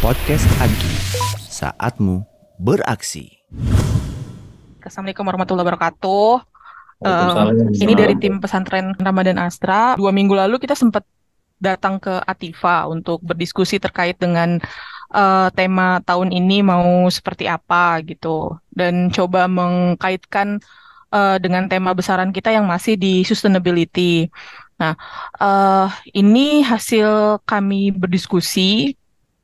Podcast 0.00 0.48
Agi, 0.64 0.94
saatmu 1.44 2.24
beraksi. 2.56 3.44
Assalamualaikum 4.80 5.28
warahmatullahi 5.28 5.66
wabarakatuh. 5.68 6.28
Uh, 7.04 7.52
ini 7.76 7.92
dari 7.92 8.16
tim 8.16 8.40
pesantren 8.40 8.96
Ramadan 8.96 9.36
Astra. 9.36 9.92
Dua 10.00 10.08
minggu 10.08 10.32
lalu 10.32 10.56
kita 10.56 10.72
sempat 10.72 11.04
datang 11.60 12.00
ke 12.00 12.16
Atifa 12.24 12.88
untuk 12.88 13.20
berdiskusi 13.20 13.76
terkait 13.76 14.16
dengan 14.16 14.56
uh, 15.12 15.52
tema 15.52 16.00
tahun 16.08 16.32
ini 16.32 16.64
mau 16.64 17.04
seperti 17.12 17.44
apa 17.44 18.00
gitu, 18.08 18.56
dan 18.72 19.12
coba 19.12 19.52
mengkaitkan 19.52 20.64
uh, 21.12 21.36
dengan 21.36 21.68
tema 21.68 21.92
besaran 21.92 22.32
kita 22.32 22.56
yang 22.56 22.64
masih 22.64 22.96
di 22.96 23.20
sustainability. 23.20 24.32
Nah, 24.76 24.92
uh, 25.40 25.88
ini 26.12 26.60
hasil 26.60 27.40
kami 27.48 27.96
berdiskusi 27.96 28.92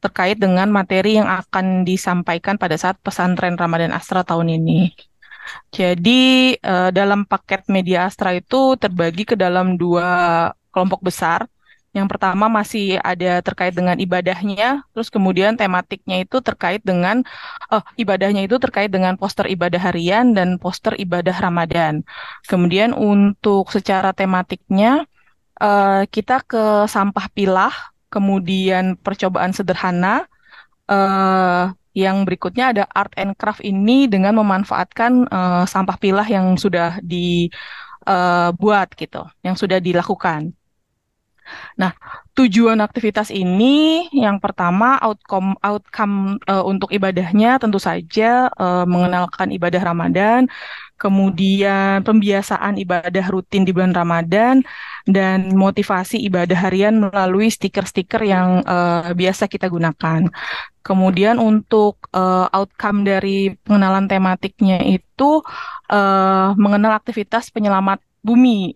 terkait 0.03 0.37
dengan 0.37 0.69
materi 0.69 1.17
yang 1.17 1.31
akan 1.31 1.87
disampaikan 1.89 2.59
pada 2.59 2.75
saat 2.77 2.99
pesantren 3.01 3.57
Ramadan 3.57 3.95
Astra 3.95 4.27
tahun 4.27 4.61
ini. 4.61 4.93
Jadi 5.73 6.55
uh, 6.61 6.91
dalam 6.93 7.25
paket 7.25 7.65
media 7.71 8.11
Astra 8.11 8.35
itu 8.35 8.77
terbagi 8.77 9.25
ke 9.25 9.39
dalam 9.39 9.79
dua 9.79 10.51
kelompok 10.75 11.01
besar. 11.01 11.47
Yang 11.93 12.09
pertama 12.17 12.49
masih 12.49 12.97
ada 13.05 13.45
terkait 13.45 13.77
dengan 13.77 13.93
ibadahnya, 14.01 14.81
terus 14.97 15.13
kemudian 15.13 15.61
tematiknya 15.61 16.25
itu 16.25 16.41
terkait 16.41 16.81
dengan 16.81 17.21
uh, 17.69 17.85
ibadahnya 18.01 18.49
itu 18.49 18.57
terkait 18.57 18.89
dengan 18.89 19.13
poster 19.21 19.45
ibadah 19.45 19.93
harian 19.93 20.33
dan 20.33 20.57
poster 20.57 20.97
ibadah 20.97 21.37
Ramadan. 21.37 22.01
Kemudian 22.49 22.97
untuk 22.97 23.69
secara 23.69 24.17
tematiknya 24.17 25.05
uh, 25.63 26.03
kita 26.11 26.43
ke 26.43 26.91
sampah 26.91 27.31
pilah 27.31 27.75
kemudian 28.11 28.99
percobaan 28.99 29.55
sederhana. 29.55 30.27
Uh, 30.91 31.71
yang 31.93 32.25
berikutnya 32.25 32.73
ada 32.73 32.85
art 32.97 33.13
and 33.21 33.37
craft 33.37 33.61
ini 33.61 34.09
dengan 34.09 34.33
memanfaatkan 34.41 35.29
uh, 35.29 35.65
sampah 35.69 36.01
pilah 36.01 36.25
yang 36.25 36.57
sudah 36.57 36.97
dibuat 37.05 38.89
gitu, 38.97 39.29
yang 39.45 39.57
sudah 39.61 39.77
dilakukan. 39.77 40.57
Nah, 41.77 41.93
tujuan 42.33 42.81
aktivitas 42.81 43.29
ini 43.29 44.09
yang 44.09 44.41
pertama 44.41 44.97
outcome 45.05 45.53
outcome 45.61 46.41
uh, 46.49 46.65
untuk 46.65 46.89
ibadahnya 46.89 47.61
tentu 47.61 47.77
saja 47.77 48.49
uh, 48.57 48.89
mengenalkan 48.89 49.53
ibadah 49.53 49.93
Ramadan, 49.93 50.49
kemudian 50.97 52.01
pembiasaan 52.01 52.81
ibadah 52.81 53.27
rutin 53.29 53.69
di 53.69 53.77
bulan 53.77 53.93
Ramadan 53.93 54.65
dan 55.05 55.53
motivasi 55.53 56.25
ibadah 56.25 56.57
harian 56.57 57.05
melalui 57.05 57.53
stiker-stiker 57.53 58.25
yang 58.25 58.65
uh, 58.65 59.13
biasa 59.13 59.45
kita 59.45 59.69
gunakan. 59.69 60.33
Kemudian 60.83 61.37
untuk 61.37 62.11
uh, 62.17 62.49
outcome 62.51 63.05
dari 63.05 63.55
pengenalan 63.61 64.09
tematiknya 64.09 64.81
itu 64.83 65.45
uh, 65.93 66.57
mengenal 66.57 66.97
aktivitas 66.97 67.53
penyelamat 67.53 68.01
bumi. 68.25 68.75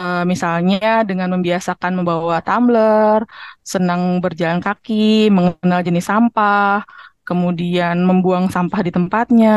Uh, 0.00 0.24
misalnya 0.24 1.04
dengan 1.04 1.28
membiasakan 1.36 1.92
membawa 1.92 2.40
tumbler, 2.40 3.20
senang 3.60 4.24
berjalan 4.24 4.64
kaki, 4.64 5.28
mengenal 5.28 5.80
jenis 5.84 6.08
sampah, 6.08 6.88
kemudian 7.28 8.00
membuang 8.08 8.48
sampah 8.48 8.80
di 8.80 8.90
tempatnya, 8.96 9.56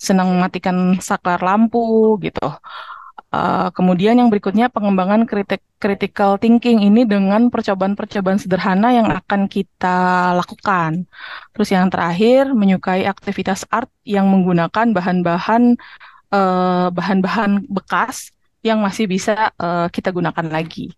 senang 0.00 0.32
mematikan 0.32 0.96
saklar 1.04 1.44
lampu 1.44 2.16
gitu. 2.24 2.48
Uh, 3.28 3.68
kemudian 3.76 4.16
yang 4.16 4.32
berikutnya 4.32 4.72
pengembangan 4.72 5.28
kritik, 5.28 5.60
critical 5.76 6.40
thinking 6.40 6.80
ini 6.80 7.04
dengan 7.04 7.52
percobaan-percobaan 7.52 8.40
sederhana 8.40 8.88
yang 8.96 9.12
akan 9.12 9.52
kita 9.52 10.32
lakukan. 10.32 11.04
Terus 11.52 11.68
yang 11.76 11.92
terakhir 11.92 12.56
menyukai 12.56 13.04
aktivitas 13.04 13.68
art 13.68 13.92
yang 14.08 14.32
menggunakan 14.32 14.96
bahan-bahan 14.96 15.76
uh, 16.32 16.88
bahan-bahan 16.88 17.68
bekas 17.68 18.32
yang 18.62 18.82
masih 18.82 19.06
bisa 19.06 19.54
uh, 19.56 19.86
kita 19.88 20.10
gunakan 20.10 20.46
lagi. 20.46 20.90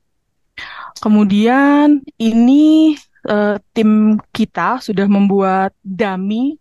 Kemudian 1.00 2.04
ini 2.20 2.96
uh, 3.28 3.56
tim 3.72 4.20
kita 4.34 4.80
sudah 4.82 5.06
membuat 5.08 5.72
dummy 5.80 6.60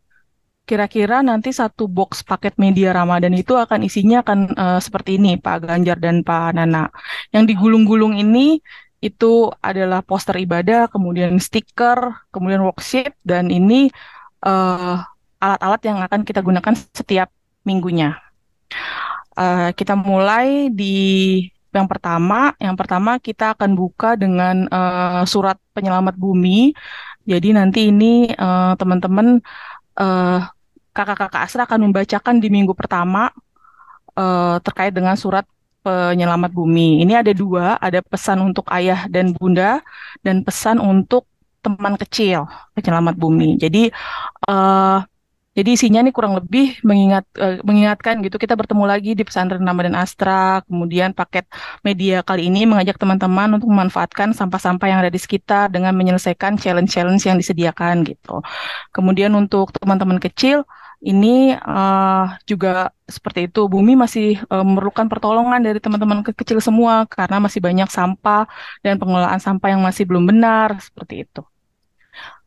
Kira-kira 0.70 1.26
nanti 1.26 1.50
satu 1.50 1.90
box 1.90 2.22
paket 2.22 2.54
media 2.62 2.94
Ramadan 2.94 3.34
itu 3.34 3.58
akan 3.58 3.82
isinya 3.90 4.22
akan 4.22 4.54
uh, 4.54 4.78
seperti 4.78 5.18
ini, 5.18 5.34
Pak 5.42 5.66
Ganjar 5.66 5.98
dan 5.98 6.22
Pak 6.22 6.54
Nana. 6.54 6.94
Yang 7.34 7.58
digulung-gulung 7.58 8.14
ini 8.14 8.62
itu 9.02 9.50
adalah 9.66 10.06
poster 10.06 10.38
ibadah, 10.38 10.86
kemudian 10.86 11.42
stiker, 11.42 12.14
kemudian 12.30 12.62
worksheet, 12.62 13.18
dan 13.26 13.50
ini 13.50 13.90
alat 14.46 15.02
eh, 15.02 15.42
alat-alat 15.42 15.82
yang 15.90 15.98
akan 16.06 16.22
kita 16.22 16.46
gunakan 16.46 16.74
setiap 16.94 17.34
minggunya. 17.66 18.22
Uh, 19.40 19.72
kita 19.72 19.96
mulai 19.96 20.68
di 20.68 21.48
yang 21.72 21.88
pertama, 21.88 22.52
yang 22.60 22.76
pertama 22.76 23.16
kita 23.24 23.56
akan 23.56 23.72
buka 23.72 24.20
dengan 24.20 24.68
uh, 24.68 25.24
surat 25.24 25.56
penyelamat 25.72 26.20
bumi. 26.20 26.76
Jadi 27.24 27.54
nanti 27.54 27.94
ini 27.94 28.34
teman-teman 28.76 29.38
uh, 30.02 30.40
kakak-kakak 30.98 31.46
Asra 31.46 31.64
akan 31.70 31.88
membacakan 31.88 32.42
di 32.42 32.50
minggu 32.50 32.74
pertama 32.74 33.30
uh, 34.18 34.58
terkait 34.66 34.92
dengan 34.92 35.14
surat 35.14 35.46
penyelamat 35.86 36.52
bumi. 36.52 37.06
Ini 37.06 37.24
ada 37.24 37.32
dua, 37.32 37.80
ada 37.80 38.04
pesan 38.04 38.44
untuk 38.44 38.68
ayah 38.74 39.08
dan 39.08 39.32
bunda 39.32 39.80
dan 40.26 40.44
pesan 40.44 40.82
untuk 40.82 41.30
teman 41.64 41.96
kecil 41.96 42.50
penyelamat 42.76 43.16
bumi. 43.16 43.62
Jadi 43.62 43.94
uh, 44.50 45.00
jadi 45.60 45.76
isinya 45.76 46.00
nih 46.08 46.16
kurang 46.16 46.40
lebih 46.40 46.80
mengingat 46.88 47.28
uh, 47.36 47.60
mengingatkan 47.68 48.24
gitu 48.24 48.40
kita 48.40 48.56
bertemu 48.56 48.88
lagi 48.88 49.12
di 49.12 49.28
pesantren 49.28 49.60
Ramadan 49.60 49.92
Astra, 49.92 50.64
kemudian 50.64 51.12
paket 51.12 51.52
media 51.84 52.24
kali 52.24 52.48
ini 52.48 52.64
mengajak 52.64 52.96
teman-teman 52.96 53.60
untuk 53.60 53.68
memanfaatkan 53.68 54.32
sampah-sampah 54.32 54.88
yang 54.88 55.04
ada 55.04 55.12
di 55.12 55.20
sekitar 55.20 55.68
dengan 55.68 55.92
menyelesaikan 56.00 56.56
challenge-challenge 56.56 57.28
yang 57.28 57.36
disediakan 57.36 58.08
gitu. 58.08 58.40
Kemudian 58.96 59.36
untuk 59.36 59.76
teman-teman 59.76 60.24
kecil 60.24 60.64
ini 61.04 61.60
uh, 61.60 62.40
juga 62.48 62.96
seperti 63.04 63.52
itu. 63.52 63.68
Bumi 63.68 64.00
masih 64.00 64.40
uh, 64.48 64.64
memerlukan 64.64 65.12
pertolongan 65.12 65.60
dari 65.60 65.84
teman-teman 65.84 66.24
kecil 66.24 66.64
semua 66.64 67.04
karena 67.04 67.44
masih 67.44 67.60
banyak 67.60 67.92
sampah 67.92 68.48
dan 68.80 68.96
pengelolaan 68.96 69.44
sampah 69.44 69.76
yang 69.76 69.84
masih 69.84 70.08
belum 70.08 70.24
benar 70.24 70.80
seperti 70.80 71.28
itu. 71.28 71.44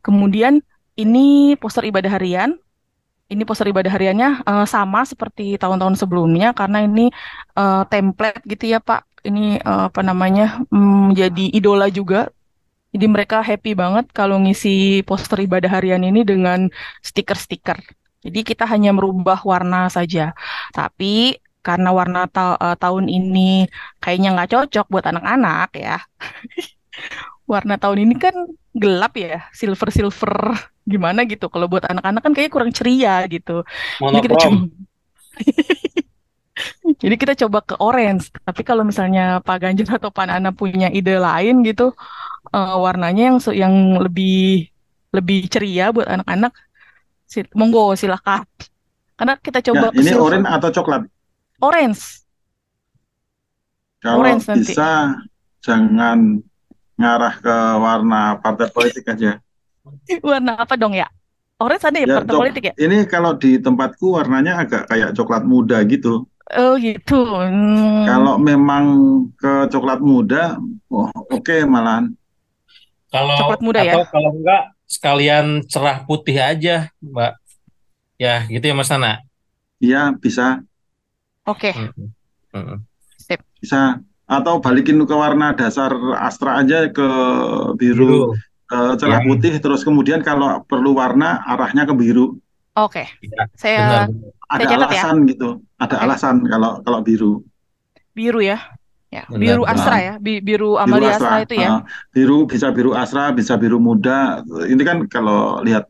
Kemudian 0.01 0.65
ini 0.97 1.53
poster 1.61 1.85
ibadah 1.85 2.09
harian. 2.17 2.57
Ini 3.31 3.43
poster 3.47 3.71
ibadah 3.71 3.91
hariannya 3.91 4.43
uh, 4.45 4.65
sama 4.67 5.07
seperti 5.07 5.55
tahun-tahun 5.57 5.95
sebelumnya 5.97 6.51
karena 6.53 6.83
ini 6.85 7.09
uh, 7.57 7.87
template 7.87 8.43
gitu 8.45 8.75
ya 8.75 8.79
Pak. 8.83 9.07
Ini 9.23 9.63
uh, 9.63 9.87
apa 9.87 10.03
namanya 10.03 10.59
menjadi 10.69 11.47
mm, 11.49 11.57
idola 11.57 11.87
juga 11.87 12.27
jadi 12.93 13.09
mereka 13.09 13.41
happy 13.41 13.73
banget 13.73 14.05
kalau 14.13 14.37
ngisi 14.43 15.01
poster 15.07 15.41
ibadah 15.41 15.71
harian 15.71 16.03
ini 16.05 16.21
dengan 16.21 16.69
stiker-stiker 17.01 17.79
jadi 18.23 18.39
kita 18.47 18.63
hanya 18.71 18.95
merubah 18.95 19.39
warna 19.43 19.91
saja. 19.91 20.31
Tapi 20.71 21.37
karena 21.63 21.91
warna 21.91 22.27
ta 22.31 22.55
uh, 22.55 22.75
tahun 22.79 23.07
ini 23.11 23.67
kayaknya 23.99 24.35
nggak 24.35 24.49
cocok 24.55 24.85
buat 24.87 25.05
anak-anak 25.11 25.69
ya. 25.75 25.99
warna 27.51 27.75
tahun 27.75 28.07
ini 28.07 28.15
kan 28.15 28.35
gelap 28.73 29.13
ya, 29.19 29.51
silver 29.51 29.89
silver 29.91 30.33
gimana 30.83 31.23
gitu. 31.27 31.47
Kalau 31.47 31.67
buat 31.71 31.87
anak-anak 31.87 32.21
kan 32.21 32.31
kayaknya 32.35 32.53
kurang 32.53 32.71
ceria 32.75 33.23
gitu. 33.27 33.63
Jadi 33.99 34.19
kita 34.23 34.35
coba 34.39 34.57
Jadi 37.01 37.15
kita 37.17 37.33
coba 37.45 37.59
ke 37.65 37.75
orange. 37.81 38.29
Tapi 38.45 38.61
kalau 38.61 38.85
misalnya 38.85 39.41
Pak 39.41 39.57
Ganjar 39.59 39.97
atau 39.97 40.13
Pak 40.13 40.29
Nana 40.29 40.53
punya 40.53 40.87
ide 40.93 41.17
lain 41.17 41.65
gitu, 41.65 41.91
uh, 42.53 42.75
warnanya 42.77 43.33
yang 43.33 43.37
yang 43.51 43.75
lebih 43.99 44.69
lebih 45.13 45.49
ceria 45.49 45.89
buat 45.89 46.05
anak-anak, 46.05 46.53
monggo 47.57 47.97
silakan. 47.97 48.45
Karena 49.17 49.33
kita 49.37 49.59
coba 49.61 49.93
ya, 49.93 50.01
ini 50.01 50.11
orange 50.17 50.47
atau 50.49 50.69
coklat? 50.73 51.01
Orange. 51.61 52.01
Kalau 54.01 54.19
orange 54.19 54.45
bisa 54.59 55.15
nanti. 55.15 55.63
jangan 55.63 56.19
ngarah 56.97 57.35
ke 57.39 57.57
warna 57.79 58.21
partai 58.41 58.67
politik 58.73 59.05
aja. 59.09 59.41
warna 60.25 60.53
apa 60.59 60.75
dong 60.79 60.95
ya? 60.95 61.07
Orange 61.61 61.85
ada 61.87 61.97
ya, 62.01 62.07
ya 62.09 62.15
partai 62.19 62.33
politik 62.35 62.63
ya? 62.65 62.73
Ini 62.75 62.97
kalau 63.07 63.37
di 63.37 63.61
tempatku 63.61 64.17
warnanya 64.19 64.65
agak 64.65 64.89
kayak 64.89 65.15
coklat 65.15 65.43
muda 65.47 65.79
gitu. 65.87 66.27
Oh 66.53 66.75
gitu. 66.75 67.23
Hmm. 67.23 68.03
Kalau 68.03 68.35
memang 68.35 68.85
ke 69.39 69.71
coklat 69.71 70.03
muda, 70.03 70.59
oh, 70.91 71.07
oke 71.07 71.39
okay, 71.39 71.63
malahan. 71.63 72.11
Kalau 73.07 73.37
coklat 73.37 73.61
muda 73.63 73.79
ya? 73.79 73.93
atau 73.95 74.03
ya? 74.03 74.11
kalau 74.11 74.31
enggak 74.33 74.63
sekalian 74.89 75.45
cerah 75.65 76.03
putih 76.03 76.37
aja, 76.37 76.91
Mbak. 76.99 77.33
Ya, 78.19 78.45
gitu 78.51 78.65
ya 78.65 78.75
Mas 78.75 78.91
Nana. 78.91 79.23
Iya, 79.79 80.13
bisa. 80.19 80.61
Oke. 81.47 81.71
Okay. 81.75 82.55
Mm 82.55 82.83
Sip. 83.17 83.39
Bisa. 83.59 84.03
Atau 84.27 84.63
balikin 84.63 84.99
ke 85.03 85.15
warna 85.15 85.51
dasar 85.55 85.91
Astra 86.19 86.63
aja 86.63 86.87
ke 86.91 87.07
biru, 87.75 88.07
biru. 88.07 88.52
Uh, 88.73 88.93
cerah 88.97 89.21
ya. 89.21 89.25
putih 89.29 89.53
terus 89.61 89.85
kemudian 89.85 90.25
kalau 90.25 90.65
perlu 90.65 90.97
warna 90.97 91.45
arahnya 91.45 91.85
ke 91.85 91.93
biru. 91.93 92.41
Oke. 92.73 93.05
Okay. 93.05 93.07
Ya, 93.29 93.43
saya 93.53 93.77
benar. 93.77 94.07
ada 94.49 94.63
saya 94.65 94.73
ya. 94.73 94.77
alasan 94.81 95.15
ya. 95.21 95.29
gitu. 95.29 95.49
Ada 95.77 95.95
okay. 95.95 96.05
alasan 96.09 96.35
kalau 96.49 96.71
kalau 96.81 96.99
biru. 97.05 97.33
Biru 98.17 98.41
ya. 98.41 98.57
Ya, 99.13 99.29
biru 99.29 99.61
Asra 99.69 100.01
ya, 100.01 100.13
biru 100.17 100.81
Amalia 100.81 101.13
biru 101.13 101.21
Asra. 101.21 101.29
Asra 101.29 101.45
itu 101.45 101.53
ya. 101.61 101.69
Uh, 101.69 101.81
biru 102.09 102.37
bisa 102.49 102.67
biru 102.73 102.91
Asra, 102.97 103.29
bisa 103.29 103.53
biru 103.61 103.77
muda. 103.77 104.41
Ini 104.65 104.81
kan 104.81 105.05
kalau 105.05 105.61
lihat 105.61 105.85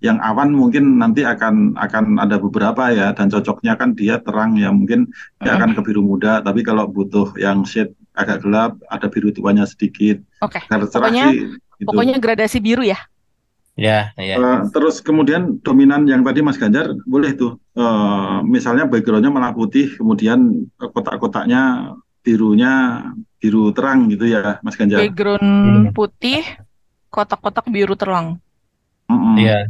yang 0.00 0.16
awan 0.20 0.52
mungkin 0.56 0.96
nanti 0.96 1.24
akan 1.28 1.76
akan 1.76 2.16
ada 2.16 2.40
beberapa 2.40 2.88
ya 2.88 3.12
dan 3.12 3.28
cocoknya 3.28 3.76
kan 3.76 3.92
dia 3.92 4.16
terang 4.20 4.56
ya 4.56 4.72
mungkin 4.72 5.12
dia 5.44 5.60
akan 5.60 5.76
ke 5.76 5.80
biru 5.84 6.00
muda 6.00 6.40
tapi 6.40 6.64
kalau 6.64 6.88
butuh 6.88 7.36
yang 7.36 7.68
shade 7.68 7.92
agak 8.20 8.44
gelap 8.44 8.76
ada 8.86 9.06
biru 9.08 9.32
tuanya 9.32 9.64
sedikit. 9.64 10.20
Oke. 10.44 10.60
Okay. 10.60 10.78
Pokoknya 10.90 11.24
sih, 11.32 11.40
gitu. 11.56 11.86
pokoknya 11.88 12.16
gradasi 12.20 12.58
biru 12.60 12.84
ya. 12.84 12.98
Ya, 13.80 14.12
ya. 14.20 14.36
Uh, 14.36 14.68
terus 14.74 15.00
kemudian 15.00 15.56
dominan 15.64 16.04
yang 16.04 16.20
tadi 16.20 16.44
Mas 16.44 16.60
Ganjar 16.60 16.92
boleh 17.08 17.32
tuh 17.32 17.56
uh, 17.80 18.44
misalnya 18.44 18.84
backgroundnya 18.84 19.32
malah 19.32 19.56
putih 19.56 19.96
kemudian 19.96 20.68
kotak-kotaknya 20.76 21.96
birunya 22.20 23.00
biru 23.40 23.72
terang 23.72 24.12
gitu 24.12 24.28
ya 24.28 24.60
Mas 24.60 24.76
Ganjar. 24.76 25.00
Background 25.00 25.40
hmm. 25.40 25.96
putih, 25.96 26.44
kotak-kotak 27.08 27.64
biru 27.72 27.96
terang. 27.96 28.36
Iya. 29.08 29.16
Mm 29.16 29.18
-mm. 29.18 29.36
Yeah. 29.40 29.62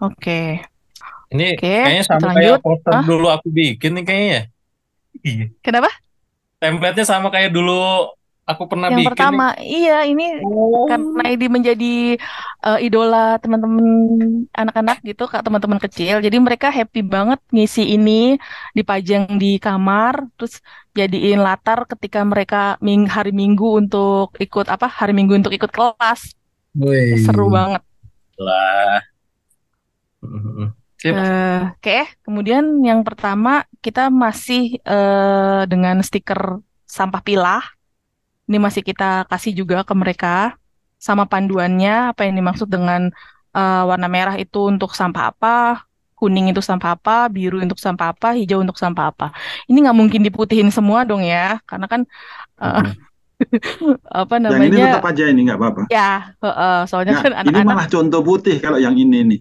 Oke. 0.00 0.16
Okay. 0.16 0.48
Ini 1.34 1.58
okay, 1.58 1.82
kayaknya 1.82 2.04
sama 2.06 2.30
kayak 2.38 2.62
poster 2.62 2.92
Hah? 2.94 3.02
dulu 3.02 3.26
aku 3.28 3.50
bikin 3.50 3.98
nih 3.98 4.04
kayaknya. 4.06 4.40
Iya. 5.26 5.46
Kenapa? 5.58 5.90
Template-nya 6.56 7.04
sama 7.04 7.28
kayak 7.28 7.52
dulu 7.52 8.08
aku 8.46 8.62
pernah 8.70 8.88
yang 8.88 9.02
bikin. 9.02 9.10
Yang 9.10 9.12
pertama, 9.18 9.46
nih. 9.58 9.66
iya 9.66 9.98
ini 10.06 10.26
oh. 10.40 10.86
karena 10.86 11.24
ini 11.34 11.46
menjadi 11.50 11.94
uh, 12.62 12.78
idola 12.78 13.36
teman-teman 13.42 13.86
anak-anak 14.54 15.02
gitu, 15.02 15.26
kak 15.26 15.42
teman-teman 15.42 15.82
kecil. 15.82 16.22
Jadi 16.22 16.36
mereka 16.38 16.70
happy 16.70 17.02
banget 17.02 17.42
ngisi 17.50 17.84
ini 17.98 18.38
dipajang 18.72 19.36
di 19.36 19.58
kamar, 19.58 20.30
terus 20.38 20.62
jadiin 20.96 21.42
latar 21.42 21.84
ketika 21.90 22.22
mereka 22.22 22.78
ming 22.80 23.04
hari 23.10 23.34
Minggu 23.34 23.82
untuk 23.82 24.32
ikut 24.38 24.70
apa? 24.70 24.86
Hari 24.86 25.12
Minggu 25.12 25.36
untuk 25.36 25.52
ikut 25.52 25.68
kelas. 25.68 26.32
Wih. 26.78 27.20
Seru 27.20 27.50
banget. 27.50 27.82
Lah. 28.38 29.02
Uh, 31.04 31.12
Oke, 31.76 31.84
okay. 31.84 32.02
kemudian 32.24 32.80
yang 32.80 33.04
pertama 33.04 33.68
kita 33.84 34.08
masih 34.08 34.80
uh, 34.88 35.68
dengan 35.68 36.00
stiker 36.00 36.64
sampah 36.88 37.20
pilah. 37.20 37.62
Ini 38.48 38.56
masih 38.56 38.80
kita 38.80 39.28
kasih 39.28 39.52
juga 39.52 39.84
ke 39.84 39.92
mereka 39.92 40.56
sama 40.96 41.28
panduannya 41.28 42.16
apa 42.16 42.24
yang 42.24 42.40
dimaksud 42.40 42.70
dengan 42.72 43.12
uh, 43.52 43.82
warna 43.84 44.08
merah 44.08 44.40
itu 44.40 44.72
untuk 44.72 44.96
sampah 44.96 45.36
apa, 45.36 45.84
kuning 46.16 46.48
itu 46.48 46.64
sampah 46.64 46.96
apa, 46.96 47.28
biru 47.28 47.60
untuk 47.60 47.76
sampah 47.76 48.16
apa, 48.16 48.32
hijau 48.32 48.64
untuk 48.64 48.80
sampah 48.80 49.12
apa. 49.12 49.36
Ini 49.68 49.76
nggak 49.84 49.96
mungkin 49.98 50.24
diputihin 50.24 50.72
semua 50.72 51.04
dong 51.04 51.20
ya, 51.20 51.60
karena 51.68 51.86
kan 51.90 52.00
uh, 52.56 52.86
apa 54.24 54.34
namanya? 54.40 54.64
Yang 54.64 54.72
ini 54.72 54.80
tetap 54.80 55.06
aja 55.12 55.22
ini 55.28 55.40
nggak 55.44 55.58
apa-apa. 55.60 55.82
Ya, 55.92 56.32
uh, 56.40 56.88
soalnya 56.88 57.20
nah, 57.20 57.22
kan 57.22 57.32
anak-anak. 57.44 57.60
Ini 57.60 57.68
malah 57.68 57.88
contoh 57.92 58.20
putih 58.24 58.56
kalau 58.64 58.80
yang 58.80 58.96
ini 58.96 59.20
nih. 59.26 59.40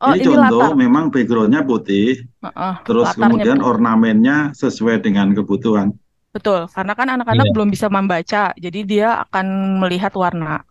Oh, 0.00 0.16
ini, 0.16 0.24
ini 0.24 0.32
contoh 0.32 0.72
latar. 0.72 0.80
memang 0.80 1.12
backgroundnya 1.12 1.60
putih, 1.60 2.24
uh, 2.40 2.48
uh, 2.48 2.74
terus 2.88 3.12
kemudian 3.12 3.60
putih. 3.60 3.68
ornamennya 3.68 4.56
sesuai 4.56 5.04
dengan 5.04 5.36
kebutuhan. 5.36 5.92
Betul, 6.32 6.72
karena 6.72 6.92
kan 6.96 7.08
anak-anak 7.20 7.46
yeah. 7.50 7.54
belum 7.54 7.68
bisa 7.68 7.86
membaca, 7.92 8.42
jadi 8.56 8.80
dia 8.88 9.08
akan 9.28 9.76
melihat 9.84 10.16
warna. 10.16 10.64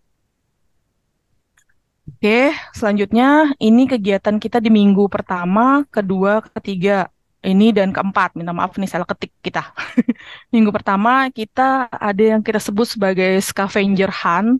Oke, 2.10 2.58
selanjutnya 2.74 3.54
ini 3.62 3.86
kegiatan 3.86 4.42
kita 4.42 4.58
di 4.58 4.74
minggu 4.74 5.06
pertama, 5.14 5.86
kedua, 5.94 6.42
ketiga, 6.58 7.06
ini 7.46 7.72
dan 7.72 7.94
keempat. 7.94 8.36
Minta 8.36 8.52
maaf 8.52 8.76
nih 8.76 8.90
salah 8.90 9.08
ketik 9.08 9.32
kita. 9.46 9.72
minggu 10.54 10.74
pertama 10.74 11.30
kita 11.30 11.86
ada 11.86 12.24
yang 12.36 12.42
kita 12.42 12.60
sebut 12.60 12.90
sebagai 12.90 13.40
scavenger 13.40 14.10
hunt, 14.12 14.60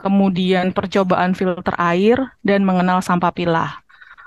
kemudian 0.00 0.72
percobaan 0.72 1.34
filter 1.36 1.74
air 1.76 2.16
dan 2.40 2.64
mengenal 2.64 3.04
sampah 3.04 3.34
pilah. 3.34 3.83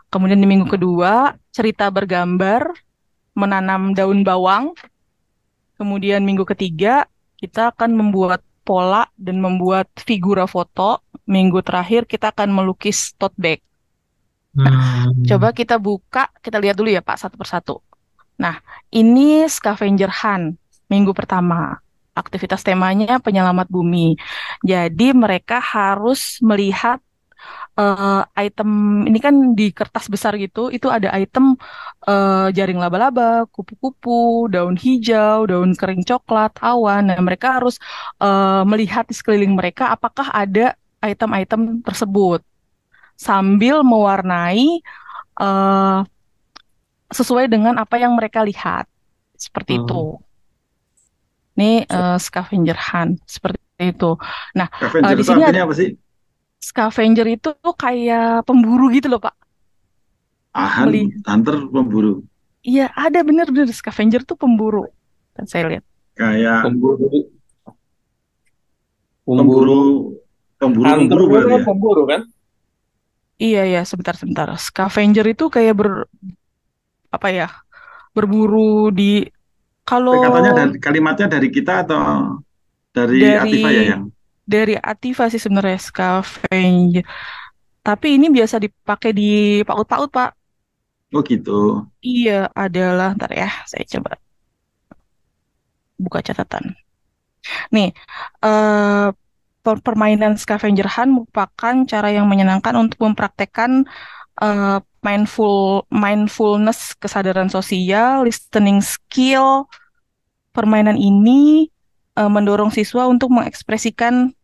Kemudian 0.08 0.40
di 0.40 0.48
minggu 0.48 0.68
kedua, 0.72 1.36
cerita 1.52 1.92
bergambar, 1.92 2.72
menanam 3.36 3.92
daun 3.92 4.24
bawang. 4.24 4.72
Kemudian 5.76 6.24
minggu 6.24 6.48
ketiga, 6.48 7.06
kita 7.38 7.76
akan 7.76 7.94
membuat 7.94 8.42
pola 8.64 9.06
dan 9.20 9.44
membuat 9.44 9.92
figura 10.00 10.48
foto. 10.48 11.04
Minggu 11.28 11.60
terakhir, 11.60 12.08
kita 12.08 12.32
akan 12.32 12.56
melukis 12.56 13.12
tote 13.20 13.36
bag. 13.36 13.60
Nah, 14.58 15.06
hmm. 15.12 15.28
coba 15.28 15.54
kita 15.54 15.78
buka, 15.78 16.34
kita 16.42 16.58
lihat 16.58 16.80
dulu 16.80 16.90
ya 16.90 17.04
Pak, 17.04 17.18
satu 17.22 17.36
persatu. 17.38 17.78
Nah, 18.42 18.58
ini 18.90 19.46
scavenger 19.46 20.10
hunt, 20.10 20.58
minggu 20.90 21.14
pertama. 21.14 21.78
Aktivitas 22.18 22.66
temanya 22.66 23.22
penyelamat 23.22 23.70
bumi. 23.70 24.18
Jadi 24.66 25.14
mereka 25.14 25.62
harus 25.62 26.42
melihat 26.42 26.98
uh, 27.78 28.26
item 28.36 29.04
ini 29.06 29.22
kan 29.22 29.54
di 29.54 29.70
kertas 29.72 30.10
besar 30.10 30.36
gitu, 30.42 30.74
itu 30.74 30.90
ada 30.90 31.14
item 31.14 31.56
uh, 32.10 32.50
jaring 32.52 32.82
laba-laba, 32.82 33.46
kupu-kupu, 33.54 34.50
daun 34.50 34.76
hijau, 34.76 35.46
daun 35.46 35.78
kering 35.78 36.04
coklat, 36.04 36.52
awan. 36.60 37.14
Nah, 37.14 37.22
mereka 37.22 37.62
harus 37.62 37.78
uh, 38.20 38.66
melihat 38.66 39.06
di 39.06 39.16
sekeliling 39.16 39.54
mereka 39.54 39.94
apakah 39.94 40.28
ada 40.34 40.74
item-item 41.00 41.86
tersebut 41.86 42.42
sambil 43.14 43.86
mewarnai 43.86 44.82
uh, 45.38 46.02
sesuai 47.14 47.48
dengan 47.48 47.78
apa 47.78 48.02
yang 48.02 48.18
mereka 48.18 48.42
lihat. 48.44 48.90
Seperti 49.38 49.78
hmm. 49.78 49.82
itu. 49.86 50.04
Ini 51.58 51.86
uh, 51.90 52.18
scavenger 52.18 52.78
hunt 52.78 53.22
seperti 53.26 53.62
itu. 53.82 54.18
Nah, 54.58 54.66
uh, 54.70 55.14
di 55.14 55.24
sini 55.26 55.46
ada 55.46 55.66
apa 55.66 55.74
sih? 55.78 55.94
Scavenger 56.68 57.28
itu 57.32 57.50
tuh 57.56 57.76
kayak 57.76 58.44
pemburu 58.44 58.92
gitu 58.92 59.08
loh, 59.08 59.24
Pak. 59.24 59.36
Ahan, 60.52 60.92
Meli. 60.92 61.04
hunter 61.24 61.56
pemburu. 61.72 62.14
Iya, 62.66 62.92
ada 62.92 63.24
bener-bener 63.24 63.72
scavenger 63.72 64.28
tuh 64.28 64.36
pemburu. 64.36 64.84
Dan 65.32 65.48
saya 65.48 65.72
lihat. 65.72 65.86
Kayak 66.18 66.68
pemburu. 66.68 67.08
Pemburu. 69.24 69.84
Pemburu, 70.58 70.90
pemburu, 70.90 71.24
pemburu, 71.30 71.46
kan, 71.54 71.62
pemburu 71.70 72.04
kan? 72.10 72.22
Iya, 73.38 73.70
iya, 73.70 73.82
sebentar-sebentar. 73.86 74.50
Scavenger 74.58 75.26
itu 75.30 75.54
kayak 75.54 75.74
ber 75.78 76.10
apa 77.14 77.28
ya? 77.30 77.48
Berburu 78.18 78.90
di 78.90 79.22
kalau 79.86 80.18
katanya 80.18 80.66
dari 80.66 80.82
kalimatnya 80.82 81.28
dari 81.38 81.48
kita 81.54 81.86
atau 81.86 82.02
dari, 82.90 83.22
dari 83.22 83.38
Ativa 83.38 83.70
ya 83.70 83.84
yang 83.94 84.04
dari 84.48 84.80
Ativa 84.80 85.28
sih 85.28 85.44
sebenarnya 85.44 85.76
scavenger. 85.76 87.04
Tapi 87.84 88.08
ini 88.16 88.32
biasa 88.32 88.64
dipakai 88.64 89.12
di 89.12 89.62
paut-paut, 89.68 90.08
Pak. 90.08 90.32
Oh 91.16 91.24
gitu. 91.24 91.88
Iya, 92.04 92.52
adalah 92.56 93.16
ntar 93.16 93.32
ya, 93.32 93.48
saya 93.68 93.84
coba 93.88 94.20
buka 96.00 96.20
catatan. 96.24 96.76
Nih, 97.72 97.96
uh, 98.44 99.12
permainan 99.64 100.40
scavenger 100.40 100.88
hunt 100.88 101.12
merupakan 101.24 101.76
cara 101.88 102.12
yang 102.12 102.28
menyenangkan 102.28 102.76
untuk 102.76 103.04
mempraktekkan 103.04 103.84
uh, 104.40 104.80
mindful 105.04 105.88
mindfulness, 105.92 106.96
kesadaran 106.96 107.52
sosial, 107.52 108.24
listening 108.24 108.80
skill. 108.80 109.68
Permainan 110.52 110.96
ini 110.96 111.72
uh, 112.18 112.30
mendorong 112.30 112.74
siswa 112.74 113.06
untuk 113.08 113.32
mengekspresikan 113.32 114.37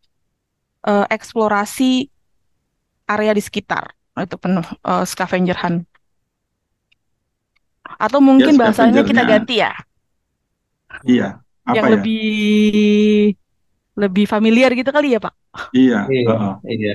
uh, 0.88 1.06
eksplorasi 1.10 2.08
area 3.08 3.32
di 3.36 3.44
sekitar 3.44 3.92
itu 4.20 4.36
penuh 4.38 4.66
uh, 4.86 5.04
scavenger 5.04 5.58
hunt 5.58 5.84
atau 7.84 8.20
mungkin 8.24 8.56
ya, 8.56 8.60
bahasanya 8.60 9.02
kita 9.04 9.24
ganti 9.26 9.56
ya 9.60 9.74
iya 11.04 11.30
apa 11.66 11.76
yang 11.76 11.86
ya? 11.90 11.94
lebih 12.00 12.28
lebih 13.94 14.26
familiar 14.26 14.72
gitu 14.74 14.90
kali 14.94 15.18
ya 15.18 15.20
pak 15.20 15.34
iya 15.74 16.06
iya, 16.10 16.28
uh, 16.30 16.56
iya. 16.66 16.94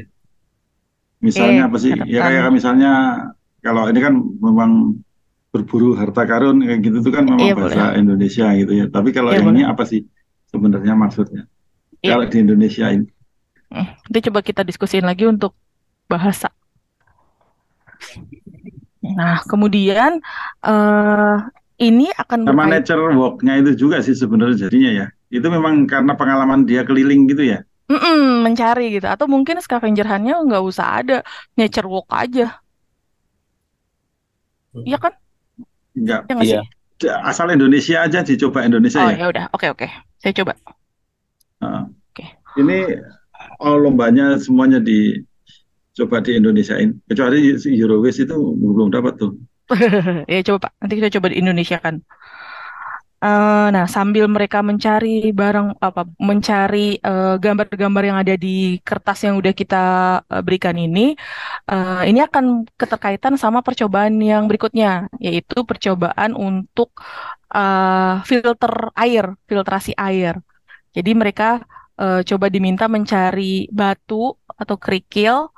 misalnya 1.19 1.67
eh, 1.67 1.69
apa 1.69 1.77
sih 1.77 1.91
ya 2.07 2.21
kayak 2.25 2.51
misalnya 2.55 2.93
kalau 3.61 3.91
ini 3.91 4.01
kan 4.01 4.15
memang 4.19 4.71
berburu 5.51 5.99
harta 5.99 6.23
karun 6.29 6.63
kayak 6.63 6.81
gitu 6.85 6.99
tuh 7.03 7.13
kan 7.13 7.25
memang 7.27 7.43
iya, 7.43 7.55
bahasa 7.57 7.83
boleh. 7.91 8.01
Indonesia 8.01 8.47
gitu 8.55 8.73
ya 8.73 8.87
tapi 8.87 9.11
kalau 9.11 9.35
iya, 9.35 9.43
yang 9.43 9.47
boleh. 9.51 9.57
ini 9.59 9.63
apa 9.67 9.83
sih 9.89 10.01
sebenarnya 10.49 10.95
maksudnya 10.95 11.43
iya. 12.05 12.15
kalau 12.15 12.25
di 12.31 12.37
Indonesia 12.39 12.87
ini 12.93 13.09
Nanti 13.73 14.19
coba 14.31 14.41
kita 14.41 14.63
diskusin 14.65 15.05
lagi 15.05 15.29
untuk 15.29 15.53
bahasa. 16.09 16.49
Nah, 19.05 19.41
kemudian 19.45 20.19
uh, 20.65 21.37
ini 21.79 22.11
akan 22.17 22.49
sama 22.49 22.65
nature 22.67 23.03
walk-nya 23.15 23.61
itu 23.63 23.87
juga 23.87 24.03
sih 24.03 24.17
sebenarnya 24.17 24.69
jadinya 24.69 24.91
ya. 25.05 25.07
Itu 25.29 25.47
memang 25.53 25.85
karena 25.85 26.17
pengalaman 26.17 26.65
dia 26.65 26.83
keliling 26.83 27.29
gitu 27.29 27.45
ya. 27.45 27.61
Mm-mm, 27.89 28.45
mencari 28.45 28.97
gitu. 28.97 29.07
Atau 29.09 29.29
mungkin 29.29 29.61
scavenger 29.65 30.05
hunt-nya 30.05 30.41
nggak 30.45 30.63
usah 30.65 30.87
ada, 31.05 31.17
nature 31.57 31.89
walk 31.89 32.09
aja. 32.13 32.61
Iya 34.85 34.99
kan? 35.01 35.13
Enggak. 35.97 36.21
Ya 36.29 36.35
Iya. 36.45 36.61
sih? 36.63 37.11
Asal 37.23 37.55
Indonesia 37.55 38.03
aja 38.03 38.21
dicoba 38.27 38.67
Indonesia 38.67 38.99
Oh 38.99 39.11
ya. 39.15 39.17
ya 39.23 39.27
udah, 39.31 39.45
oke 39.55 39.67
oke. 39.71 39.87
Saya 40.19 40.33
coba. 40.35 40.53
Heeh. 41.63 41.83
Oke. 42.11 42.25
Ini 42.59 42.79
oh, 43.63 43.77
lombanya 43.79 44.39
semuanya 44.39 44.79
dicoba 44.83 46.23
di 46.25 46.39
Indonesiain. 46.39 46.95
Kecuali 47.07 47.55
Eurowish 47.55 48.23
itu 48.25 48.37
belum 48.57 48.91
dapat 48.91 49.15
tuh. 49.19 49.33
Ya 50.33 50.41
coba 50.49 50.59
Pak, 50.69 50.73
nanti 50.81 50.95
kita 50.97 51.09
coba 51.21 51.27
di 51.29 51.37
Indonesia 51.45 51.77
kan. 51.77 52.01
Eh, 53.19 53.67
nah, 53.75 53.87
sambil 53.91 54.31
mereka 54.31 54.63
mencari 54.63 55.35
barang 55.35 55.83
apa, 55.83 56.07
mencari 56.23 57.03
eh, 57.03 57.35
gambar-gambar 57.43 58.03
yang 58.07 58.19
ada 58.23 58.35
di 58.39 58.79
kertas 58.87 59.27
yang 59.27 59.35
udah 59.43 59.51
kita 59.51 59.77
eh, 60.31 60.43
berikan 60.47 60.79
ini, 60.79 61.19
eh, 61.67 62.03
ini 62.07 62.23
akan 62.23 62.63
keterkaitan 62.79 63.35
sama 63.35 63.59
percobaan 63.67 64.15
yang 64.23 64.47
berikutnya, 64.47 65.11
yaitu 65.19 65.67
percobaan 65.67 66.31
untuk 66.39 66.95
eh, 67.51 68.23
filter 68.23 68.73
air, 68.95 69.25
filtrasi 69.51 69.93
air. 69.99 70.39
Jadi 70.95 71.11
mereka 71.19 71.67
eh, 72.01 72.21
coba 72.29 72.47
diminta 72.55 72.87
mencari 72.91 73.69
batu 73.71 74.35
atau 74.61 74.77
kerikil 74.81 75.51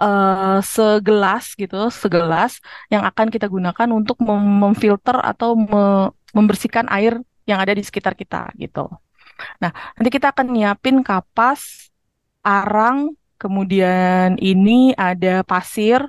eh, 0.00 0.58
segelas 0.64 1.44
gitu, 1.60 1.88
segelas 1.92 2.52
yang 2.92 3.02
akan 3.08 3.28
kita 3.34 3.46
gunakan 3.50 3.88
untuk 3.98 4.16
mem- 4.22 4.58
memfilter 4.64 5.16
atau 5.20 5.56
me- 5.56 6.10
membersihkan 6.36 6.86
air 6.92 7.18
yang 7.48 7.58
ada 7.62 7.72
di 7.78 7.82
sekitar 7.84 8.14
kita 8.18 8.52
gitu. 8.60 8.90
Nah, 9.62 9.72
nanti 9.96 10.10
kita 10.12 10.32
akan 10.32 10.46
nyiapin 10.52 11.00
kapas, 11.04 11.92
arang, 12.44 13.12
kemudian 13.40 14.36
ini 14.40 14.92
ada 14.96 15.44
pasir, 15.44 16.00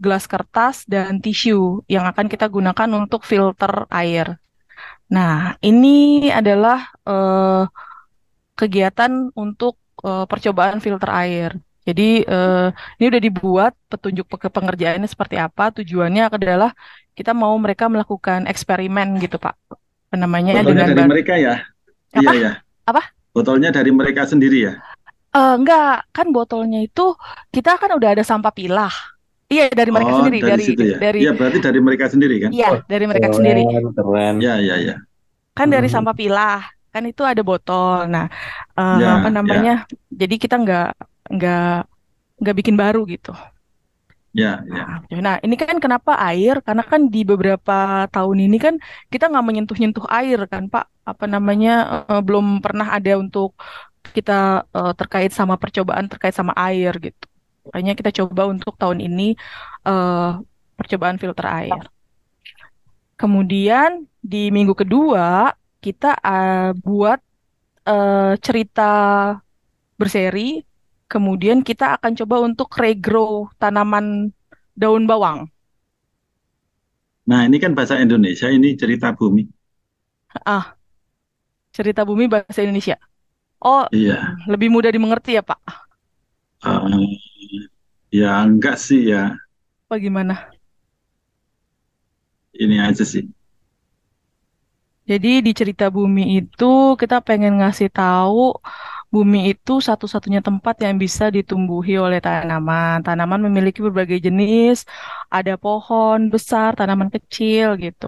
gelas 0.00 0.24
kertas, 0.28 0.84
dan 0.88 1.20
tisu 1.20 1.84
yang 1.90 2.08
akan 2.08 2.26
kita 2.32 2.48
gunakan 2.48 2.90
untuk 2.96 3.22
filter 3.26 3.88
air. 3.92 4.40
Nah, 5.10 5.58
ini 5.64 6.28
adalah 6.30 6.88
eh, 7.04 7.64
kegiatan 8.60 9.12
untuk 9.42 9.74
eh, 10.08 10.24
percobaan 10.30 10.78
filter 10.84 11.10
air. 11.22 11.50
Jadi 11.88 12.02
eh, 12.34 12.66
ini 12.98 13.04
udah 13.10 13.22
dibuat 13.26 13.72
petunjuk 13.90 14.26
pe- 14.30 14.52
pengerjaannya 14.56 15.08
seperti 15.14 15.36
apa. 15.46 15.62
Tujuannya 15.76 16.22
adalah 16.36 16.70
kita 17.18 17.32
mau 17.42 17.54
mereka 17.64 17.84
melakukan 17.92 18.40
eksperimen 18.52 19.08
gitu, 19.24 19.36
Pak. 19.44 19.54
Apa 20.10 20.16
namanya 20.22 20.52
Botolnya 20.52 20.84
dengan 20.84 20.88
dari 20.88 21.02
mereka 21.10 21.34
ya? 21.38 21.54
Apa? 22.14 22.30
Iya 22.30 22.32
ya. 22.42 22.50
Apa? 22.90 23.02
Botolnya 23.34 23.70
dari 23.76 23.90
mereka 23.94 24.22
sendiri 24.32 24.58
ya? 24.68 24.74
Eh, 25.36 25.52
enggak, 25.58 26.10
kan 26.16 26.26
botolnya 26.34 26.78
itu 26.86 27.02
kita 27.54 27.70
kan 27.80 27.90
udah 27.98 28.08
ada 28.18 28.24
sampah 28.30 28.50
pilah. 28.58 28.90
Iya, 29.52 29.62
dari 29.78 29.90
mereka 29.94 30.12
Oh, 30.12 30.18
sendiri, 30.18 30.38
dari 30.42 30.60
dari 30.60 30.66
situ 30.66 30.82
ya? 30.92 30.98
dari 31.02 31.20
Iya, 31.20 31.30
berarti 31.38 31.58
dari 31.66 31.78
mereka 31.86 32.06
sendiri 32.12 32.34
kan? 32.44 32.54
iya, 32.54 32.66
dari 32.90 33.04
mereka 33.10 33.28
sendiri. 33.36 33.62
Keren, 33.70 33.84
keren. 33.96 34.34
Ya, 34.46 34.54
ya, 34.68 34.74
ya. 34.86 34.94
Kan 35.56 35.68
dari 35.74 35.88
Hmm. 35.88 35.92
sampah 35.92 36.14
pilah, 36.16 36.62
kan 36.94 37.02
itu 37.10 37.22
ada 37.30 37.42
botol. 37.48 37.96
Nah, 38.14 38.24
eh, 38.78 38.92
Ya, 38.92 39.06
apa 39.16 39.28
ya. 39.28 39.36
namanya? 39.36 39.70
Jadi 40.20 40.34
kita 40.42 40.54
nggak 40.62 40.84
nggak 41.34 41.58
nggak 42.40 42.54
bikin 42.60 42.76
baru 42.82 42.98
gitu. 43.14 43.30
Ya, 44.32 44.62
ya. 44.68 45.02
Nah, 45.10 45.20
nah, 45.26 45.36
ini 45.44 45.54
kan 45.62 45.76
kenapa 45.84 46.12
air? 46.26 46.54
Karena 46.66 46.82
kan 46.92 47.00
di 47.14 47.18
beberapa 47.30 47.72
tahun 48.14 48.38
ini 48.46 48.56
kan 48.64 48.74
kita 49.12 49.24
nggak 49.30 49.44
menyentuh-nyentuh 49.48 50.06
air 50.16 50.38
kan, 50.52 50.62
Pak. 50.72 50.84
Apa 51.10 51.24
namanya? 51.34 51.70
eh, 52.10 52.20
belum 52.26 52.46
pernah 52.64 52.86
ada 52.96 53.10
untuk 53.22 53.48
kita 54.16 54.32
eh, 54.76 54.92
terkait 54.98 55.30
sama 55.38 55.54
percobaan 55.62 56.06
terkait 56.12 56.34
sama 56.40 56.52
air 56.66 56.92
gitu. 57.06 57.24
Makanya 57.66 57.92
kita 57.98 58.10
coba 58.18 58.42
untuk 58.54 58.72
tahun 58.80 58.98
ini 59.06 59.22
eh, 59.88 60.16
percobaan 60.78 61.18
filter 61.22 61.46
air. 61.58 61.82
Kemudian 63.20 64.08
di 64.24 64.48
minggu 64.48 64.72
kedua 64.72 65.52
kita 65.84 66.06
eh, 66.28 66.70
buat 66.84 67.18
eh, 67.88 68.32
cerita 68.46 68.82
berseri. 70.00 70.62
Kemudian 71.10 71.66
kita 71.66 71.98
akan 71.98 72.12
coba 72.22 72.36
untuk 72.46 72.70
regrow 72.78 73.50
tanaman 73.58 74.30
daun 74.78 75.04
bawang. 75.10 75.50
Nah, 77.30 77.40
ini 77.48 77.56
kan 77.62 77.72
bahasa 77.76 77.96
Indonesia, 78.04 78.48
ini 78.56 78.68
cerita 78.80 79.08
bumi. 79.18 79.42
Ah, 80.46 80.76
cerita 81.74 82.02
bumi 82.08 82.26
bahasa 82.30 82.60
Indonesia. 82.64 82.96
Oh, 83.62 83.86
Iya. 83.90 84.40
lebih 84.48 84.68
mudah 84.74 84.90
dimengerti 84.94 85.36
ya, 85.38 85.42
Pak? 85.44 85.60
Eh, 86.64 87.20
ya, 88.18 88.30
enggak 88.46 88.76
sih 88.86 89.00
ya. 89.10 89.40
Apa 89.86 89.96
gimana? 90.00 90.34
Ini 92.62 92.76
aja 92.86 93.04
sih. 93.12 93.24
Jadi 95.10 95.28
di 95.46 95.52
cerita 95.60 95.84
bumi 95.96 96.22
itu 96.38 96.64
kita 97.00 97.16
pengen 97.26 97.52
ngasih 97.60 97.88
tahu 97.98 98.54
bumi 99.14 99.38
itu 99.52 99.72
satu-satunya 99.88 100.40
tempat 100.48 100.74
yang 100.86 100.94
bisa 101.04 101.24
ditumbuhi 101.36 101.92
oleh 101.98 102.18
tanaman. 102.22 102.96
Tanaman 103.06 103.40
memiliki 103.46 103.78
berbagai 103.86 104.18
jenis, 104.26 104.76
ada 105.36 105.52
pohon 105.64 106.18
besar, 106.34 106.68
tanaman 106.78 107.10
kecil 107.16 107.66
gitu. 107.84 108.06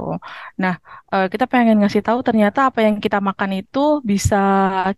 Nah, 0.63 0.75
eh, 1.15 1.27
kita 1.33 1.45
pengen 1.53 1.83
ngasih 1.83 2.03
tahu 2.07 2.19
ternyata 2.29 2.71
apa 2.71 2.79
yang 2.87 2.97
kita 3.05 3.19
makan 3.29 3.51
itu 3.61 3.79
bisa 4.11 4.37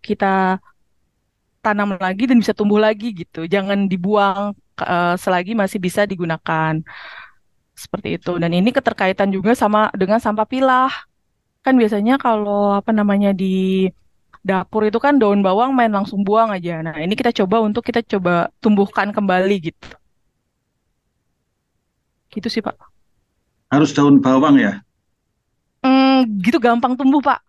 kita 0.07 0.61
tanam 1.65 1.97
lagi 1.97 2.23
dan 2.29 2.37
bisa 2.43 2.53
tumbuh 2.59 2.81
lagi 2.87 3.07
gitu. 3.21 3.39
Jangan 3.55 3.89
dibuang 3.93 4.53
eh, 4.85 5.15
selagi 5.23 5.53
masih 5.57 5.79
bisa 5.87 6.01
digunakan. 6.05 6.75
Seperti 7.83 8.09
itu. 8.21 8.33
Dan 8.43 8.53
ini 8.55 8.71
keterkaitan 8.77 9.29
juga 9.35 9.57
sama 9.57 9.91
dengan 9.97 10.21
sampah 10.23 10.47
pilah. 10.47 11.14
Kan 11.65 11.75
biasanya 11.81 12.15
kalau 12.25 12.77
apa 12.79 12.91
namanya 12.93 13.31
di 13.41 13.89
dapur 14.45 14.83
itu 14.89 14.99
kan 15.01 15.17
daun 15.21 15.41
bawang 15.47 15.73
main 15.73 15.93
langsung 15.97 16.21
buang 16.29 16.53
aja. 16.57 16.85
Nah, 16.87 16.97
ini 17.01 17.15
kita 17.17 17.33
coba 17.33 17.57
untuk 17.65 17.83
kita 17.89 18.01
coba 18.13 18.53
tumbuhkan 18.63 19.09
kembali 19.17 19.57
gitu. 19.73 19.87
Gitu 22.33 22.49
sih, 22.53 22.63
Pak. 22.67 22.77
Harus 23.73 23.91
daun 23.97 24.21
bawang 24.21 24.57
ya? 24.61 24.85
Hmm, 25.85 26.25
gitu 26.45 26.59
gampang 26.61 26.93
tumbuh, 26.99 27.21
Pak. 27.25 27.41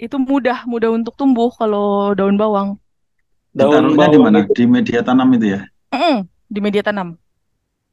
Itu 0.00 0.16
mudah, 0.18 0.64
mudah 0.66 0.90
untuk 0.96 1.14
tumbuh 1.14 1.52
kalau 1.54 2.16
daun 2.18 2.34
bawang. 2.40 2.68
Daun 3.54 3.70
Ditaruhnya 3.70 4.06
di 4.10 4.18
bawang 4.18 4.24
mana? 4.26 4.40
Di 4.50 4.64
media 4.66 5.00
tanam 5.06 5.28
itu 5.36 5.46
ya? 5.54 5.60
Mm-mm, 5.94 6.16
di 6.50 6.58
media 6.62 6.82
tanam. 6.86 7.08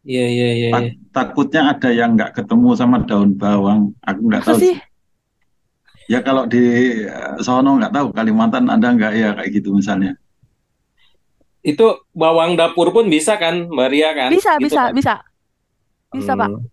Iya, 0.08 0.26
iya, 0.32 0.48
iya. 0.56 0.70
Iya. 0.72 0.92
takutnya 1.12 1.76
ada 1.76 1.90
yang 1.92 2.16
nggak 2.16 2.32
ketemu 2.40 2.70
sama 2.80 3.04
daun 3.04 3.36
bawang. 3.36 3.92
Aku 4.08 4.22
nggak 4.24 4.48
tahu 4.48 4.56
sih? 4.56 4.76
Ya 6.08 6.24
kalau 6.24 6.48
di 6.48 6.64
eh, 7.04 7.36
sono 7.44 7.76
nggak 7.76 7.92
tahu 7.92 8.08
Kalimantan 8.16 8.72
ada 8.72 8.88
nggak 8.88 9.12
ya 9.12 9.36
kayak 9.36 9.52
gitu 9.52 9.76
misalnya. 9.76 10.16
Itu 11.60 12.08
bawang 12.16 12.56
dapur 12.56 12.96
pun 12.96 13.12
bisa 13.12 13.36
kan, 13.36 13.68
Mbak 13.68 13.88
Ria 13.92 14.10
kan? 14.16 14.30
Bisa, 14.32 14.56
Gitu 14.56 14.72
bisa, 14.72 14.82
kan? 14.88 14.92
bisa. 14.96 15.14
Bisa, 16.16 16.32
Pak. 16.40 16.48
Hmm. 16.48 16.64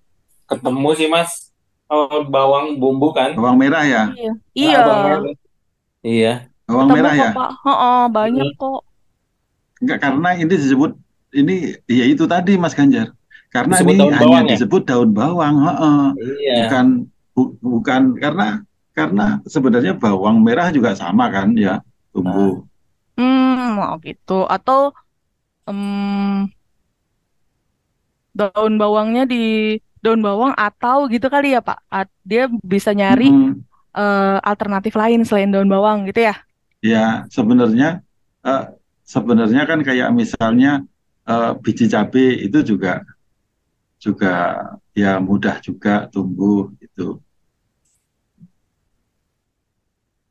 Ketemu 0.47 0.91
sih, 0.95 1.09
Mas. 1.11 1.51
Oh, 1.91 2.23
bawang 2.31 2.79
bumbu 2.79 3.11
kan? 3.11 3.35
Bawang 3.35 3.59
merah 3.59 3.83
ya? 3.83 4.15
Iya. 4.15 4.31
Ah, 4.31 4.39
Iya. 4.55 4.79
bawang 4.79 5.03
merah. 5.03 5.21
Iya. 6.07 6.33
Bawang 6.71 6.87
Ketemu 6.87 6.95
merah 6.95 7.13
kok, 7.13 7.19
ya? 7.19 7.31
Pak. 7.35 7.51
Heeh, 7.67 8.01
banyak 8.15 8.49
kok. 8.55 8.81
Enggak 9.83 9.99
karena 9.99 10.29
ini 10.39 10.55
disebut 10.55 10.91
ini 11.35 11.55
ya 11.91 12.05
itu 12.07 12.25
tadi 12.31 12.55
Mas 12.55 12.79
Ganjar. 12.79 13.11
Karena 13.55 13.77
Disebut 13.77 13.95
ini 13.95 13.95
daun 14.01 14.17
hanya 14.19 14.21
bawang 14.23 14.45
ya? 14.53 14.59
disebut 14.59 14.83
daun 14.91 15.11
bawang, 15.19 15.57
heeh. 15.67 16.03
Iya. 16.19 16.55
Bukan 16.59 16.87
bu- 17.35 17.55
bukan 17.63 18.03
karena 18.23 18.47
karena 18.99 19.27
sebenarnya 19.55 19.93
bawang 20.03 20.37
merah 20.47 20.69
juga 20.77 20.91
sama 21.01 21.25
kan 21.35 21.49
ya 21.65 21.75
tumbuh. 22.15 22.67
Hmm, 23.17 23.79
oh 23.83 23.95
gitu. 24.07 24.33
Atau 24.55 24.81
em, 25.69 26.49
daun 28.35 28.75
bawangnya 28.81 29.23
di 29.33 29.37
daun 30.03 30.21
bawang 30.21 30.53
atau 30.59 31.07
gitu 31.09 31.27
kali 31.33 31.55
ya, 31.57 31.61
Pak. 31.65 31.79
Dia 32.27 32.51
bisa 32.51 32.91
nyari 32.93 33.31
Mm-mm. 33.31 33.65
eh, 33.97 34.39
alternatif 34.43 34.95
lain 34.99 35.23
selain 35.29 35.51
daun 35.55 35.71
bawang 35.71 36.07
gitu 36.11 36.21
ya. 36.29 36.35
Ya 36.85 37.25
sebenarnya 37.33 38.05
eh, 38.45 38.65
sebenarnya 39.09 39.63
kan 39.71 39.81
kayak 39.81 40.09
misalnya 40.13 40.85
eh, 41.25 41.51
biji 41.65 41.87
cabai 41.89 42.45
itu 42.47 42.59
juga 42.75 43.01
juga 44.05 44.29
ya 45.01 45.09
mudah 45.29 45.55
juga 45.67 45.91
tumbuh 46.13 46.59
itu. 46.85 47.03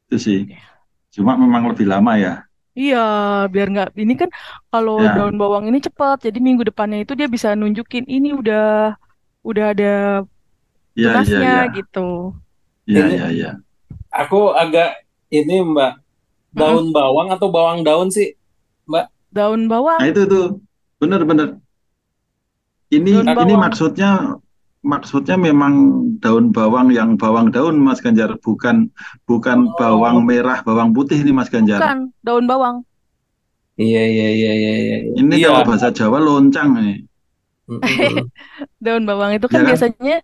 Itu 0.08 0.16
sih. 0.26 0.40
Cuma 1.16 1.34
memang 1.44 1.64
lebih 1.72 1.88
lama 1.94 2.14
ya. 2.26 2.34
Iya, 2.80 2.98
biar 3.54 3.66
nggak 3.74 3.88
ini 4.02 4.14
kan 4.22 4.30
kalau 4.72 4.94
Ya. 4.98 5.14
daun 5.16 5.36
bawang 5.42 5.66
ini 5.70 5.78
cepat, 5.88 6.16
jadi 6.26 6.38
minggu 6.46 6.64
depannya 6.70 6.98
itu 7.04 7.14
dia 7.20 7.28
bisa 7.36 7.50
nunjukin 7.60 8.06
ini 8.16 8.28
udah 8.40 8.60
udah 9.50 9.64
ada 9.72 9.86
Ya, 10.96 11.22
ya, 11.22 11.44
tunasnya 11.44 11.50
ya. 11.54 11.64
gitu. 11.76 12.00
Ya, 12.86 13.00
Ini- 13.00 13.18
ya, 13.18 13.28
ya. 13.32 13.64
Aku 14.14 14.54
agak 14.54 14.90
ini 15.34 15.56
Mbak, 15.72 15.92
daun 16.60 16.86
bawang 16.96 17.30
atau 17.36 17.48
bawang 17.56 17.82
daun 17.88 18.10
sih, 18.14 18.36
Mbak? 18.90 19.06
Daun 19.36 19.68
bawang. 19.72 20.00
Nah 20.00 20.06
itu 20.12 20.22
tuh, 20.32 20.44
bener-bener. 21.02 21.48
Ini 22.94 23.26
daun 23.26 23.48
ini 23.48 23.56
maksudnya 23.58 24.12
maksudnya 24.84 25.40
memang 25.40 25.74
daun 26.20 26.52
bawang 26.52 26.92
yang 26.92 27.16
bawang 27.16 27.50
daun 27.50 27.80
Mas 27.80 28.04
Ganjar, 28.04 28.36
bukan 28.44 28.92
bukan 29.24 29.72
oh. 29.72 29.76
bawang 29.80 30.28
merah, 30.28 30.60
bawang 30.62 30.92
putih 30.92 31.24
ini 31.24 31.32
Mas 31.32 31.48
Ganjar. 31.48 31.80
Bukan, 31.80 32.12
daun 32.22 32.46
bawang. 32.46 32.84
Iya 33.80 34.04
iya 34.06 34.28
iya 34.30 34.52
iya. 34.54 34.74
iya. 34.78 34.98
Ini 35.18 35.34
iya. 35.34 35.50
kalau 35.50 35.66
bahasa 35.66 35.90
Jawa 35.90 36.22
loncang 36.22 36.78
nih. 36.78 36.98
daun 38.84 39.08
bawang 39.08 39.40
itu 39.40 39.48
kan, 39.48 39.64
ya 39.64 39.66
kan 39.66 39.70
biasanya 39.74 40.18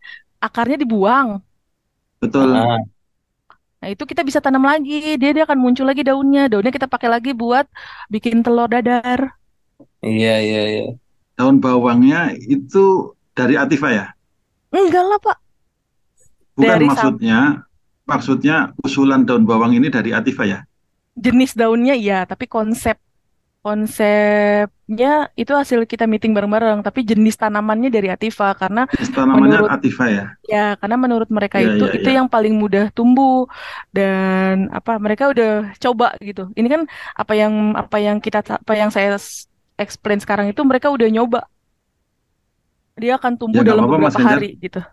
akarnya 0.43 0.77
dibuang. 0.77 1.39
Betul. 2.19 2.51
Nah, 2.51 2.83
nah, 3.79 3.87
itu 3.87 4.03
kita 4.03 4.21
bisa 4.27 4.43
tanam 4.43 4.67
lagi. 4.67 5.15
Dia 5.15 5.31
dia 5.31 5.47
akan 5.47 5.57
muncul 5.57 5.87
lagi 5.87 6.03
daunnya. 6.03 6.51
Daunnya 6.51 6.69
kita 6.69 6.85
pakai 6.85 7.09
lagi 7.09 7.31
buat 7.31 7.65
bikin 8.11 8.43
telur 8.43 8.67
dadar. 8.67 9.39
Iya 10.03 10.35
iya 10.43 10.61
iya. 10.67 10.85
Daun 11.39 11.63
bawangnya 11.63 12.35
itu 12.35 13.15
dari 13.31 13.55
Atifa 13.55 13.87
ya? 13.87 14.05
Enggak 14.75 15.07
lah, 15.07 15.19
Pak. 15.23 15.37
Bukan 16.59 16.67
dari 16.67 16.85
maksudnya, 16.91 17.39
maksudnya 18.03 18.57
usulan 18.83 19.23
daun 19.23 19.47
bawang 19.47 19.71
ini 19.71 19.87
dari 19.87 20.11
Atifa 20.11 20.43
ya? 20.43 20.67
Jenis 21.15 21.55
daunnya 21.55 21.95
iya, 21.95 22.27
tapi 22.27 22.43
konsep 22.43 22.99
konsepnya 23.59 25.27
itu 25.35 25.51
hasil 25.51 25.83
kita 25.83 26.07
meeting 26.07 26.31
bareng-bareng, 26.31 26.79
tapi 26.79 27.03
jenis 27.03 27.35
tanamannya 27.35 27.91
dari 27.91 28.07
Atifa 28.07 28.55
karena 28.55 28.87
jenis 28.95 29.11
tanamannya 29.11 29.63
menurut, 29.63 29.69
Atifa 29.71 30.05
ya. 30.07 30.25
Ya, 30.47 30.67
karena 30.79 30.95
menurut 30.95 31.29
mereka 31.31 31.59
ya, 31.59 31.75
itu 31.75 31.85
ya, 31.91 31.93
itu 31.99 32.09
ya. 32.09 32.15
yang 32.23 32.27
paling 32.31 32.55
mudah 32.55 32.87
tumbuh 32.95 33.51
dan 33.91 34.71
apa 34.71 34.95
mereka 34.95 35.31
udah 35.31 35.75
coba 35.75 36.15
gitu. 36.23 36.51
Ini 36.55 36.67
kan 36.71 36.81
apa 37.15 37.33
yang 37.35 37.75
apa 37.75 37.97
yang 37.99 38.23
kita 38.23 38.43
apa 38.43 38.73
yang 38.79 38.91
saya 38.95 39.19
explain 39.79 40.19
sekarang 40.19 40.51
itu 40.51 40.59
mereka 40.67 40.91
udah 40.91 41.07
nyoba 41.07 41.47
dia 42.99 43.15
akan 43.15 43.39
tumbuh 43.39 43.63
ya, 43.63 43.71
dalam 43.71 43.87
apa, 43.87 43.95
beberapa 43.95 44.19
hari 44.19 44.59
gitu. 44.59 44.83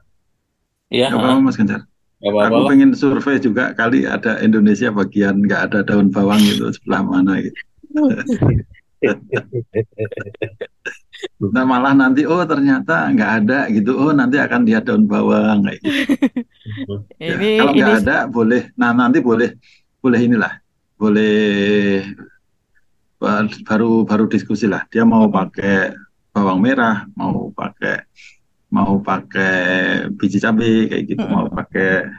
Iya. 0.95 1.11
Gak 1.11 1.19
apa-apa 1.19 1.43
Mas 1.43 1.59
Ganjar. 1.59 1.83
Aku 2.23 2.71
pengen 2.71 2.95
survei 2.97 3.37
juga 3.37 3.76
kali 3.76 4.09
ada 4.09 4.40
Indonesia 4.40 4.88
bagian 4.88 5.45
nggak 5.45 5.69
ada 5.69 5.85
daun 5.85 6.09
bawang 6.09 6.40
itu 6.40 6.73
sebelah 6.73 7.05
mana 7.05 7.45
gitu. 7.45 7.61
nah 11.52 11.69
malah 11.69 11.93
nanti 11.93 12.25
oh 12.25 12.40
ternyata 12.49 13.12
nggak 13.12 13.31
ada 13.45 13.69
gitu 13.69 14.00
oh 14.00 14.16
nanti 14.16 14.40
akan 14.40 14.64
dia 14.64 14.81
daun 14.81 15.05
bawang 15.05 15.69
kayak 15.69 15.85
gitu. 15.85 16.09
ya, 17.21 17.37
ini, 17.37 17.61
kalau 17.61 17.73
nggak 17.76 17.97
ada 18.05 18.25
boleh 18.25 18.73
nah 18.81 18.97
nanti 18.97 19.21
boleh 19.21 19.52
boleh 20.00 20.21
inilah 20.25 20.57
boleh 20.97 22.00
baru 23.65 24.05
baru 24.05 24.25
diskusi 24.29 24.69
lah 24.69 24.85
dia 24.93 25.03
mau 25.03 25.29
pakai 25.29 25.97
bawang 26.37 26.61
merah, 26.61 27.09
mau 27.17 27.49
pakai 27.49 28.05
mau 28.69 29.01
pakai 29.01 29.57
biji 30.21 30.37
cabai 30.37 30.91
kayak 30.93 31.05
gitu, 31.09 31.25
mm 31.25 31.33
-mm. 31.33 31.37
mau 31.41 31.47
pakai 31.49 32.13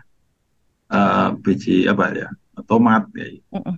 uh, 0.90 1.38
biji 1.38 1.86
apa 1.86 2.06
ya, 2.18 2.30
tomat 2.66 3.06
kayak 3.14 3.38
gitu. 3.38 3.50
Mm. 3.54 3.76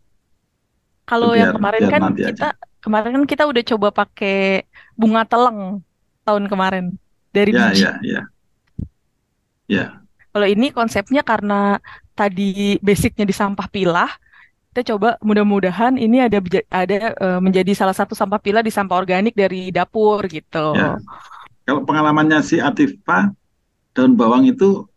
Kalau 1.03 1.33
yang 1.35 1.57
kemarin 1.57 1.81
kan 1.89 2.01
kita 2.15 2.49
aja. 2.53 2.79
kemarin 2.79 3.09
kan 3.19 3.23
kita 3.25 3.43
udah 3.49 3.63
coba 3.75 3.87
pakai 3.91 4.63
bunga 4.95 5.25
teleng 5.25 5.81
tahun 6.23 6.45
kemarin 6.47 6.85
dari 7.35 7.51
ya, 7.51 7.59
biji. 7.67 7.83
Ya, 7.83 7.93
ya. 7.99 8.21
Ya. 9.69 9.85
Kalau 10.29 10.47
ini 10.47 10.69
konsepnya 10.69 11.25
karena 11.25 11.81
tadi 12.13 12.77
basicnya 12.79 13.25
di 13.25 13.33
sampah 13.33 13.67
pilah, 13.67 14.09
kita 14.79 14.95
coba 14.95 15.19
mudah-mudahan 15.19 15.99
ini 15.99 16.23
ada 16.23 16.39
ada 16.71 17.11
uh, 17.19 17.39
menjadi 17.43 17.75
salah 17.75 17.91
satu 17.91 18.15
sampah 18.15 18.39
pilah 18.39 18.63
di 18.63 18.71
sampah 18.71 18.95
organik 18.95 19.35
dari 19.35 19.75
dapur 19.75 20.23
gitu. 20.31 20.71
Ya. 20.71 20.95
Kalau 21.67 21.83
pengalamannya 21.83 22.39
si 22.39 22.63
Atifa 22.63 23.35
daun 23.91 24.15
bawang 24.15 24.47
itu 24.47 24.87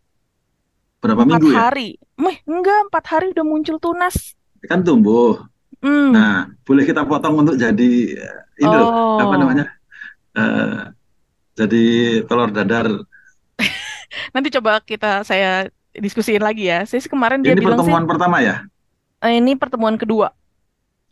berapa 1.03 1.27
empat 1.27 1.35
minggu 1.35 1.51
ya? 1.51 1.57
hari. 1.67 1.89
Meh, 2.15 2.39
enggak, 2.47 2.87
empat 2.87 3.03
hari 3.11 3.35
udah 3.35 3.43
muncul 3.43 3.75
tunas. 3.75 4.39
Kan 4.71 4.87
tumbuh. 4.87 5.43
Mm. 5.83 6.15
Nah, 6.15 6.47
boleh 6.63 6.87
kita 6.87 7.03
potong 7.03 7.43
untuk 7.43 7.59
jadi 7.59 7.91
ini 8.55 8.63
oh. 8.63 8.79
loh, 8.79 8.89
apa 9.19 9.35
namanya? 9.35 9.65
Uh, 10.31 10.95
jadi 11.59 11.83
telur 12.23 12.55
dadar. 12.55 12.87
Nanti 14.33 14.47
coba 14.47 14.79
kita 14.79 15.27
saya 15.27 15.67
diskusiin 15.91 16.39
lagi 16.39 16.71
ya. 16.71 16.87
Saya 16.87 17.03
kemarin 17.03 17.43
dia 17.43 17.51
ini 17.51 17.67
bilang 17.67 17.83
pertemuan 17.83 18.07
sih, 18.07 18.11
pertama 18.15 18.37
ya? 18.39 18.63
Eh, 19.23 19.39
ini 19.39 19.55
pertemuan 19.55 19.95
kedua. 19.95 20.35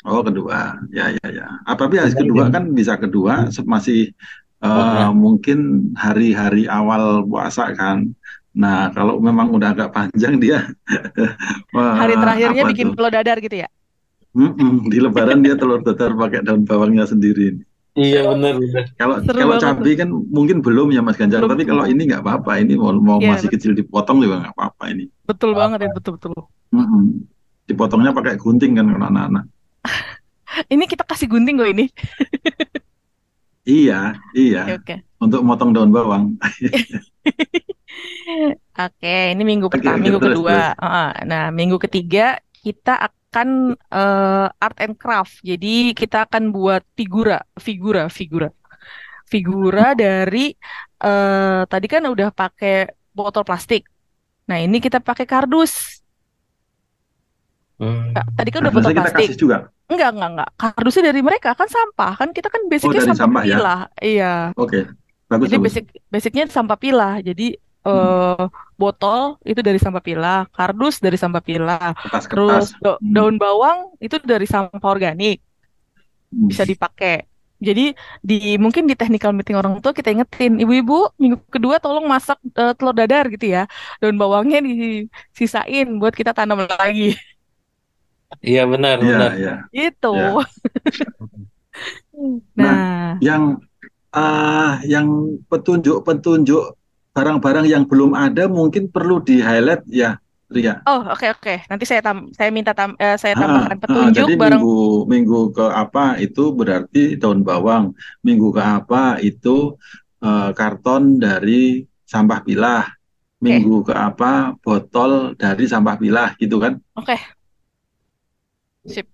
Oh 0.03 0.19
kedua, 0.19 0.75
ya 0.91 1.15
ya 1.15 1.27
ya. 1.31 1.47
Hari 1.63 2.11
kedua 2.11 2.51
kan 2.51 2.75
bisa 2.75 2.99
kedua, 2.99 3.47
masih 3.63 4.11
uh, 4.59 5.13
mungkin 5.15 5.91
hari-hari 5.95 6.67
awal 6.67 7.23
puasa 7.23 7.71
kan. 7.71 8.11
Nah 8.51 8.91
kalau 8.91 9.23
memang 9.23 9.53
udah 9.55 9.71
agak 9.71 9.95
panjang 9.95 10.43
dia. 10.43 10.67
hari 12.01 12.19
terakhirnya 12.19 12.63
bikin 12.67 12.97
telur 12.97 13.13
dadar 13.13 13.39
gitu 13.39 13.63
ya? 13.63 13.69
Mm 14.35 14.51
-mm, 14.57 14.73
di 14.91 14.97
Lebaran 14.99 15.39
dia 15.45 15.55
telur 15.55 15.79
dadar 15.79 16.11
pakai 16.17 16.43
daun 16.43 16.67
bawangnya 16.67 17.07
sendiri. 17.07 17.61
Iya 17.95 18.27
benar 18.27 18.59
benar. 18.59 18.83
Kalau 18.99 19.15
kalau 19.23 19.55
cabai 19.55 19.93
kan 19.95 20.09
mungkin 20.09 20.59
belum 20.59 20.91
ya 20.91 20.99
Mas 21.05 21.15
Ganjar, 21.15 21.45
belum, 21.45 21.51
tapi 21.55 21.63
kalau 21.63 21.83
ini 21.87 22.09
nggak 22.09 22.23
apa-apa, 22.23 22.59
ini 22.59 22.73
mau, 22.75 22.91
mau 22.95 23.19
ya, 23.21 23.35
masih 23.35 23.47
betul. 23.47 23.55
kecil 23.55 23.71
dipotong 23.77 24.17
juga 24.19 24.49
nggak 24.49 24.55
apa-apa 24.57 24.83
ini. 24.95 25.05
Betul 25.27 25.55
banget 25.55 25.87
ya 25.87 25.89
betul 25.93 26.19
betul. 26.19 26.31
Mm 26.73 26.87
-mm 26.87 27.05
dipotongnya 27.71 28.11
pakai 28.11 28.35
gunting 28.35 28.75
kan 28.77 28.85
kalau 28.91 29.07
anak-anak. 29.07 29.45
ini 30.73 30.83
kita 30.85 31.03
kasih 31.07 31.27
gunting 31.31 31.55
kok 31.57 31.71
ini. 31.71 31.85
iya, 33.81 34.19
iya. 34.35 34.63
Okay, 34.67 34.77
okay. 34.77 34.97
Untuk 35.21 35.41
motong 35.45 35.71
daun 35.71 35.91
bawang. 35.93 36.35
Oke, 38.71 39.17
ini 39.35 39.43
minggu 39.43 39.67
pertama, 39.67 39.99
okay, 39.99 40.03
minggu 40.03 40.19
terus, 40.19 40.35
kedua. 40.39 40.73
Terus. 40.73 41.27
Nah, 41.27 41.45
minggu 41.51 41.77
ketiga 41.77 42.39
kita 42.61 42.95
akan 42.97 43.75
uh, 43.91 44.47
art 44.55 44.77
and 44.79 44.95
craft. 44.95 45.43
Jadi 45.43 45.91
kita 45.91 46.25
akan 46.29 46.55
buat 46.55 46.81
figura, 46.95 47.43
figura, 47.59 48.07
figura, 48.07 48.49
figura 49.27 49.93
dari 49.93 50.55
uh, 51.03 51.67
tadi 51.67 51.87
kan 51.91 52.07
udah 52.07 52.31
pakai 52.31 52.89
botol 53.11 53.43
plastik. 53.43 53.85
Nah, 54.47 54.57
ini 54.59 54.79
kita 54.79 55.03
pakai 55.03 55.27
kardus. 55.27 55.90
Hmm. 57.81 58.13
tadi 58.13 58.49
kan 58.53 58.61
udah 58.61 58.73
botol 58.77 58.93
plastik. 58.93 59.33
Juga. 59.33 59.73
Enggak, 59.89 60.13
enggak, 60.13 60.29
enggak. 60.37 60.49
Kardusnya 60.53 61.03
dari 61.09 61.21
mereka 61.25 61.49
kan 61.57 61.65
sampah. 61.65 62.13
Kan 62.13 62.29
kita 62.29 62.53
kan 62.53 62.61
basicnya 62.69 63.01
oh, 63.01 63.07
sampah, 63.09 63.21
sampah 63.25 63.43
ya? 63.43 63.55
pilah. 63.57 63.81
Ya? 63.81 64.05
Iya. 64.05 64.33
Oke. 64.53 64.69
Okay. 64.69 64.83
Bagus. 65.25 65.45
Jadi 65.49 65.57
basic 65.57 65.85
basicnya 66.13 66.45
sampah 66.45 66.77
pilah. 66.77 67.13
Jadi 67.25 67.57
hmm. 67.57 67.89
uh, 67.89 68.45
botol 68.77 69.41
itu 69.41 69.65
dari 69.65 69.81
sampah 69.81 70.03
pilah, 70.05 70.45
kardus 70.53 71.01
dari 71.01 71.17
sampah 71.17 71.41
pilah. 71.41 71.97
Kertas, 71.97 72.29
Terus 72.29 72.67
da 72.77 73.01
hmm. 73.01 73.13
daun 73.17 73.35
bawang 73.41 73.97
itu 73.97 74.21
dari 74.21 74.45
sampah 74.45 74.85
organik. 74.85 75.41
Hmm. 76.29 76.53
Bisa 76.53 76.61
dipakai. 76.61 77.25
Jadi 77.61 77.93
di 78.25 78.57
mungkin 78.57 78.89
di 78.89 78.97
technical 78.97 79.37
meeting 79.37 79.53
orang 79.53 79.77
tua 79.85 79.93
kita 79.93 80.09
ingetin, 80.09 80.57
ibu-ibu 80.57 81.13
minggu 81.21 81.45
kedua 81.45 81.77
tolong 81.77 82.09
masak 82.09 82.41
uh, 82.57 82.73
telur 82.77 82.93
dadar 82.93 83.29
gitu 83.33 83.49
ya. 83.53 83.65
Daun 84.01 84.17
bawangnya 84.17 84.61
disisain 84.61 85.97
buat 85.97 86.13
kita 86.13 86.37
tanam 86.37 86.65
lagi. 86.65 87.17
Iya 88.39 88.63
benar 88.63 89.03
ya, 89.03 89.07
benar. 89.11 89.31
Ya. 89.35 89.55
Itu. 89.75 90.15
Ya. 90.15 90.31
nah, 92.55 92.63
nah, 92.63 93.11
yang 93.19 93.59
uh, 94.15 94.79
yang 94.87 95.39
petunjuk-petunjuk 95.51 96.79
barang-barang 97.11 97.67
yang 97.67 97.83
belum 97.83 98.15
ada 98.15 98.47
mungkin 98.47 98.87
perlu 98.87 99.19
di 99.19 99.43
highlight 99.43 99.83
ya, 99.91 100.15
Ria. 100.47 100.79
Oh 100.87 101.03
oke 101.03 101.19
okay, 101.19 101.29
oke. 101.31 101.41
Okay. 101.43 101.57
Nanti 101.67 101.83
saya 101.83 101.99
tam 101.99 102.31
saya 102.31 102.49
minta 102.55 102.71
tam 102.71 102.95
uh, 102.95 103.17
saya 103.19 103.35
tambahkan 103.35 103.75
ah, 103.75 103.81
petunjuk 103.83 104.15
jadi 104.15 104.33
barang. 104.39 104.61
Minggu 104.63 104.79
minggu 105.07 105.39
ke 105.51 105.65
apa 105.67 106.19
itu 106.23 106.43
berarti 106.55 107.19
daun 107.19 107.43
bawang. 107.43 107.91
Minggu 108.23 108.55
ke 108.55 108.63
apa 108.63 109.19
itu 109.19 109.75
uh, 110.23 110.49
karton 110.55 111.19
dari 111.19 111.83
sampah 112.07 112.39
pilah. 112.47 112.87
Minggu 113.41 113.81
okay. 113.81 113.91
ke 113.91 113.93
apa 113.97 114.31
botol 114.61 115.33
dari 115.35 115.65
sampah 115.65 115.95
pilah 115.97 116.35
gitu 116.37 116.61
kan? 116.61 116.79
Oke. 116.95 117.15
Okay. 117.15 117.19
Sip. 118.85 119.07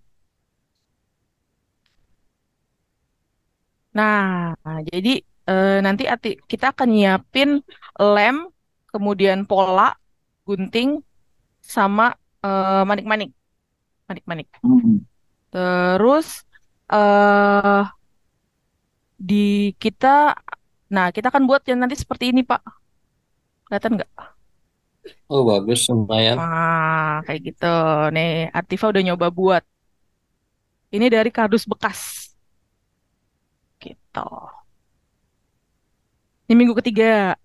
Nah, 3.97 4.53
jadi 4.89 5.09
eh, 5.49 5.77
nanti 5.85 6.03
ati, 6.05 6.37
kita 6.51 6.65
akan 6.73 6.87
nyiapin 6.93 7.49
lem, 7.97 8.37
kemudian 8.91 9.39
pola, 9.49 9.95
gunting, 10.45 11.01
sama 11.61 12.13
eh, 12.45 12.83
manik-manik, 12.89 13.29
manik-manik. 14.09 14.47
Hmm. 14.63 15.03
Terus 15.51 16.27
eh 16.93 17.83
di 19.17 19.73
kita, 19.81 20.37
nah 20.93 21.09
kita 21.09 21.33
akan 21.33 21.49
buat 21.49 21.65
yang 21.65 21.81
nanti 21.81 21.97
seperti 21.97 22.29
ini, 22.31 22.45
Pak. 22.45 22.61
Kelihatan 23.67 23.91
nggak? 23.97 24.36
Oh 25.27 25.43
bagus 25.43 25.87
lumayan. 25.91 26.39
Wah, 26.39 27.19
kayak 27.27 27.53
gitu. 27.53 27.75
Nih, 28.15 28.47
Artiva 28.55 28.91
udah 28.91 29.03
nyoba 29.03 29.27
buat. 29.27 29.63
Ini 30.87 31.11
dari 31.11 31.29
kardus 31.29 31.67
bekas. 31.67 32.31
Gitu. 33.79 34.29
Ini 36.47 36.53
minggu 36.55 36.75
ketiga. 36.79 37.35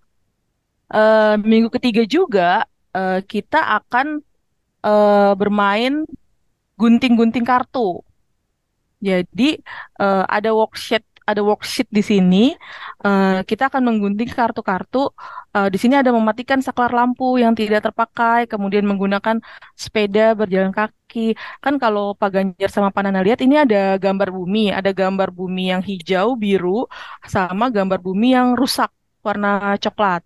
Uh, 0.93 1.35
minggu 1.41 1.73
ketiga 1.73 2.05
juga 2.05 2.49
uh, 2.93 3.19
kita 3.25 3.81
akan 3.81 4.21
uh, 4.85 5.33
bermain 5.33 6.05
gunting-gunting 6.77 7.43
kartu. 7.43 7.99
Jadi 9.03 9.59
uh, 9.99 10.23
ada 10.29 10.55
worksheet 10.55 11.03
ada 11.23 11.41
worksheet 11.41 11.87
di 11.89 12.03
sini. 12.03 12.45
Uh, 13.03 13.43
kita 13.43 13.67
akan 13.71 13.81
menggunting 13.83 14.29
kartu-kartu. 14.31 15.11
Uh, 15.55 15.67
di 15.71 15.77
sini 15.81 15.95
ada 15.99 16.11
mematikan 16.11 16.59
saklar 16.59 16.91
lampu 16.91 17.39
yang 17.39 17.53
tidak 17.55 17.85
terpakai, 17.87 18.47
kemudian 18.51 18.83
menggunakan 18.83 19.39
sepeda 19.75 20.35
berjalan 20.35 20.71
kaki. 20.71 21.35
Kan 21.63 21.79
kalau 21.79 22.13
Pak 22.13 22.29
Ganjar 22.33 22.69
sama 22.71 22.89
Pak 22.91 23.01
Nana 23.05 23.21
lihat 23.23 23.39
ini 23.45 23.59
ada 23.59 23.95
gambar 23.97 24.29
bumi, 24.33 24.73
ada 24.73 24.91
gambar 24.91 25.29
bumi 25.31 25.71
yang 25.71 25.81
hijau, 25.83 26.35
biru, 26.35 26.87
sama 27.27 27.69
gambar 27.71 27.99
bumi 28.01 28.35
yang 28.35 28.55
rusak 28.59 28.91
warna 29.23 29.79
coklat. 29.79 30.21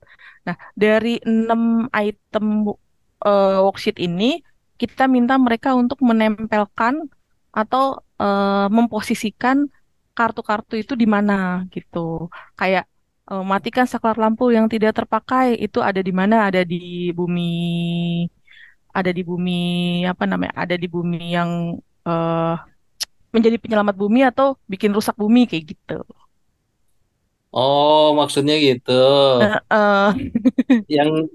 Nah, 0.48 0.56
dari 0.74 1.20
enam 1.28 1.92
item 1.92 2.74
uh, 3.22 3.60
worksheet 3.66 4.00
ini 4.02 4.42
kita 4.78 5.10
minta 5.10 5.36
mereka 5.38 5.74
untuk 5.74 6.00
menempelkan 6.06 7.10
atau 7.52 8.00
uh, 8.22 8.70
memposisikan 8.70 9.70
kartu-kartu 10.18 10.74
itu 10.82 10.94
di 10.98 11.06
mana 11.06 11.34
gitu. 11.70 12.26
Kayak 12.60 12.90
uh, 13.30 13.46
matikan 13.46 13.86
saklar 13.86 14.18
lampu 14.18 14.50
yang 14.50 14.66
tidak 14.66 14.98
terpakai 14.98 15.54
itu 15.66 15.80
ada 15.80 16.02
di 16.02 16.14
mana? 16.20 16.50
Ada 16.50 16.62
di 16.66 17.14
bumi 17.14 17.54
ada 18.98 19.12
di 19.14 19.22
bumi 19.22 19.62
apa 20.10 20.24
namanya? 20.26 20.54
Ada 20.58 20.76
di 20.82 20.88
bumi 20.90 21.38
yang 21.38 21.78
uh, 22.10 22.56
menjadi 23.30 23.62
penyelamat 23.62 23.96
bumi 24.02 24.26
atau 24.26 24.58
bikin 24.66 24.90
rusak 24.98 25.14
bumi 25.14 25.46
kayak 25.46 25.78
gitu. 25.78 26.02
Oh, 27.54 28.18
maksudnya 28.18 28.58
gitu. 28.58 29.06
Uh, 29.38 29.62
uh. 29.70 30.10
yang 30.90 31.30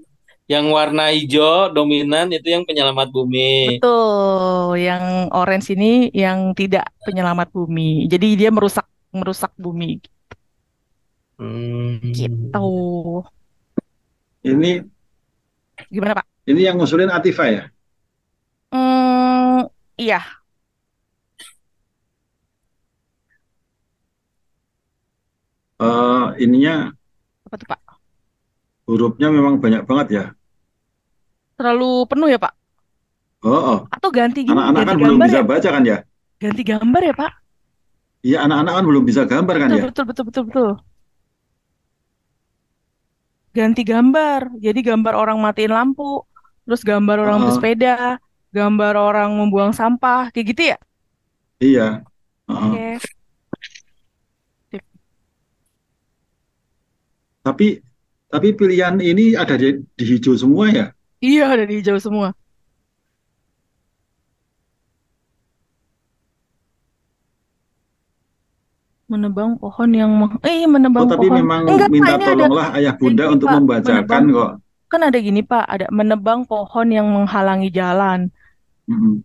yang 0.47 0.67
warna 0.75 1.07
hijau 1.15 1.71
dominan 1.71 2.27
itu 2.35 2.51
yang 2.51 2.67
penyelamat 2.67 3.07
bumi. 3.15 3.79
Betul, 3.79 4.75
yang 4.75 5.31
orange 5.31 5.71
ini 5.71 6.11
yang 6.11 6.51
tidak 6.51 6.91
penyelamat 7.07 7.47
bumi. 7.55 8.05
Jadi 8.11 8.35
dia 8.35 8.49
merusak 8.51 8.83
merusak 9.15 9.55
bumi. 9.55 10.03
Hmm. 11.39 12.03
Gitu. 12.11 12.69
Ini 14.43 14.83
gimana 15.87 16.19
Pak? 16.19 16.27
Ini 16.43 16.61
yang 16.67 16.75
ngusulin 16.75 17.07
Atifa 17.07 17.47
ya? 17.47 17.63
Hmm, 18.73 19.71
iya. 19.95 20.19
Uh, 25.79 26.31
ininya 26.39 26.91
apa 27.47 27.55
tuh 27.59 27.67
Pak? 27.67 27.82
Hurufnya 28.93 29.33
memang 29.33 29.57
banyak 29.57 29.89
banget 29.89 30.07
ya 30.13 30.25
terlalu 31.57 32.03
penuh 32.09 32.27
ya 32.29 32.39
Pak? 32.41 32.53
Oh, 33.43 33.51
oh. 33.51 33.79
Atau 33.91 34.09
ganti 34.11 34.47
gini, 34.47 34.55
anak-anak 34.55 34.83
kan 34.83 34.95
belum 34.99 35.17
bisa 35.19 35.39
ya? 35.39 35.43
baca 35.43 35.69
kan 35.71 35.83
ya? 35.83 35.97
Ganti 36.39 36.61
gambar 36.63 37.01
ya 37.03 37.13
Pak? 37.15 37.31
Iya 38.23 38.37
anak-anak 38.47 38.73
kan 38.75 38.83
belum 38.87 39.03
bisa 39.03 39.21
gambar 39.27 39.55
kan 39.59 39.67
betul, 39.67 39.79
ya? 39.79 39.83
Betul 39.87 40.05
betul 40.07 40.23
betul 40.27 40.43
betul. 40.47 40.69
Ganti 43.53 43.81
gambar, 43.85 44.41
jadi 44.57 44.79
gambar 44.81 45.13
orang 45.13 45.37
matiin 45.37 45.71
lampu, 45.71 46.25
terus 46.65 46.81
gambar 46.81 47.21
orang 47.21 47.37
uh 47.37 47.41
-uh. 47.43 47.47
bersepeda, 47.53 48.17
gambar 48.49 48.93
orang 48.97 49.29
membuang 49.37 49.71
sampah, 49.77 50.33
kayak 50.33 50.45
gitu 50.51 50.61
ya? 50.73 50.77
Iya. 51.61 51.87
Uh 52.49 52.51
-uh. 52.51 52.63
Oke. 52.73 52.87
Okay. 54.73 54.81
Tapi 57.43 57.67
tapi 58.33 58.49
pilihan 58.57 58.97
ini 58.97 59.37
ada 59.37 59.53
di, 59.53 59.77
di 59.93 60.03
hijau 60.09 60.33
semua 60.33 60.65
ya? 60.73 60.85
Iya, 61.21 61.53
ada 61.53 61.69
di 61.69 61.77
hijau 61.77 62.01
semua. 62.01 62.33
Menebang 69.05 69.61
pohon 69.61 69.89
yang 69.93 70.09
eh 70.41 70.65
menebang 70.65 71.05
oh, 71.05 71.13
tapi 71.13 71.29
pohon. 71.29 71.37
memang 71.45 71.61
Enggak, 71.69 71.89
minta 71.93 72.17
Pak, 72.17 72.25
tolonglah 72.25 72.67
ada... 72.73 72.77
ayah 72.81 72.93
bunda 72.97 73.23
untuk 73.29 73.45
Pak, 73.45 73.55
membacakan 73.61 74.21
menebang, 74.25 74.25
kok. 74.33 74.51
Kan 74.89 75.01
ada 75.05 75.17
gini 75.21 75.41
Pak, 75.45 75.65
ada 75.69 75.85
menebang 75.93 76.49
pohon 76.49 76.87
yang 76.89 77.05
menghalangi 77.13 77.69
jalan. 77.69 78.33
Mm 78.89 78.97
-hmm. 78.97 79.15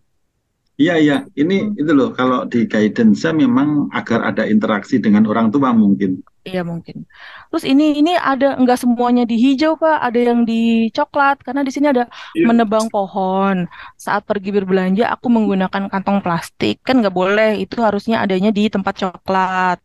Iya 0.79 0.95
iya, 0.95 1.17
ini 1.35 1.67
hmm. 1.67 1.81
itu 1.81 1.91
loh 1.91 2.15
kalau 2.15 2.47
di 2.47 2.63
guidance 2.63 3.27
memang 3.35 3.91
agar 3.91 4.31
ada 4.31 4.47
interaksi 4.47 4.95
dengan 4.95 5.27
orang 5.27 5.51
tua 5.51 5.75
mungkin. 5.75 6.23
Iya 6.49 6.61
mungkin. 6.65 7.05
Terus 7.53 7.65
ini 7.65 8.01
ini 8.01 8.17
ada 8.17 8.57
nggak 8.57 8.79
semuanya 8.81 9.23
di 9.29 9.37
hijau 9.37 9.77
pak, 9.77 10.01
ada 10.01 10.19
yang 10.19 10.41
di 10.49 10.89
coklat 10.89 11.37
karena 11.45 11.61
di 11.61 11.71
sini 11.71 11.93
ada 11.93 12.09
iya. 12.33 12.45
menebang 12.49 12.89
pohon. 12.89 13.69
Saat 13.93 14.25
pergi 14.25 14.49
berbelanja 14.49 15.13
aku 15.13 15.29
menggunakan 15.29 15.93
kantong 15.93 16.25
plastik 16.25 16.81
kan 16.81 17.05
nggak 17.05 17.13
boleh, 17.13 17.61
itu 17.61 17.77
harusnya 17.85 18.25
adanya 18.25 18.49
di 18.49 18.65
tempat 18.65 18.97
coklat. 18.97 19.77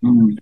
Hmm. 0.00 0.32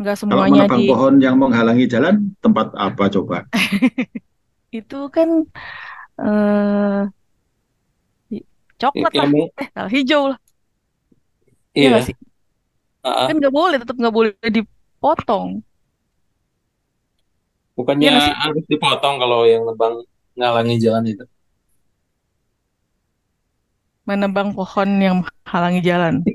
Nggak 0.00 0.16
semuanya 0.18 0.64
Kalau 0.64 0.72
menebang 0.72 0.80
di. 0.80 0.88
pohon 0.90 1.14
yang 1.20 1.36
menghalangi 1.36 1.84
jalan 1.86 2.14
tempat 2.40 2.72
apa 2.74 3.04
coba? 3.12 3.38
itu 4.80 5.00
kan. 5.12 5.28
Uh, 6.14 7.10
coklat 8.78 9.12
lah, 9.14 9.26
eh 9.26 9.86
hijau 9.90 10.22
lah. 10.34 10.38
Iya, 11.74 11.88
iya 11.90 11.98
sih? 12.06 12.14
Uh-uh. 13.04 13.28
Kan 13.28 13.36
nggak 13.36 13.54
boleh, 13.54 13.76
tetap 13.76 13.96
nggak 14.00 14.14
boleh 14.14 14.32
dipotong. 14.48 15.60
Bukannya 17.74 18.06
ya, 18.06 18.32
harus 18.38 18.64
dipotong 18.70 19.20
kalau 19.20 19.44
yang 19.44 19.66
nebang 19.68 20.06
ngalangi 20.38 20.80
jalan 20.80 21.04
itu? 21.10 21.24
Menebang 24.08 24.56
pohon 24.56 24.90
yang 25.00 25.16
halangi 25.44 25.82
jalan. 25.84 26.24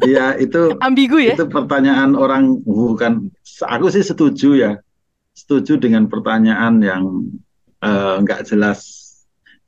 Iya 0.00 0.40
itu 0.40 0.72
ambigu 0.88 1.20
ya. 1.20 1.36
Itu 1.36 1.44
pertanyaan 1.52 2.16
orang 2.16 2.64
bukan. 2.64 3.28
Aku 3.60 3.92
sih 3.92 4.00
setuju 4.00 4.56
ya, 4.56 4.72
setuju 5.36 5.76
dengan 5.76 6.08
pertanyaan 6.08 6.80
yang 6.80 7.28
eh, 7.84 8.14
nggak 8.24 8.40
uh, 8.40 8.46
jelas 8.48 8.80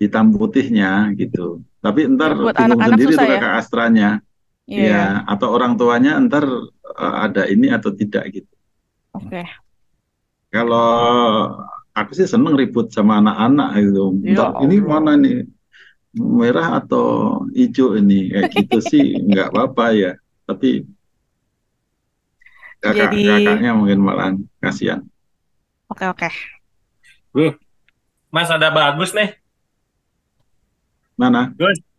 hitam 0.01 0.33
putihnya 0.33 1.13
gitu. 1.21 1.61
Tapi 1.85 2.09
ntar 2.17 2.41
ya, 2.41 2.73
bingung 2.73 2.83
sendiri 2.89 3.15
tuh 3.21 3.27
ya? 3.29 3.37
kakak 3.37 3.55
astranya. 3.61 4.11
Iya. 4.73 4.89
Ya, 4.89 5.05
atau 5.29 5.53
orang 5.53 5.77
tuanya 5.77 6.17
ntar 6.25 6.49
uh, 6.49 7.17
ada 7.29 7.45
ini 7.45 7.69
atau 7.69 7.93
tidak 7.93 8.25
gitu. 8.33 8.53
Oke. 9.13 9.45
Okay. 9.45 9.47
Kalau 10.49 10.89
aku 11.93 12.13
sih 12.17 12.29
seneng 12.29 12.57
ribut 12.57 12.89
sama 12.89 13.21
anak-anak 13.21 13.69
gitu. 13.85 14.05
Ya, 14.25 14.49
ini 14.65 14.77
mana 14.81 15.13
nih? 15.21 15.45
Merah 16.13 16.81
atau 16.81 17.41
hijau 17.53 17.97
ini? 18.01 18.33
Kayak 18.33 18.49
gitu 18.57 18.79
sih 18.93 19.17
nggak 19.29 19.53
apa-apa 19.53 19.85
ya. 19.93 20.13
Tapi 20.49 20.89
kakak, 22.81 23.13
Jadi... 23.13 23.23
kakaknya 23.29 23.71
mungkin 23.77 24.01
malah 24.01 24.33
kasihan. 24.61 25.05
Oke, 25.93 26.09
oke. 26.09 26.29
Mas 28.33 28.49
ada 28.49 28.73
bagus 28.73 29.13
nih. 29.13 29.37
Mana? 31.21 31.53
Good. 31.53 31.92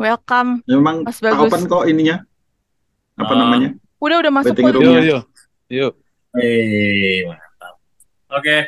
Welcome. 0.00 0.64
Memang 0.64 1.04
Mas 1.04 1.20
Bagus. 1.20 1.52
open 1.52 1.68
kok 1.68 1.84
ininya. 1.84 2.24
Apa 3.20 3.36
uh, 3.36 3.38
namanya? 3.44 3.68
Udah 4.00 4.16
udah 4.24 4.32
masuk 4.32 4.56
kok. 4.56 4.72
Yuk, 4.80 5.04
yuk. 5.04 5.22
Yuk. 5.68 5.92
Hey, 6.32 7.28
mantap. 7.28 7.74
Oke. 8.32 8.40
Okay. 8.40 8.60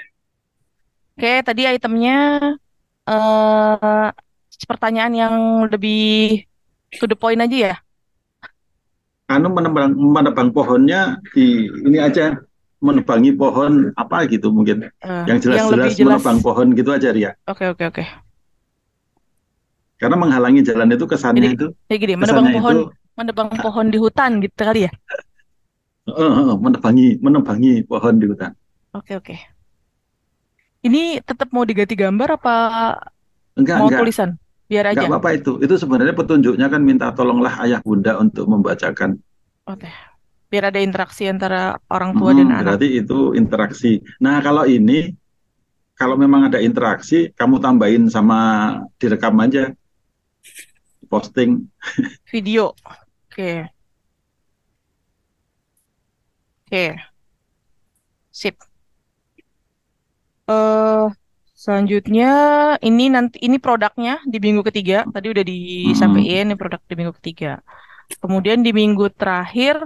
Oke, 1.17 1.25
okay, 1.25 1.37
tadi 1.41 1.63
itemnya 1.73 2.19
uh, 3.09 4.09
pertanyaan 4.69 5.13
yang 5.17 5.35
lebih 5.73 6.45
to 7.01 7.09
the 7.09 7.17
point 7.17 7.41
aja 7.41 7.73
ya. 7.73 7.75
Anu 9.33 9.49
menebang 9.57 9.97
menebang 9.97 10.53
pohonnya 10.53 11.17
di 11.33 11.65
ini 11.89 11.97
aja 11.97 12.37
menebangi 12.85 13.33
pohon 13.33 13.89
apa 13.97 14.29
gitu 14.29 14.53
mungkin. 14.53 14.93
Uh, 15.01 15.25
yang 15.25 15.41
jelas-jelas 15.41 15.97
jelas... 15.97 16.21
menebang 16.21 16.45
pohon 16.45 16.77
gitu 16.77 16.93
aja 16.93 17.09
Ria. 17.09 17.33
Oke 17.49 17.65
okay, 17.65 17.67
oke 17.73 17.81
okay, 17.81 17.87
oke. 17.89 18.05
Okay. 18.05 18.32
Karena 20.03 20.19
menghalangi 20.19 20.67
jalan 20.67 20.91
itu 20.91 21.07
kesannya 21.07 21.55
Jadi, 21.55 21.55
itu. 21.55 21.67
Ya 21.87 21.97
gini, 22.03 22.15
menebang 22.19 22.51
pohon, 22.51 22.75
itu, 22.75 22.83
menebang 23.15 23.49
pohon 23.55 23.87
di 23.87 23.99
hutan 24.03 24.43
gitu 24.43 24.59
kali 24.59 24.91
ya? 24.91 24.93
Uh, 26.11 26.19
uh, 26.27 26.59
menebangi, 26.59 27.23
menebangi 27.23 27.87
pohon 27.87 28.19
di 28.19 28.27
hutan. 28.27 28.51
Oke 28.99 29.15
oke. 29.15 29.39
Ini 30.83 31.23
tetap 31.23 31.55
mau 31.55 31.63
diganti 31.63 31.95
gambar 31.95 32.43
apa 32.43 32.55
enggak, 33.55 33.79
mau 33.79 33.87
enggak. 33.87 34.01
tulisan? 34.03 34.31
Biar 34.67 34.91
aja. 34.91 34.99
Enggak 34.99 35.23
apa-apa 35.23 35.31
itu. 35.39 35.53
Itu 35.63 35.79
sebenarnya 35.79 36.19
petunjuknya 36.19 36.67
kan 36.67 36.83
minta 36.83 37.15
tolonglah 37.15 37.63
ayah 37.63 37.79
bunda 37.79 38.19
untuk 38.19 38.51
membacakan. 38.51 39.23
Oke. 39.71 39.87
biar 40.53 40.69
ada 40.69 40.85
interaksi 40.85 41.25
antara 41.25 41.81
orang 41.89 42.13
tua 42.13 42.37
hmm, 42.37 42.39
dan 42.45 42.49
anak. 42.53 42.77
Berarti 42.77 42.89
itu 43.01 43.33
interaksi. 43.33 44.05
Nah, 44.21 44.37
kalau 44.45 44.69
ini 44.69 45.17
kalau 45.97 46.19
memang 46.21 46.53
ada 46.53 46.61
interaksi, 46.61 47.33
kamu 47.33 47.57
tambahin 47.57 48.05
sama 48.13 48.41
direkam 49.01 49.33
aja. 49.41 49.73
Posting. 51.13 51.69
Video. 52.33 52.73
Oke. 52.73 53.29
Okay. 53.29 53.57
Oke. 56.65 56.73
Okay. 56.73 56.91
Sip. 58.33 58.57
Uh, 60.49 61.13
selanjutnya 61.53 62.33
ini 62.81 63.13
nanti 63.13 63.45
ini 63.45 63.61
produknya 63.61 64.25
di 64.25 64.41
minggu 64.41 64.65
ketiga. 64.65 65.05
Tadi 65.05 65.27
udah 65.29 65.45
disampaikan 65.45 66.33
hmm. 66.33 66.47
ini 66.49 66.55
produk 66.57 66.81
di 66.81 66.95
minggu 66.97 67.15
ketiga. 67.21 67.61
Kemudian 68.17 68.65
di 68.65 68.73
minggu 68.73 69.13
terakhir 69.13 69.85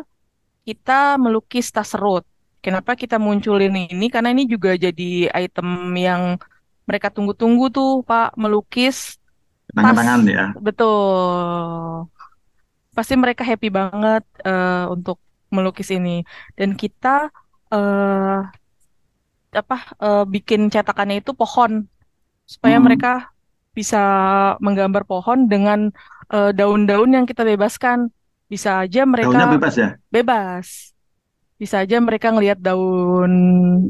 kita 0.62 1.18
melukis 1.18 1.74
tas 1.74 1.90
serut. 1.90 2.22
Kenapa 2.62 2.94
kita 2.94 3.18
munculin 3.18 3.74
ini? 3.90 4.06
Karena 4.14 4.30
ini 4.30 4.46
juga 4.46 4.78
jadi 4.78 5.26
item 5.34 5.90
yang 5.98 6.38
mereka 6.86 7.10
tunggu-tunggu 7.10 7.66
tuh, 7.74 8.06
Pak, 8.06 8.38
melukis 8.38 9.18
tangan-tangan 9.76 10.20
ya. 10.24 10.44
Betul. 10.56 12.08
Pasti 12.96 13.14
mereka 13.14 13.44
happy 13.44 13.68
banget 13.68 14.24
uh, 14.42 14.88
untuk 14.88 15.20
melukis 15.52 15.92
ini. 15.92 16.24
Dan 16.56 16.72
kita 16.72 17.28
uh, 17.70 18.40
apa 19.52 19.78
uh, 20.00 20.24
bikin 20.24 20.72
cetakannya 20.72 21.20
itu 21.20 21.36
pohon 21.36 21.84
supaya 22.48 22.80
hmm. 22.80 22.84
mereka 22.88 23.12
bisa 23.76 24.00
menggambar 24.64 25.04
pohon 25.04 25.52
dengan 25.52 25.92
daun-daun 26.32 27.12
uh, 27.12 27.16
yang 27.20 27.26
kita 27.28 27.44
bebaskan. 27.44 28.08
Bisa 28.48 28.80
aja 28.80 29.04
mereka 29.04 29.36
Daunnya 29.36 29.52
bebas 29.58 29.74
ya? 29.76 29.88
Bebas 30.08 30.96
bisa 31.56 31.80
aja 31.80 31.96
mereka 32.04 32.28
ngelihat 32.28 32.60
daun 32.60 33.32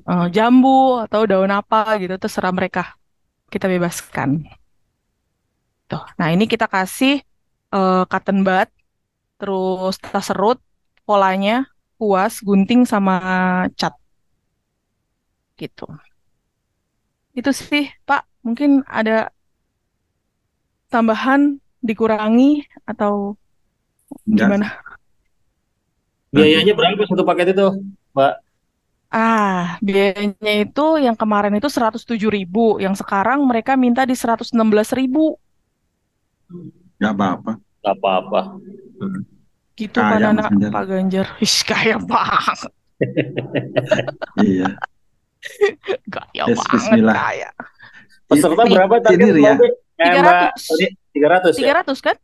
uh, 0.06 0.30
jambu 0.30 1.02
atau 1.02 1.26
daun 1.26 1.50
apa 1.50 1.98
gitu 1.98 2.14
terserah 2.14 2.54
mereka 2.54 2.94
kita 3.50 3.66
bebaskan 3.66 4.46
tuh 5.86 6.02
nah 6.18 6.28
ini 6.34 6.44
kita 6.50 6.66
kasih 6.66 7.22
uh, 7.70 8.02
cotton 8.06 8.42
bud 8.42 8.68
terus 9.36 9.96
tas 10.02 10.26
serut 10.26 10.58
polanya 11.06 11.70
kuas 11.96 12.44
gunting 12.44 12.84
sama 12.84 13.16
cat. 13.76 13.96
Gitu. 15.56 15.88
Itu 17.32 17.50
sih 17.52 17.88
Pak. 18.04 18.24
Mungkin 18.44 18.84
ada 18.86 19.32
tambahan 20.92 21.58
dikurangi 21.82 22.62
atau 22.86 23.34
gimana? 24.28 24.70
Biayanya 26.30 26.76
berapa 26.76 27.02
satu 27.08 27.24
paket 27.24 27.56
itu, 27.56 27.66
Mbak? 28.12 28.34
Ah, 29.10 29.80
biayanya 29.80 30.52
itu 30.66 30.86
yang 31.00 31.16
kemarin 31.16 31.54
itu 31.56 31.70
107 31.70 32.28
ribu, 32.28 32.76
yang 32.76 32.92
sekarang 32.92 33.40
mereka 33.48 33.74
minta 33.74 34.04
di 34.04 34.12
116 34.12 34.52
ribu. 34.92 35.40
Gak 37.00 37.12
apa-apa. 37.12 37.52
Gak 37.84 37.94
apa-apa. 38.00 38.40
Gitu 39.76 39.98
kan 40.00 40.20
anak 40.24 40.48
Pak 40.72 40.84
Ganjar. 40.88 41.26
Ih, 41.38 41.56
kaya 41.68 41.96
banget. 42.00 42.60
iya. 44.40 44.68
Gaya 46.14 46.42
yes, 46.48 46.58
banget 46.58 46.72
bismillah. 46.74 47.14
kaya. 47.14 47.50
Peserta 48.26 48.62
berapa 48.66 48.96
tadi? 48.98 49.14
Ini 49.20 49.28
Ria. 49.36 49.54
300. 50.00 51.54
300 51.54 51.62
ya? 51.62 51.84
300 51.84 52.06
kan? 52.06 52.16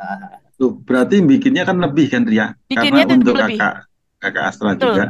Nah, 0.00 0.36
Tuh, 0.60 0.76
berarti 0.84 1.24
bikinnya 1.24 1.64
kan 1.64 1.80
lebih 1.80 2.12
kan 2.12 2.22
Ria? 2.28 2.52
Bikinnya 2.68 3.08
Karena 3.08 3.16
untuk 3.16 3.34
lebih. 3.38 3.56
kakak 3.56 3.74
kakak 4.20 4.44
Astra 4.44 4.76
Betul. 4.76 4.92
juga 4.92 5.04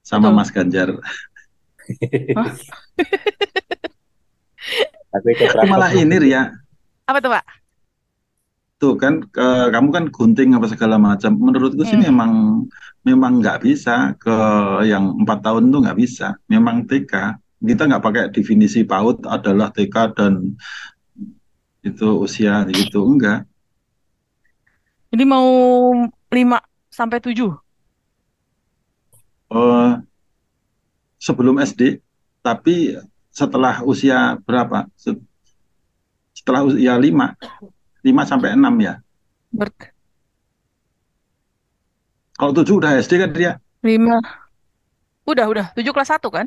sama 0.00 0.32
Betul. 0.32 0.38
Mas 0.40 0.50
Ganjar. 0.54 0.88
Tapi 5.12 5.66
malah 5.68 5.92
ini 5.92 6.16
Ria. 6.16 6.56
Apa 7.04 7.18
tuh 7.20 7.30
Pak? 7.36 7.44
Tuh 8.78 8.94
kan 8.94 9.26
ke, 9.26 9.46
kamu 9.74 9.88
kan 9.90 10.04
gunting 10.08 10.54
apa 10.54 10.70
segala 10.70 10.96
macam. 10.96 11.34
Menurutku 11.34 11.82
hmm. 11.82 11.90
sih 11.90 11.98
memang 11.98 12.64
memang 13.02 13.42
nggak 13.42 13.66
bisa 13.66 14.14
ke 14.18 14.36
yang 14.86 15.18
empat 15.18 15.42
tahun 15.42 15.70
tuh 15.74 15.82
nggak 15.82 15.98
bisa. 15.98 16.38
Memang 16.46 16.86
TK 16.86 17.12
kita 17.58 17.90
nggak 17.90 18.04
pakai 18.04 18.24
definisi 18.30 18.86
PAUD 18.86 19.26
adalah 19.26 19.74
TK 19.74 19.96
dan 20.14 20.54
itu 21.82 22.08
usia 22.22 22.62
gitu 22.70 23.02
enggak 23.02 23.48
jadi 25.08 25.24
mau 25.24 25.48
5 26.28 26.60
sampai 26.92 27.18
7? 27.24 27.48
Uh, 29.48 29.96
sebelum 31.16 31.56
SD, 31.64 32.04
tapi 32.44 33.00
setelah 33.32 33.80
usia 33.88 34.36
berapa? 34.44 34.84
Setelah 36.36 36.68
usia 36.68 36.92
5. 36.92 37.77
5 38.02 38.30
sampai 38.30 38.54
6 38.54 38.62
ya. 38.78 38.94
Ber 39.50 39.68
Kalau 42.38 42.52
7 42.54 42.70
udah 42.70 42.94
SD 43.02 43.18
kan 43.18 43.30
dia? 43.34 43.52
5. 43.82 44.22
Udah, 45.26 45.46
udah. 45.50 45.66
7 45.74 45.90
kelas 45.90 46.10
1 46.14 46.30
kan? 46.30 46.46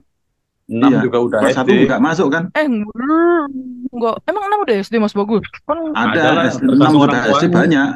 6 0.72 0.88
iya. 0.88 1.00
juga 1.04 1.18
udah 1.20 1.40
kelas 1.44 1.58
SD. 1.60 1.70
1 1.76 1.84
enggak 1.84 2.02
masuk 2.02 2.28
kan? 2.32 2.44
Eh, 2.56 2.64
enggak. 2.64 4.16
Emang 4.24 4.44
6 4.48 4.64
udah 4.64 4.76
SD 4.80 4.96
Mas 5.04 5.12
Bagus? 5.12 5.44
Kan 5.68 5.92
ada, 5.92 6.20
ada 6.32 6.52
6 6.56 6.72
udah 6.96 7.22
SD 7.36 7.46
banyak. 7.52 7.88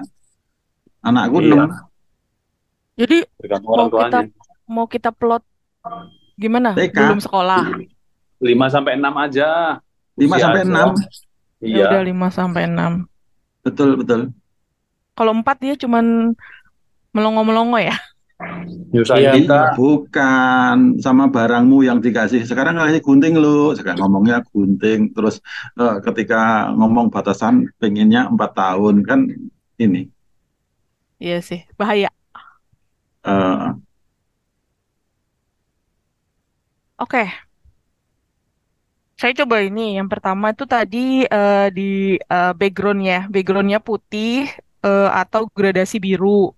Anakku 1.05 1.39
iya. 1.39 1.71
6. 1.71 2.99
Jadi 2.99 3.17
mau 3.63 3.87
kita 3.91 4.19
mau 4.65 4.85
kita 4.87 5.09
plot 5.15 5.43
gimana? 6.35 6.75
TK. 6.75 6.95
Belum 6.95 7.19
sekolah. 7.23 7.63
5 8.43 8.73
sampai 8.73 8.99
6 8.99 9.23
aja. 9.23 9.79
5 10.19 10.43
sampai 10.43 10.61
6. 10.67 10.75
Ya 10.75 10.83
iya. 11.63 11.85
Ya 11.87 11.87
udah 11.95 12.01
5 12.03 12.27
sampai 12.35 12.63
6. 12.67 13.14
Betul, 13.65 13.97
betul. 13.97 14.21
Kalau 15.17 15.33
4 15.33 15.57
dia 15.57 15.73
cuman 15.73 16.37
melongo-melongo 17.09 17.81
ya. 17.81 17.97
Nyusahin 18.93 19.23
iya, 19.23 19.31
kita. 19.33 19.59
Bukan 19.73 21.01
sama 21.01 21.31
barangmu 21.31 21.81
yang 21.81 21.97
dikasih. 21.97 22.45
Sekarang 22.45 22.77
kasih 22.77 23.01
gunting 23.01 23.33
lu. 23.33 23.73
Sekarang 23.73 24.05
ngomongnya 24.05 24.45
gunting. 24.53 25.15
Terus 25.15 25.41
uh, 25.81 25.97
ketika 26.05 26.69
ngomong 26.77 27.09
batasan 27.09 27.65
pengennya 27.81 28.29
empat 28.29 28.51
tahun 28.53 29.01
kan 29.01 29.25
ini. 29.81 30.11
Iya 31.17 31.39
sih, 31.41 31.63
bahaya. 31.79 32.11
Uh, 33.25 33.73
Oke. 37.01 37.27
Saya 39.25 39.41
coba 39.41 39.57
ini. 39.65 39.97
Yang 39.97 40.13
pertama 40.13 40.53
itu 40.53 40.69
tadi 40.69 41.25
uh, 41.25 41.73
di 41.73 42.13
uh, 42.29 42.53
backgroundnya, 42.53 43.25
backgroundnya 43.25 43.81
putih 43.81 44.45
uh, 44.85 45.09
atau 45.17 45.49
gradasi 45.49 45.97
biru, 45.97 46.53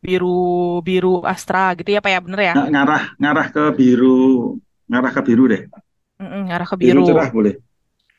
biru 0.00 0.80
biru 0.80 1.20
Astra 1.28 1.76
gitu 1.76 1.92
ya 1.92 2.00
Pak 2.00 2.08
ya, 2.08 2.20
bener 2.24 2.40
ya? 2.40 2.54
ngarah 2.64 3.12
ngarah 3.20 3.46
ke 3.52 3.64
biru, 3.76 4.56
ngarah 4.88 5.12
ke 5.12 5.20
biru 5.20 5.52
deh. 5.52 5.68
Mm-mm, 6.16 6.48
ngarah 6.48 6.64
ke 6.64 6.76
biru. 6.80 7.04
Biru 7.04 7.08
cerah 7.12 7.28
boleh. 7.28 7.54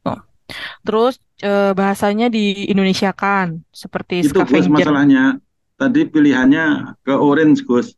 Oh. 0.06 0.22
Terus 0.86 1.18
uh, 1.42 1.74
bahasanya 1.74 2.30
di 2.30 2.70
Indonesia 2.70 3.10
kan, 3.10 3.66
seperti 3.74 4.22
Itu 4.22 4.46
Gus 4.46 4.70
masalahnya 4.70 5.42
tadi 5.82 6.06
pilihannya 6.06 6.94
ke 7.02 7.14
orange 7.18 7.66
Gus 7.66 7.98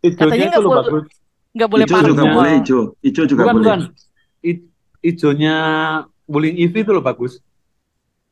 Ijonya 0.00 0.46
itu 0.48 0.60
loh 0.64 0.72
bagus. 0.80 1.04
Nggak 1.50 1.68
boleh 1.68 1.84
ijo 1.84 2.00
juga 2.08 2.24
boleh 2.32 2.52
ijo. 2.62 2.80
Ijo 3.04 3.22
juga 3.28 3.42
bukan, 3.44 3.54
boleh. 3.54 3.64
Bukan. 3.64 3.80
I, 4.40 4.52
ijonya 5.04 5.54
Wuling 6.30 6.56
Ivy 6.56 6.78
itu 6.86 6.90
loh 6.94 7.04
bagus. 7.04 7.42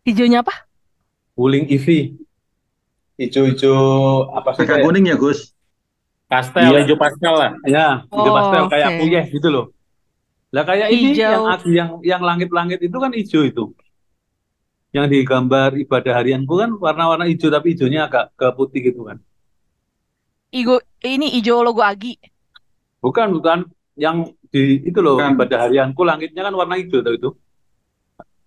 Ijonya 0.06 0.40
apa? 0.40 0.54
Wuling 1.36 1.68
Ivy. 1.68 2.28
Ijo-ijo 3.18 3.74
apa 4.30 4.54
sih? 4.54 4.62
Agak 4.62 4.86
kuning 4.86 5.10
ya 5.10 5.18
Gus. 5.18 5.50
Pastel, 6.30 6.70
iya. 6.70 6.86
hijau 6.86 6.94
pastel 7.00 7.34
lah. 7.34 7.52
Ya, 7.66 7.86
hijau 8.06 8.30
oh, 8.30 8.36
pastel 8.36 8.62
okay. 8.68 8.72
kayak 8.78 8.90
puyeh 9.00 9.24
gitu 9.32 9.48
loh. 9.50 9.66
Lah 10.54 10.62
kayak 10.62 10.88
ini 10.94 11.16
yang 11.18 11.42
yang 11.66 11.90
yang 12.04 12.22
langit-langit 12.22 12.78
itu 12.78 12.94
kan 12.94 13.10
hijau 13.10 13.42
itu. 13.42 13.64
Yang 14.88 15.06
digambar 15.06 15.76
ibadah 15.76 16.12
harianku 16.16 16.54
kan 16.56 16.70
warna-warna 16.80 17.28
hijau 17.28 17.52
tapi 17.52 17.76
hijaunya 17.76 18.08
agak 18.08 18.32
ke 18.32 18.46
putih 18.56 18.80
gitu 18.88 19.04
kan. 19.04 19.20
Igo 20.48 20.80
ini 21.04 21.28
hijau 21.36 21.60
logo 21.60 21.84
Agi. 21.84 22.16
Bukan, 23.04 23.36
bukan. 23.36 23.68
Yang 23.98 24.32
di 24.48 24.80
itu 24.86 24.98
loh 25.04 25.18
Bukan. 25.20 25.36
ibadah 25.36 25.58
harianku 25.68 26.02
langitnya 26.06 26.46
kan 26.48 26.54
warna 26.56 26.80
hijau 26.80 27.04
tau 27.04 27.12
itu. 27.12 27.30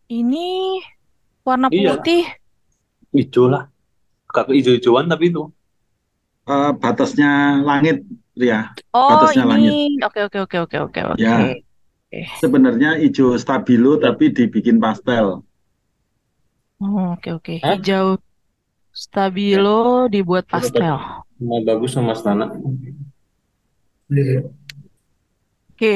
Ini 0.09 0.81
warna 1.45 1.69
Iya. 1.69 1.95
putih. 1.99 2.23
Hijau 3.13 3.45
lah. 3.51 3.69
Agak 4.31 4.49
ke 4.49 4.51
hijau-hijauan 4.57 5.11
tapi 5.11 5.29
itu. 5.29 5.51
Eh, 6.49 6.71
batasnya 6.81 7.61
langit, 7.61 8.01
Ria. 8.33 8.73
Oh, 8.97 9.13
Batasnya 9.13 9.45
ini. 9.61 10.01
Oke, 10.01 10.25
oke, 10.25 10.39
oke, 10.41 10.57
oke, 10.65 10.77
oke, 10.89 10.99
oke. 11.13 11.21
Ya. 11.21 11.53
Sebenarnya 12.41 12.97
hijau 12.97 13.37
stabilo 13.37 13.95
tapi 14.01 14.33
dibikin 14.33 14.81
pastel. 14.81 15.45
Oh, 16.81 17.13
oke, 17.13 17.29
oke. 17.37 17.53
Hah? 17.61 17.77
Hijau 17.77 18.17
stabilo 18.89 20.09
dibuat 20.09 20.49
pastel. 20.49 20.97
Sama 21.37 21.57
bagus 21.61 21.93
sama 21.93 22.17
Stana. 22.17 22.49
Oke. 25.71 25.93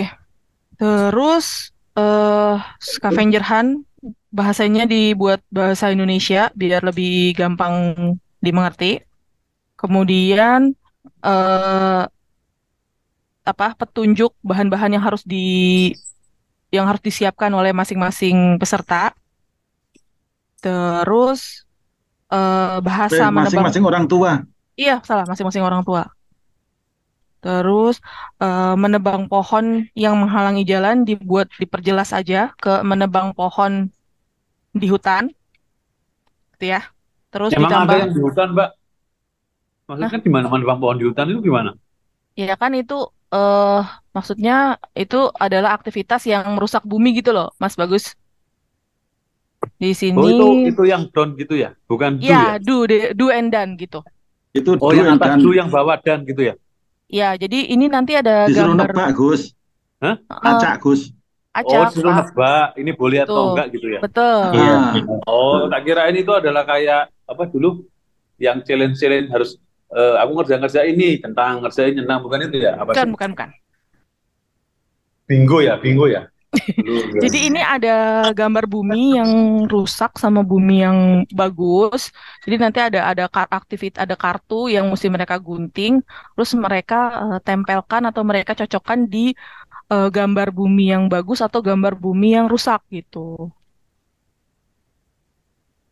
Terus 0.78 1.74
eh 1.96 2.58
scavenger 2.78 3.42
hunt 3.42 3.88
bahasanya 4.30 4.86
dibuat 4.86 5.42
bahasa 5.50 5.90
Indonesia 5.90 6.54
biar 6.54 6.86
lebih 6.86 7.34
gampang 7.34 7.98
dimengerti. 8.38 9.02
Kemudian 9.74 10.78
eh 11.26 12.04
apa 13.46 13.68
petunjuk 13.78 14.34
bahan-bahan 14.42 14.98
yang 14.98 15.04
harus 15.06 15.22
di 15.26 15.94
yang 16.74 16.86
harus 16.90 17.02
disiapkan 17.02 17.50
oleh 17.58 17.74
masing-masing 17.74 18.62
peserta. 18.62 19.18
Terus 20.66 21.62
eh 22.34 22.78
bahasa 22.82 23.30
Eh, 23.30 23.30
menebang 23.30 23.70
Masing-masing 23.70 23.86
orang 23.86 24.06
tua. 24.10 24.32
Iya, 24.74 25.00
salah, 25.06 25.30
masing-masing 25.30 25.62
orang 25.62 25.86
tua. 25.86 26.10
Terus 27.46 28.02
eh, 28.42 28.74
menebang 28.74 29.30
pohon 29.30 29.86
yang 29.94 30.18
menghalangi 30.18 30.66
jalan 30.66 31.06
dibuat 31.06 31.54
diperjelas 31.62 32.10
aja 32.18 32.50
ke 32.58 32.82
menebang 32.82 33.38
pohon 33.38 33.94
di 34.74 34.90
hutan, 34.90 35.30
gitu 36.58 36.66
ya. 36.74 36.82
Terus 37.30 37.54
Emang 37.54 37.70
ada 37.70 37.86
ditambah, 37.86 37.96
yang 38.02 38.12
di 38.18 38.22
hutan, 38.26 38.48
Mbak? 38.58 38.70
Maksudnya 39.86 40.10
kan 40.10 40.22
di 40.26 40.32
mana 40.34 40.46
menebang 40.50 40.78
pohon 40.82 40.98
di 40.98 41.06
hutan 41.06 41.30
itu 41.30 41.42
gimana? 41.46 41.72
ya 42.36 42.60
kan 42.60 42.76
itu 42.76 43.08
eh 43.32 43.82
maksudnya 44.12 44.76
itu 44.92 45.32
adalah 45.40 45.72
aktivitas 45.78 46.28
yang 46.28 46.44
merusak 46.58 46.84
bumi 46.84 47.16
gitu 47.22 47.32
loh, 47.32 47.54
Mas 47.62 47.78
Bagus. 47.78 48.18
Di 49.82 49.92
Oh, 50.18 50.26
sini, 50.26 50.32
itu 50.32 50.44
itu 50.70 50.82
yang 50.92 51.04
down 51.14 51.30
gitu 51.42 51.54
ya? 51.64 51.70
Bukan 51.90 52.12
do 52.28 52.36
ya 52.40 52.42
ya? 52.48 52.56
do 52.60 52.88
de- 52.88 53.14
do 53.20 53.26
and 53.32 53.52
done 53.54 53.72
gitu. 53.82 54.00
Itu 54.60 54.72
Oh, 54.84 54.92
do 54.92 54.98
yang 54.98 55.10
atas 55.14 55.34
do 55.44 55.50
yang 55.60 55.70
bawah 55.76 55.98
dan 56.06 56.20
gitu 56.30 56.42
ya? 56.50 56.54
Ya, 57.18 57.26
jadi 57.42 57.58
ini 57.74 57.86
nanti 57.94 58.12
ada 58.22 58.32
Disuruh 58.46 58.76
gambar 58.76 58.90
nebak, 58.90 59.10
Gus. 59.18 59.42
Hah? 60.04 60.16
eh, 60.30 60.48
Acak, 60.50 60.74
Gus. 60.84 61.02
Oh, 61.66 61.82
acak, 61.82 61.90
disuruh 61.90 62.14
Pak. 62.14 62.20
nebak, 62.20 62.78
ini 62.78 62.92
boleh 62.94 63.20
atau 63.26 63.42
Betul. 63.42 63.50
enggak 63.50 63.74
gitu 63.74 63.88
ya? 63.90 64.02
Betul. 64.02 64.42
Iya. 64.54 64.76
Ah, 64.78 65.02
Oh, 65.26 65.66
tak 65.72 65.82
kira 65.86 66.02
ini 66.14 66.22
itu 66.26 66.34
adalah 66.34 66.64
kayak 66.70 67.10
apa 67.26 67.44
dulu 67.50 67.82
yang 68.38 68.62
challenge-challenge 68.68 69.28
harus 69.34 69.50
eh, 69.96 70.16
aku 70.22 70.32
ngerja-ngerja 70.42 70.82
ini 70.92 71.18
tentang 71.24 71.66
ngerjain 71.66 71.96
tentang 71.98 72.20
bukan 72.26 72.40
itu 72.50 72.58
ya? 72.66 72.74
Apa 72.78 72.94
Bukan, 72.94 73.06
sih? 73.06 73.12
bukan, 73.14 73.30
bukan. 73.34 73.50
Bingo 75.30 75.62
ya, 75.62 75.78
bingo 75.84 76.08
ya. 76.08 76.30
Jadi 77.24 77.38
ini 77.50 77.60
ada 77.60 78.30
gambar 78.40 78.66
bumi 78.70 79.18
yang 79.20 79.32
rusak 79.74 80.12
sama 80.20 80.42
bumi 80.44 80.76
yang 80.86 80.98
bagus. 81.34 82.12
Jadi 82.44 82.56
nanti 82.62 82.80
ada 82.84 83.00
ada 83.12 83.26
kar- 83.32 83.52
aktivit 83.52 83.94
ada 84.00 84.16
kartu 84.16 84.68
yang 84.72 84.86
mesti 84.92 85.08
mereka 85.12 85.36
gunting, 85.40 86.00
terus 86.36 86.52
mereka 86.56 86.96
eh, 87.36 87.40
tempelkan 87.48 88.04
atau 88.10 88.22
mereka 88.24 88.52
cocokkan 88.60 89.00
di 89.14 89.34
eh, 89.94 90.10
gambar 90.18 90.48
bumi 90.56 90.84
yang 90.94 91.04
bagus 91.14 91.40
atau 91.44 91.60
gambar 91.64 91.94
bumi 92.00 92.30
yang 92.38 92.46
rusak 92.54 92.82
gitu. 92.92 93.52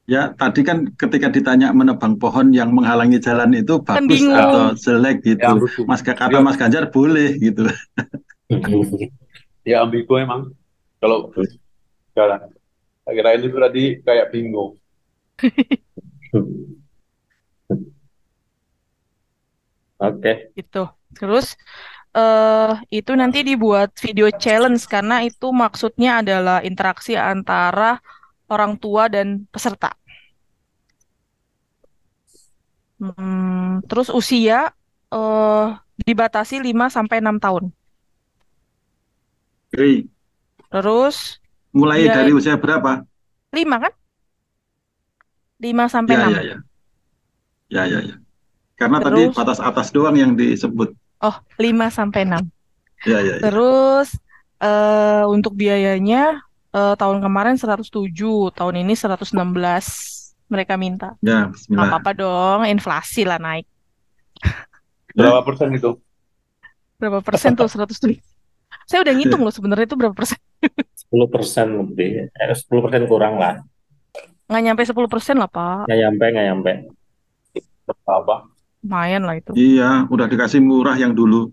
Ya, 0.03 0.35
tadi 0.35 0.67
kan 0.67 0.91
ketika 0.99 1.31
ditanya 1.31 1.71
menebang 1.71 2.19
pohon 2.19 2.51
yang 2.51 2.75
menghalangi 2.75 3.23
jalan 3.23 3.55
itu 3.55 3.79
Kan 3.87 4.03
bagus 4.03 4.19
bingung. 4.19 4.35
atau 4.35 4.63
jelek 4.75 5.23
gitu. 5.23 5.47
lucu. 5.63 5.81
Mas 5.87 6.03
kata 6.03 6.27
Ya, 6.27 6.43
Mas 6.43 6.59
Ganjar 6.59 6.91
boleh 6.91 7.39
gitu. 7.39 7.63
ya 9.63 9.83
ambigu 9.83 10.13
emang. 10.19 10.51
Kalau. 10.99 11.31
Tak 13.03 13.11
kira 13.11 13.35
ini 13.35 13.51
tuh 13.51 13.59
tadi 13.59 13.83
kayak 14.05 14.31
bingo. 14.31 14.79
Oke. 20.03 20.51
gitu. 20.59 20.83
Terus 21.15 21.55
eh 22.13 22.73
itu 22.93 23.11
nanti 23.17 23.39
dibuat 23.41 23.89
video 24.03 24.27
challenge 24.43 24.83
karena 24.85 25.15
itu 25.25 25.49
maksudnya 25.49 26.21
adalah 26.21 26.57
interaksi 26.61 27.17
antara 27.17 27.97
orang 28.53 28.77
tua 28.77 29.03
dan 29.09 29.47
peserta. 29.53 29.89
Hmm, 33.01 33.83
terus 33.89 34.07
usia 34.19 34.71
eh 35.13 35.65
dibatasi 36.07 36.55
5 36.65 36.85
sampai 36.95 37.17
6 37.21 37.37
tahun. 37.43 37.63
Oke. 39.73 40.05
Terus 40.69 41.41
Mulai 41.73 42.05
Iya. 42.05 42.13
dari 42.21 42.31
usia 42.37 42.53
berapa? 42.53 43.01
5 43.49 43.81
kan? 43.81 43.93
5 45.57 45.89
sampai 45.89 46.13
Ya, 46.13 46.21
6. 46.21 46.29
ya, 46.29 46.41
ya. 46.45 46.57
Ya, 47.73 47.83
ya, 47.89 47.99
ya. 48.05 48.15
Karena 48.77 49.01
tadi 49.01 49.25
Terus 49.25 49.33
batas 49.33 49.57
atas 49.57 49.89
doang 49.89 50.13
yang 50.13 50.37
disebut. 50.37 50.93
oh, 51.19 51.35
5 51.57 51.89
sampai 51.89 52.29
6. 52.29 52.45
Ya, 53.09 53.17
ya, 53.19 53.41
ya. 53.41 53.49
Terus 53.49 54.13
eh 54.61 55.25
untuk 55.25 55.57
biayanya 55.57 56.45
eh, 56.69 56.93
tahun 56.93 57.25
kemarin 57.25 57.57
107, 57.57 57.89
tahun 58.53 58.75
ini 58.85 58.93
116 58.93 59.33
mereka 60.45 60.77
minta. 60.77 61.17
Ya, 61.25 61.49
bismillah. 61.49 61.89
apa-apa 61.89 62.11
dong, 62.13 62.59
inflasi 62.69 63.25
lah 63.25 63.41
naik. 63.41 63.65
Berapa 65.13 65.41
persen 65.41 65.73
itu? 65.73 65.97
Berapa 67.01 67.25
persen 67.25 67.57
tuh 67.57 67.65
107? 67.65 68.21
Saya 68.89 68.99
udah 69.03 69.13
ngitung 69.15 69.41
loh 69.41 69.53
sebenarnya 69.53 69.85
itu 69.87 69.97
berapa 69.97 70.15
persen. 70.15 70.39
10 71.11 71.27
persen 71.29 71.67
lebih. 71.79 72.29
Eh, 72.31 72.55
10 72.55 72.81
persen 72.83 73.03
kurang 73.07 73.37
lah. 73.37 73.61
Nggak 74.49 74.61
nyampe 74.63 74.81
10 74.85 75.09
persen 75.09 75.35
lah, 75.39 75.49
Pak. 75.49 75.87
Nggak 75.87 75.99
nyampe, 75.99 76.25
nggak 76.33 76.45
nyampe. 76.51 76.71
Apa? 78.07 78.35
Lumayan 78.83 79.23
lah 79.23 79.35
itu. 79.39 79.51
Iya, 79.55 80.07
udah 80.11 80.27
dikasih 80.27 80.59
murah 80.59 80.95
yang 80.99 81.15
dulu. 81.15 81.51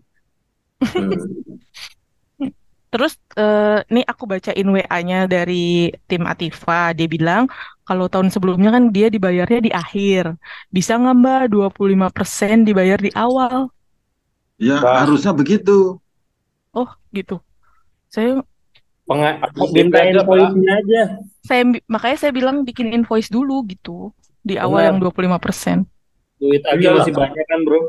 Hmm. 0.83 1.15
Terus 2.91 3.15
eh, 3.39 3.79
nih 3.87 4.03
aku 4.03 4.27
bacain 4.27 4.67
WA-nya 4.67 5.31
dari 5.31 5.95
tim 6.11 6.27
Atifa. 6.27 6.91
Dia 6.91 7.07
bilang 7.07 7.47
kalau 7.87 8.11
tahun 8.11 8.35
sebelumnya 8.35 8.75
kan 8.75 8.91
dia 8.91 9.07
dibayarnya 9.07 9.61
di 9.63 9.71
akhir. 9.71 10.35
Bisa 10.75 10.99
nggak 10.99 11.17
Mbak 11.23 11.41
25% 11.55 12.67
dibayar 12.67 12.99
di 12.99 13.15
awal? 13.15 13.71
Ya, 14.59 14.83
Bah. 14.83 15.07
harusnya 15.07 15.31
begitu. 15.31 16.03
Oh, 16.71 16.89
gitu. 17.11 17.43
Saya 18.07 18.43
Penga 19.07 19.43
Aku 19.43 19.67
minta 19.75 19.99
aja, 19.99 20.23
invoice-nya 20.23 20.73
aja. 20.79 21.03
saya 21.43 21.63
makanya 21.91 22.15
saya 22.15 22.31
bilang 22.31 22.63
bikin 22.63 22.95
invoice 22.95 23.27
dulu 23.27 23.67
gitu 23.67 24.15
di 24.39 24.55
awal 24.55 24.87
yang 24.87 24.97
Benar. 25.03 25.11
25%. 25.43 25.83
Duit 26.39 26.63
Agi 26.63 26.87
Iyalah. 26.87 27.03
masih 27.03 27.15
banyak 27.19 27.45
kan, 27.45 27.61
bro? 27.67 27.81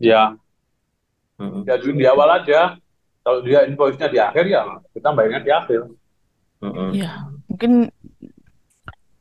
Ya, 0.00 0.22
Hmm. 1.36 1.64
ya 1.68 1.76
di 1.76 2.04
awal 2.08 2.28
aja. 2.40 2.80
Kalau 3.20 3.44
dia 3.44 3.68
invoice-nya 3.68 4.08
di 4.08 4.16
akhir 4.16 4.44
ya 4.48 4.64
kita 4.96 5.08
bayarnya 5.12 5.40
di 5.44 5.52
akhir. 5.52 5.80
Hmm. 6.64 6.92
Ya, 6.96 7.28
mungkin 7.44 7.92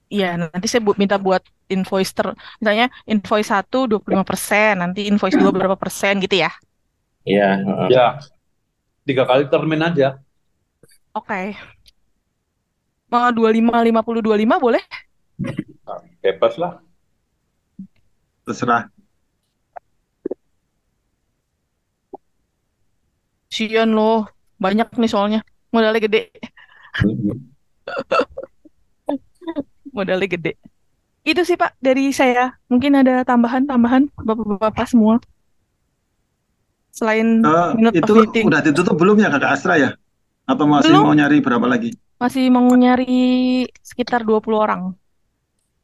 ya 0.08 0.40
nanti 0.40 0.68
saya 0.68 0.80
bu- 0.80 0.96
minta 0.96 1.20
buat 1.20 1.44
invoice 1.68 2.16
ter 2.16 2.32
misalnya 2.58 2.88
invoice 3.04 3.52
1 3.52 3.84
25%, 3.88 4.80
nanti 4.80 5.06
invoice 5.12 5.36
2 5.36 5.52
berapa 5.52 5.76
persen 5.76 6.24
gitu 6.24 6.40
ya. 6.40 6.52
Iya. 7.30 7.50
heeh. 7.62 7.88
Ya, 7.94 8.08
tiga 9.06 9.24
kali 9.30 9.46
termin 9.46 9.86
aja. 9.86 10.18
Oke. 11.14 11.54
Mau 13.10 13.30
25 13.34 13.82
50 13.86 14.22
25 14.26 14.58
boleh? 14.58 14.82
Bebas 16.22 16.54
lah. 16.62 16.78
Terserah. 18.46 18.90
Sian 23.50 23.98
loh, 23.98 24.30
banyak 24.62 24.94
nih 24.94 25.10
soalnya. 25.10 25.42
Modalnya 25.70 26.02
gede, 26.02 26.34
modalnya 29.96 30.30
gede. 30.30 30.54
Itu 31.26 31.46
sih 31.46 31.58
Pak 31.58 31.78
dari 31.82 32.10
saya. 32.10 32.58
Mungkin 32.70 32.98
ada 32.98 33.22
tambahan-tambahan 33.22 34.10
Bapak-bapak 34.18 34.90
semua. 34.90 35.22
Selain 36.90 37.40
minute 37.74 37.96
itu 37.96 38.12
of 38.12 38.18
meeting. 38.26 38.46
udah 38.48 38.62
ditutup 38.62 38.96
belum 38.96 39.18
ya 39.18 39.30
Kakak 39.30 39.52
Astra 39.54 39.76
ya? 39.76 39.90
Atau 40.44 40.66
masih 40.66 40.90
Belum. 40.90 41.06
mau 41.06 41.14
nyari 41.14 41.38
berapa 41.40 41.64
lagi? 41.64 41.94
Masih 42.18 42.50
mau 42.50 42.66
nyari 42.68 43.22
sekitar 43.80 44.22
20 44.22 44.58
orang. 44.58 44.82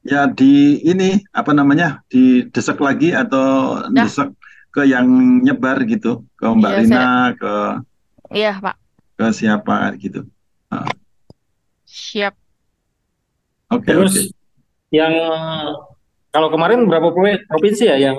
Ya 0.01 0.26
di 0.26 0.82
ini 0.82 1.22
apa 1.32 1.49
namanya 1.49 2.01
didesek 2.08 2.78
lagi 2.78 3.10
atau 3.10 3.80
Ya. 3.89 4.03
desek 4.03 4.30
ke 4.70 4.84
yang 4.84 5.08
nyebar 5.39 5.82
gitu 5.84 6.26
ke 6.36 6.45
Mbak 6.45 6.70
Iya, 6.70 6.80
Rina 6.80 6.93
saya- 6.93 7.34
ke 7.34 7.53
Iya, 8.32 8.51
Pak. 8.60 8.76
ke 9.16 9.26
siapa 9.32 9.76
gitu. 9.95 10.22
Siap. 11.86 12.34
Oke 13.68 13.88
Terus 13.88 14.14
oke. 14.14 14.24
yang 14.91 15.14
kalau 16.30 16.49
kemarin 16.49 16.86
berapa 16.86 17.10
pro- 17.10 17.41
provinsi 17.47 17.88
ya 17.88 17.97
yang 18.03 18.18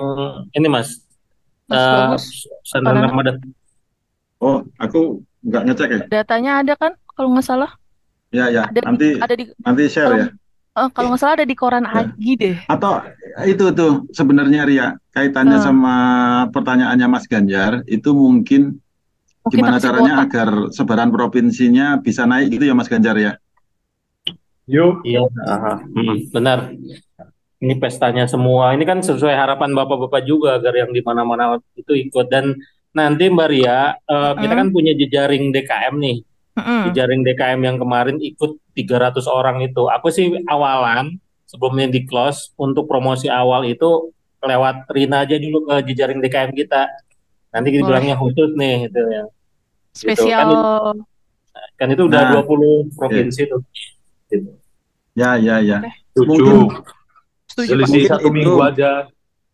ini 0.49 0.67
Mas? 0.67 1.06
Mas 1.67 1.77
Eh, 1.77 1.91
Bagus. 1.91 2.25
Ramadan. 2.73 3.35
Oh 4.39 4.57
aku 4.77 4.99
nggak 5.43 5.63
ngecek 5.67 5.89
ya. 5.89 6.01
Datanya 6.07 6.51
ada 6.61 6.73
kan 6.77 6.93
kalau 7.11 7.33
nggak 7.33 7.45
salah? 7.45 7.71
Ya 8.29 8.51
ya 8.51 8.67
Ada 8.67 8.79
di, 8.79 8.85
nanti 8.85 9.07
ada 9.17 9.33
di 9.33 9.43
nanti 9.63 9.83
share 9.87 10.07
kalau 10.07 10.19
ya. 10.19 10.27
eh, 10.77 10.87
kalau 10.93 11.07
nggak 11.11 11.21
salah 11.21 11.35
ada 11.39 11.47
di 11.47 11.55
koran 11.57 11.83
Ya. 11.87 11.93
Agi 12.05 12.31
deh. 12.37 12.57
Atau 12.67 12.93
itu 13.43 13.65
tuh 13.73 13.91
sebenarnya 14.11 14.61
Ria 14.67 14.87
kaitannya 15.11 15.57
Hmm. 15.57 15.65
sama 15.65 15.95
pertanyaannya 16.51 17.07
Mas 17.07 17.25
Ganjar 17.25 17.81
itu 17.87 18.09
mungkin 18.13 18.77
Mungkin 19.47 19.57
gimana 19.63 19.79
caranya 19.79 20.13
kuota. 20.19 20.25
agar 20.27 20.49
sebaran 20.75 21.09
provinsinya 21.09 21.97
bisa 22.03 22.27
naik 22.27 22.51
gitu 22.51 22.67
ya 22.67 22.75
Mas 22.75 22.91
Ganjar 22.91 23.15
ya. 23.15 23.33
Yuk. 24.67 24.99
Iya, 25.07 25.23
aha. 25.47 25.79
Hmm, 25.87 26.15
benar. 26.35 26.75
Ini 27.57 27.73
pestanya 27.81 28.29
semua. 28.29 28.77
Ini 28.77 28.85
kan 28.85 29.01
sesuai 29.01 29.33
harapan 29.33 29.73
bapak-bapak 29.73 30.21
juga 30.23 30.61
agar 30.61 30.77
yang 30.77 30.93
di 30.93 31.01
mana-mana 31.01 31.57
itu 31.73 31.93
ikut. 31.97 32.29
Dan 32.29 32.53
nanti 32.93 33.25
Mbak 33.29 33.47
Ria, 33.49 33.97
eh, 33.97 34.33
kita 34.37 34.53
Mm. 34.53 34.59
kan 34.61 34.67
punya 34.69 34.93
jejaring 34.93 35.49
DKM 35.49 35.95
nih. 35.97 36.17
Mm-mm. 36.57 36.81
Jejaring 36.89 37.21
DKM 37.21 37.61
yang 37.61 37.77
kemarin 37.77 38.17
ikut 38.21 38.61
300 38.73 39.25
orang 39.25 39.61
itu. 39.61 39.89
Aku 39.89 40.09
sih 40.09 40.29
awalan 40.45 41.17
sebelumnya 41.45 41.89
di 41.89 42.05
close 42.05 42.53
untuk 42.57 42.85
promosi 42.85 43.25
awal 43.25 43.65
itu 43.65 44.13
lewat 44.37 44.85
Rina 44.93 45.25
aja 45.25 45.37
dulu 45.37 45.65
ke 45.65 45.89
jejaring 45.89 46.21
DKM 46.21 46.53
kita. 46.53 46.85
Nanti 47.53 47.73
kita 47.73 47.89
bilangnya 47.89 48.17
khusus 48.17 48.53
nih 48.53 48.85
gitu 48.89 49.01
ya. 49.01 49.23
Spesial. 49.93 50.49
Kan 51.73 51.89
itu 51.89 52.05
udah 52.05 52.21
Nah, 52.21 52.31
20 52.37 52.85
provinsi 52.93 53.49
tuh. 53.49 53.61
Gitu. 54.29 54.49
Ya 55.17 55.37
ya 55.41 55.57
ya. 55.57 55.81
Setuju. 56.13 56.69
Mungkin- 56.69 56.96
Setuju, 57.57 57.73
Pak. 57.73 57.89
Selisih 57.89 58.03
satu 58.05 58.21
itu- 58.23 58.35
minggu 58.37 58.55
aja. 58.61 58.91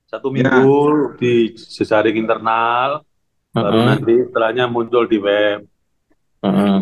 Satu 0.06 0.28
Ya. 0.30 0.36
minggu 0.36 0.80
di 1.16 1.34
jejaring 1.56 2.20
internal, 2.20 3.01
baru 3.49 3.72
Heeh, 3.74 3.88
nanti 3.88 4.14
setelahnya 4.28 4.66
muncul 4.68 5.08
di 5.08 5.18
web. 5.18 5.64
heeh. 6.43 6.80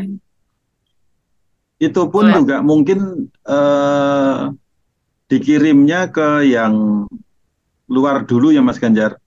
Itu 1.77 2.09
pun 2.09 2.25
Boleh. 2.25 2.35
juga 2.35 2.57
mungkin 2.59 2.99
eh, 3.41 4.37
dikirimnya 5.27 6.09
ke 6.09 6.43
yang 6.43 7.05
luar 7.85 8.25
dulu 8.25 8.49
ya 8.49 8.59
Mas 8.59 8.77
Ganjar. 8.77 9.21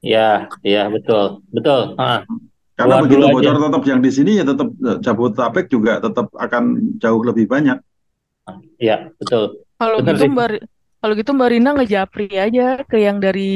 Ya, 0.00 0.48
ya 0.62 0.88
betul, 0.88 1.44
betul. 1.48 1.92
Ah, 1.96 2.24
Karena 2.72 3.02
Luar 3.02 3.10
begitu 3.10 3.26
bocor 3.26 3.42
aja. 3.50 3.64
tetap 3.66 3.82
yang 3.84 3.98
di 3.98 4.10
sini 4.10 4.38
ya 4.38 4.44
tetap 4.46 4.68
eh, 4.70 4.98
Jabodetabek 5.00 5.66
juga 5.66 5.98
tetap 5.98 6.30
akan 6.32 6.64
jauh 6.96 7.20
lebih 7.20 7.44
banyak. 7.44 7.76
ya 8.78 9.10
betul. 9.14 9.60
Kalau 9.76 10.00
Bener 10.00 10.16
gitu 10.16 10.24
sih. 10.24 10.30
Kalau 10.98 11.14
gitu 11.14 11.30
Mbak 11.30 11.48
Rina 11.48 11.70
ngejapri 11.72 12.26
aja 12.34 12.82
ke 12.82 12.98
yang 12.98 13.22
dari 13.22 13.52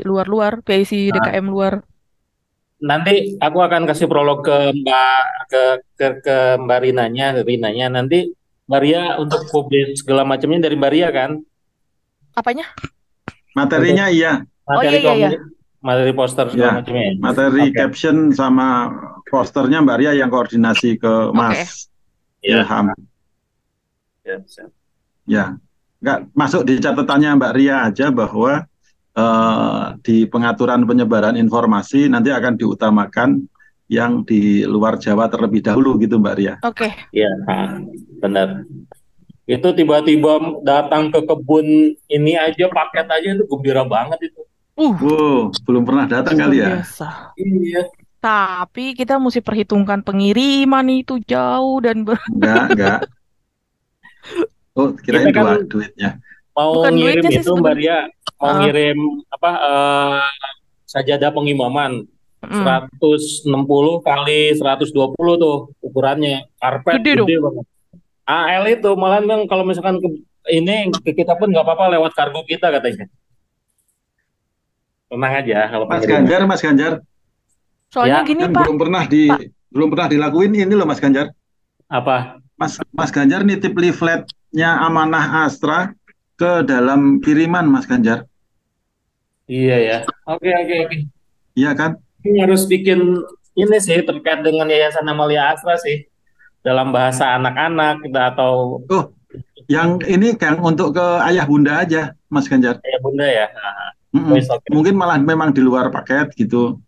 luar-luar, 0.00 0.62
PIC 0.62 1.10
Nah. 1.10 1.18
DKM 1.18 1.46
luar. 1.46 1.82
Nanti 2.78 3.34
aku 3.36 3.58
akan 3.58 3.82
kasih 3.84 4.06
prolog 4.06 4.44
ke 4.44 4.56
Mbak 4.72 5.18
ke 5.48 5.62
ke, 5.94 6.06
ke 6.22 6.36
Mbak 6.60 6.78
Rinanya, 6.80 7.26
Rinanya. 7.40 7.86
Nanti 7.90 8.30
Mbak 8.64 8.80
Ria 8.80 9.02
untuk 9.18 9.42
publis 9.48 10.00
segala 10.00 10.22
macamnya 10.22 10.62
dari 10.62 10.76
Mbak 10.76 10.92
Ria 10.92 11.08
kan? 11.10 11.30
Apanya? 12.32 12.66
Materinya 13.54 14.06
iya, 14.08 14.42
Oh, 14.64 14.80
Materi 14.80 14.96
iya, 14.96 15.02
iya, 15.02 15.14
iya. 15.14 15.28
komuni- 15.36 15.42
materi 15.84 16.12
poster 16.12 16.46
segala 16.48 16.70
Ya. 16.72 16.76
macamnya. 16.80 17.04
ya? 17.04 17.12
materi 17.20 17.62
Oke. 17.68 17.74
caption 17.76 18.16
sama 18.32 18.68
posternya 19.26 19.78
Mbak 19.82 19.96
Ria 19.98 20.12
yang 20.14 20.30
koordinasi 20.30 20.96
ke 20.96 21.12
Mas 21.30 21.90
Ya. 22.40 22.60
Ilham. 22.60 22.86
Ya, 24.20 24.36
siap. 24.44 24.70
Ya, 25.24 25.44
nggak 26.04 26.36
masuk 26.36 26.68
di 26.68 26.76
catatannya 26.76 27.40
Mbak 27.40 27.54
Ria 27.56 27.88
aja 27.88 28.12
bahwa 28.12 28.68
eh, 29.16 29.84
di 30.04 30.28
pengaturan 30.28 30.84
penyebaran 30.84 31.40
informasi 31.40 32.12
nanti 32.12 32.28
akan 32.28 32.60
diutamakan 32.60 33.48
yang 33.88 34.20
di 34.24 34.64
luar 34.68 35.00
Jawa 35.00 35.32
terlebih 35.32 35.64
dahulu 35.64 35.96
gitu 35.96 36.20
Mbak 36.20 36.36
Ria. 36.36 36.54
Oke. 36.60 36.92
Iya, 37.08 37.32
ah, 37.48 37.80
benar. 38.20 38.68
Itu 39.44 39.72
tiba-tiba 39.76 40.60
datang 40.64 41.12
ke 41.12 41.20
kebun 41.24 41.96
ini 42.08 42.32
aja 42.36 42.68
paket 42.68 43.06
aja 43.08 43.28
itu 43.36 43.44
gembira 43.48 43.84
banget 43.84 44.32
itu. 44.32 44.40
Uh, 44.74 44.92
Wow, 44.98 45.54
belum 45.68 45.86
pernah 45.86 46.04
datang 46.08 46.34
kali 46.34 46.64
ya? 46.64 46.80
biasa. 46.80 47.36
Iya. 47.38 47.82
Tapi 48.18 48.96
kita 48.96 49.20
mesti 49.20 49.44
perhitungkan 49.44 50.00
pengiriman 50.00 50.88
itu 50.88 51.20
jauh 51.28 51.76
dan 51.84 52.08
ber... 52.08 52.16
Enggak, 52.32 52.64
enggak. 52.72 53.00
Oh, 54.74 54.90
kirain 54.92 55.24
Kita 55.24 55.32
kan- 55.32 55.46
dua 55.46 55.62
duitnya. 55.64 56.10
Mau 56.52 56.70
Bukan 56.76 56.92
ngirim 56.92 57.22
duitnya 57.22 57.30
sih 57.32 57.42
itu 57.42 57.52
Mbak. 57.52 57.74
Ria, 57.74 57.98
mau 58.36 58.46
Ah. 58.46 58.58
ngirim 58.60 58.98
apa 59.28 59.50
eh, 59.50 60.22
sajadah 60.84 61.30
pengimaman 61.30 62.06
Mm. 62.40 62.60
160 62.60 63.54
kali 64.00 64.52
120 64.52 64.92
tuh 65.34 65.56
ukurannya. 65.80 66.44
Karpet 66.54 67.00
Gede 67.00 67.12
gede 67.18 67.36
banget. 67.40 67.64
AL 68.24 68.64
itu 68.68 68.90
malah 68.94 69.18
kan 69.18 69.40
kalau 69.46 69.64
misalkan 69.64 69.96
ke, 69.96 70.08
ini 70.52 70.92
ke 70.94 71.10
kita 71.14 71.34
pun 71.34 71.48
nggak 71.48 71.62
apa-apa 71.62 71.88
lewat 71.90 72.12
kargo 72.12 72.44
kita 72.44 72.68
katanya. 72.70 73.08
Tenang 75.06 75.32
aja 75.34 75.58
kalau 75.68 75.84
Mas 75.84 76.02
pengiriman. 76.02 76.20
Ganjar, 76.20 76.40
Mas 76.44 76.60
Ganjar, 76.60 76.92
Soalnya 77.88 78.20
Ya, 78.20 78.26
gini 78.26 78.40
kan 78.42 78.50
Pak, 78.50 78.62
belum 78.64 78.76
pernah 78.76 79.02
di 79.06 79.22
Pak. 79.24 79.40
belum 79.70 79.88
pernah 79.88 80.08
dilakuin 80.08 80.50
ini 80.52 80.74
loh 80.74 80.82
Mas 80.82 80.98
Ganjar. 80.98 81.30
Apa? 81.86 82.42
Mas 82.54 82.76
Mas 82.90 83.08
Ganjar 83.08 83.40
nitip 83.40 83.70
leafletnya 84.54 84.78
Amanah 84.80 85.44
Astra 85.44 85.90
ke 86.38 86.62
dalam 86.62 87.18
kiriman 87.18 87.66
Mas 87.66 87.84
Ganjar. 87.84 88.24
Iya 89.44 89.76
ya. 89.76 89.98
Oke 90.24 90.48
oke 90.48 90.74
oke. 90.88 90.96
Iya 91.58 91.70
kan? 91.74 91.98
Ini 92.22 92.46
harus 92.48 92.64
bikin 92.64 93.18
ini 93.54 93.76
sih 93.78 94.00
terkait 94.00 94.40
dengan 94.40 94.70
Yayasan 94.70 95.04
Amalia 95.04 95.52
Astra 95.52 95.74
sih 95.76 96.06
dalam 96.64 96.94
bahasa 96.94 97.36
anak-anak 97.36 98.08
atau 98.08 98.80
Oh, 98.88 99.04
yang 99.68 100.00
ini 100.06 100.32
Kang 100.38 100.62
untuk 100.62 100.96
ke 100.96 101.06
ayah 101.28 101.44
bunda 101.44 101.82
aja, 101.84 102.14
Mas 102.30 102.48
Ganjar. 102.48 102.80
ya 102.80 102.98
bunda 103.02 103.26
ya. 103.28 103.46
Mm-mm. 104.14 104.32
Wes, 104.38 104.46
oke. 104.48 104.64
Mungkin 104.70 104.94
malah 104.94 105.18
memang 105.18 105.50
di 105.50 105.60
luar 105.60 105.90
paket 105.90 106.30
gitu, 106.38 106.78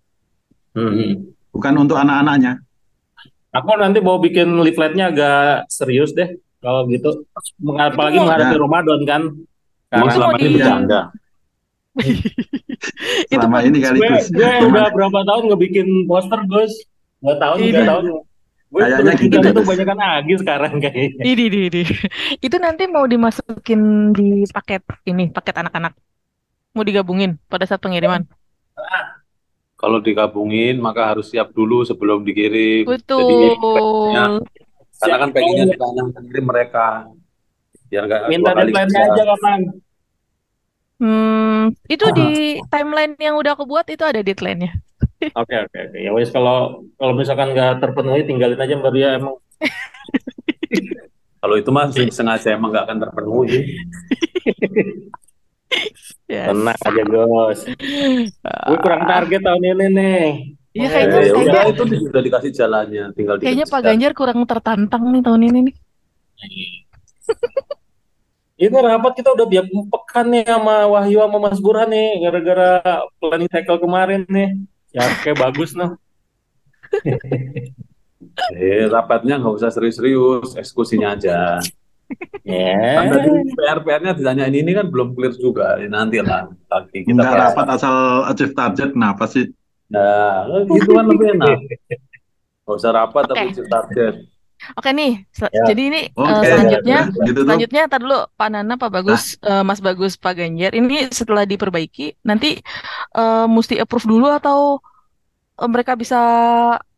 Hmm. 0.76 1.32
bukan 1.50 1.74
untuk 1.76 1.98
anak-anaknya. 1.98 2.60
Aku 3.50 3.72
nanti 3.80 3.98
mau 4.04 4.20
bikin 4.20 4.60
leafletnya 4.60 5.08
agak 5.08 5.66
serius 5.72 6.12
deh 6.12 6.36
kalau 6.66 6.82
gitu. 6.90 7.10
Apalagi 7.70 8.18
menghadapi 8.18 8.54
Ya. 8.54 8.58
Ramadan 8.58 9.00
kan. 9.06 9.22
Itu 9.96 10.10
selama 10.10 10.36
ini 10.36 10.42
di- 10.42 10.54
bercanda. 10.58 11.00
Selama 13.30 13.48
mau- 13.48 13.64
ini 13.64 13.78
kali 13.78 13.98
Gue, 14.02 14.18
gue 14.28 14.50
udah 14.66 14.90
berapa 14.90 15.18
tahun 15.22 15.42
ngebikin 15.48 15.88
poster 16.04 16.40
Gus? 16.44 16.72
Dua 17.22 17.34
tahun, 17.38 17.56
tiga 17.62 17.80
Ini. 17.80 17.88
tahun. 17.88 18.04
Gue 18.66 18.80
Kayaknya 18.82 19.12
gitu 19.14 19.36
deh, 19.38 19.50
itu 19.54 19.62
banyak 19.62 19.86
kan 19.86 19.98
Agi 20.18 20.34
sekarang 20.36 20.72
kayaknya. 20.82 21.22
Ini, 21.22 21.42
ini, 21.46 21.58
ini. 21.70 21.82
Itu 22.36 22.56
nanti 22.58 22.84
mau 22.84 23.06
dimasukin 23.06 23.80
di 24.10 24.42
paket 24.44 24.82
ini, 25.06 25.30
paket 25.30 25.54
anak-anak. 25.56 25.94
Mau 26.74 26.82
digabungin 26.82 27.38
pada 27.46 27.64
saat 27.64 27.78
pengiriman. 27.78 28.26
Kalau 29.76 30.02
digabungin 30.02 30.76
maka 30.76 31.06
harus 31.06 31.30
siap 31.30 31.52
dulu 31.52 31.86
sebelum 31.86 32.20
dikirim. 32.20 32.84
Jadi 32.84 32.96
Betul. 33.00 34.42
Karena 35.00 35.16
kan 35.20 35.28
pengennya 35.32 35.64
ditanya 35.72 36.02
sendiri 36.14 36.40
mereka. 36.42 36.86
Biar 37.86 38.02
nggak 38.08 38.20
Minta 38.32 38.50
dua 38.50 38.58
kali 38.58 38.72
deadline 38.74 39.06
aja 39.12 39.24
kapan? 39.24 39.60
Hmm, 40.96 41.62
itu 41.92 42.06
di 42.16 42.30
timeline 42.72 43.14
yang 43.20 43.36
udah 43.36 43.52
aku 43.52 43.68
buat 43.68 43.84
itu 43.92 44.00
ada 44.00 44.24
deadline-nya. 44.24 44.72
Oke 45.40 45.54
oke 45.56 45.76
oke. 45.76 45.98
Ya 46.00 46.12
wes 46.12 46.28
kalau 46.28 46.84
kalau 47.00 47.12
misalkan 47.16 47.52
nggak 47.56 47.80
terpenuhi 47.80 48.28
tinggalin 48.28 48.60
aja 48.60 48.76
Mbak 48.76 48.92
Ria 48.92 49.16
emang. 49.16 49.36
Kalau 51.40 51.62
itu 51.62 51.70
mah 51.70 51.88
sengaja 51.92 52.52
emang 52.52 52.68
nggak 52.74 52.84
akan 52.90 52.98
terpenuhi. 53.00 53.60
Yes. 56.26 56.50
Tenang 56.50 56.74
aja 56.74 57.02
Gus. 57.06 57.60
Gue 58.42 58.78
kurang 58.82 59.02
target 59.06 59.40
tahun 59.46 59.62
ini 59.62 59.86
nih. 59.94 60.26
Iya 60.76 60.88
kayaknya, 60.92 61.16
ya 61.16 61.32
kayaknya, 61.32 61.40
udah 61.40 61.62
itu 61.72 61.82
sudah 62.04 62.22
dikasih 62.22 62.52
jalannya, 62.52 63.04
tinggal 63.16 63.34
kayaknya 63.40 63.64
Pak. 63.64 63.80
Ganjar 63.80 64.12
kurang 64.12 64.44
tertantang 64.44 65.02
nih 65.08 65.22
tahun 65.24 65.42
ini 65.48 65.58
nih. 65.72 65.74
Ini 68.56 68.72
rapat 68.72 69.20
kita 69.20 69.36
udah 69.36 69.44
biar 69.44 69.68
pekan 69.68 70.32
nih 70.32 70.48
sama 70.48 70.88
Wahyu 70.88 71.20
sama 71.20 71.36
Mas 71.44 71.60
Burhan 71.60 71.92
nih 71.92 72.24
gara-gara 72.24 72.80
planning 73.20 73.52
cycle 73.52 73.76
kemarin 73.76 74.24
nih. 74.32 74.56
Ya 74.96 75.04
kayak 75.20 75.36
bagus 75.44 75.76
noh. 75.76 75.96
Eh, 78.52 78.84
rapatnya 78.92 79.40
nggak 79.40 79.54
usah 79.60 79.72
serius-serius, 79.72 80.60
eksekusinya 80.60 81.16
aja. 81.16 81.56
Ya. 82.44 83.00
Kan 83.00 83.08
tadi 83.16 83.30
PR-PR-nya 83.56 84.12
ditanyain 84.12 84.52
ini 84.52 84.76
kan 84.76 84.92
belum 84.92 85.16
clear 85.16 85.32
juga. 85.40 85.80
Ya, 85.80 85.88
nanti 85.88 86.20
lah 86.20 86.44
kita 86.92 87.16
Nggak 87.16 87.32
bahas. 87.32 87.44
rapat 87.56 87.66
asal 87.80 87.96
achieve 88.28 88.52
target, 88.52 88.92
kenapa 88.92 89.24
sih? 89.24 89.48
Nah, 89.86 90.50
gitu 90.66 90.90
kan 90.94 91.04
lebih 91.06 91.26
enak. 91.38 91.58
Nggak 92.66 92.76
usah 92.82 92.90
rapat 92.90 93.22
Oke. 93.30 93.32
tapi 93.38 93.46
target. 93.70 94.14
Oke 94.72 94.90
nih, 94.90 95.20
Ya. 95.52 95.68
jadi 95.68 95.82
ini 95.92 96.00
eh, 96.10 96.42
selanjutnya 96.42 96.98
gitu. 97.28 97.40
Selanjutnya, 97.44 97.82
tar 97.92 98.00
dulu 98.00 98.24
Pak 98.34 98.48
Nana, 98.50 98.74
Pak 98.80 98.90
Bagus, 98.90 99.36
eh, 99.44 99.62
Mas 99.62 99.78
Bagus, 99.84 100.16
Pak 100.16 100.32
Ganjar. 100.32 100.72
Ini 100.72 101.12
setelah 101.12 101.44
diperbaiki, 101.46 102.24
nanti 102.24 102.58
eh, 103.14 103.46
mesti 103.46 103.78
approve 103.78 104.08
dulu 104.08 104.26
atau 104.32 104.80
eh, 105.60 105.68
mereka 105.70 105.94
bisa 105.94 106.18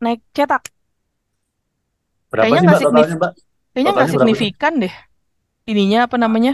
naik 0.01 0.23
cetak? 0.33 0.71
Berapa 2.31 2.47
Kayaknya 2.47 2.59
sih 2.59 2.65
nggak 2.65 2.81
signif- 2.81 3.17
Mbak? 3.19 3.31
Kayaknya 3.69 3.91
nggak 3.91 4.07
berapa 4.07 4.13
signifikan 4.17 4.73
deh. 4.81 4.93
Ininya 5.69 5.99
apa 6.09 6.15
namanya? 6.17 6.53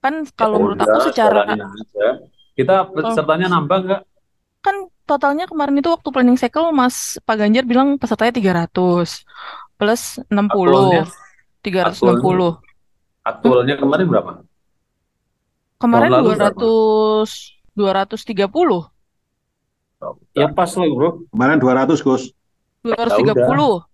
Kan 0.00 0.24
kalau 0.32 0.56
Ya 0.56 0.60
menurut 0.64 0.78
aku 0.80 0.98
secara 1.12 1.40
aja. 1.44 2.08
Kita 2.56 2.88
pesertanya 2.88 3.46
nambah 3.50 3.78
nggak? 3.84 4.02
kan 4.60 4.76
totalnya 5.10 5.50
kemarin 5.50 5.82
itu 5.82 5.90
waktu 5.90 6.08
planning 6.14 6.38
cycle 6.38 6.70
Mas 6.70 7.18
Pak 7.26 7.34
Ganjar 7.42 7.66
bilang 7.66 7.98
pesertanya 7.98 8.30
300 8.30 9.26
plus 9.74 10.02
60. 10.30 10.46
Aktualnya? 10.46 11.04
360. 11.66 12.62
Aktualnya 13.26 13.74
kemarin 13.74 14.06
berapa? 14.06 14.32
Kemarin 15.82 16.10
Tahun 16.14 16.22
lalu 16.22 16.30
berapa? 16.38 16.54
200 16.54 17.58
230. 17.74 18.86
Ya 20.32 20.46
pas 20.48 20.70
lah 20.78 20.88
bro. 20.88 21.08
Kemarin 21.28 21.58
200, 21.58 22.00
Gus. 22.00 22.30
230. 22.86 23.84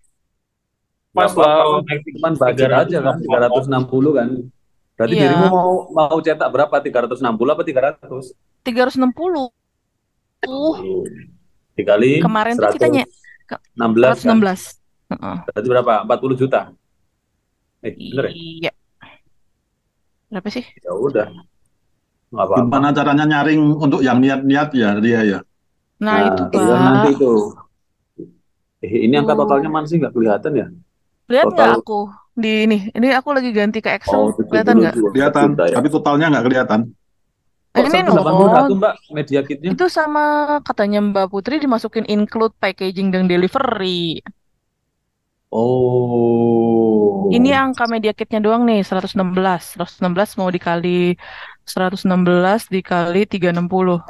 Pas 1.16 1.32
Nggak 1.32 1.48
apa-apa, 1.48 1.64
lah. 1.64 1.82
kan 1.88 1.98
cuman 2.12 2.32
budget 2.36 2.70
aja 2.70 2.98
kan 3.00 3.16
360 3.16 4.12
kan. 4.12 4.28
Berarti 4.96 5.14
Iya. 5.16 5.22
dirimu 5.32 5.46
mau 5.48 5.72
mau 5.92 6.18
cetak 6.20 6.48
berapa? 6.52 6.74
360 6.80 7.50
apa 7.56 7.62
300? 7.64 8.36
360. 8.62 9.48
Uh, 10.44 10.76
Dikali 11.72 12.20
Kemarin 12.20 12.54
tuh 12.54 12.68
kita 12.72 12.88
nye- 12.88 13.08
16 13.74 14.20
kan? 14.20 14.36
116. 14.36 14.76
Heeh. 15.06 15.36
Berarti 15.46 15.68
berapa? 15.68 15.92
40 16.04 16.36
juta. 16.36 16.60
Eh, 17.80 17.92
bener 17.94 18.24
ya? 18.26 18.32
Iya. 18.34 18.72
Berapa 20.28 20.48
sih? 20.50 20.64
Ya 20.82 20.92
udah. 20.92 21.26
Nggak 22.26 22.44
apa-apa. 22.44 22.64
Gimana 22.66 22.88
caranya 22.90 23.24
nyaring 23.24 23.60
untuk 23.78 24.00
yang 24.02 24.18
niat-niat 24.18 24.68
ya, 24.74 24.90
dia 24.98 25.20
ya. 25.22 25.38
Nah, 26.02 26.28
itu 26.28 26.42
tinggal 26.50 26.76
nanti 26.76 27.08
Pak. 27.08 27.16
itu. 27.16 27.32
Eh, 28.82 29.08
ini 29.08 29.14
angka 29.16 29.32
Tuh. 29.32 29.40
totalnya 29.46 29.70
mana 29.70 29.86
sih 29.86 29.96
nggak 29.96 30.12
kelihatan 30.12 30.52
ya? 30.52 30.66
Lihat 31.26 31.44
nggak 31.46 31.56
total- 31.70 31.80
aku 31.80 32.00
di 32.34 32.52
ini? 32.66 32.78
Ini 32.90 33.06
aku 33.14 33.28
lagi 33.32 33.50
ganti 33.54 33.78
ke 33.80 33.94
Excel. 33.94 34.18
Oh, 34.18 34.28
Kelihatan 34.34 34.74
nggak? 34.76 34.94
72 34.98 35.12
Kelihatan, 35.14 35.46
ya. 35.56 35.74
tapi 35.78 35.88
totalnya 35.88 36.26
nggak 36.34 36.44
kelihatan. 36.44 36.80
Kok 37.76 37.84
Ini 37.92 38.08
181 38.08 38.08
loh. 38.08 38.80
Mbak 38.80 38.94
media 39.12 39.40
kitnya? 39.44 39.70
Itu 39.76 39.92
sama 39.92 40.56
katanya 40.64 41.04
Mbak 41.04 41.28
Putri 41.28 41.60
dimasukin 41.60 42.08
include 42.08 42.56
packaging 42.56 43.12
dan 43.12 43.28
delivery. 43.28 44.24
Oh. 45.52 47.28
Ini 47.28 47.52
angka 47.52 47.84
media 47.84 48.16
kitnya 48.16 48.40
doang 48.40 48.64
nih 48.64 48.80
116. 48.80 49.20
116 49.76 50.40
mau 50.40 50.48
dikali 50.48 51.20
116 51.68 52.72
dikali 52.72 53.28
360. 53.28 54.00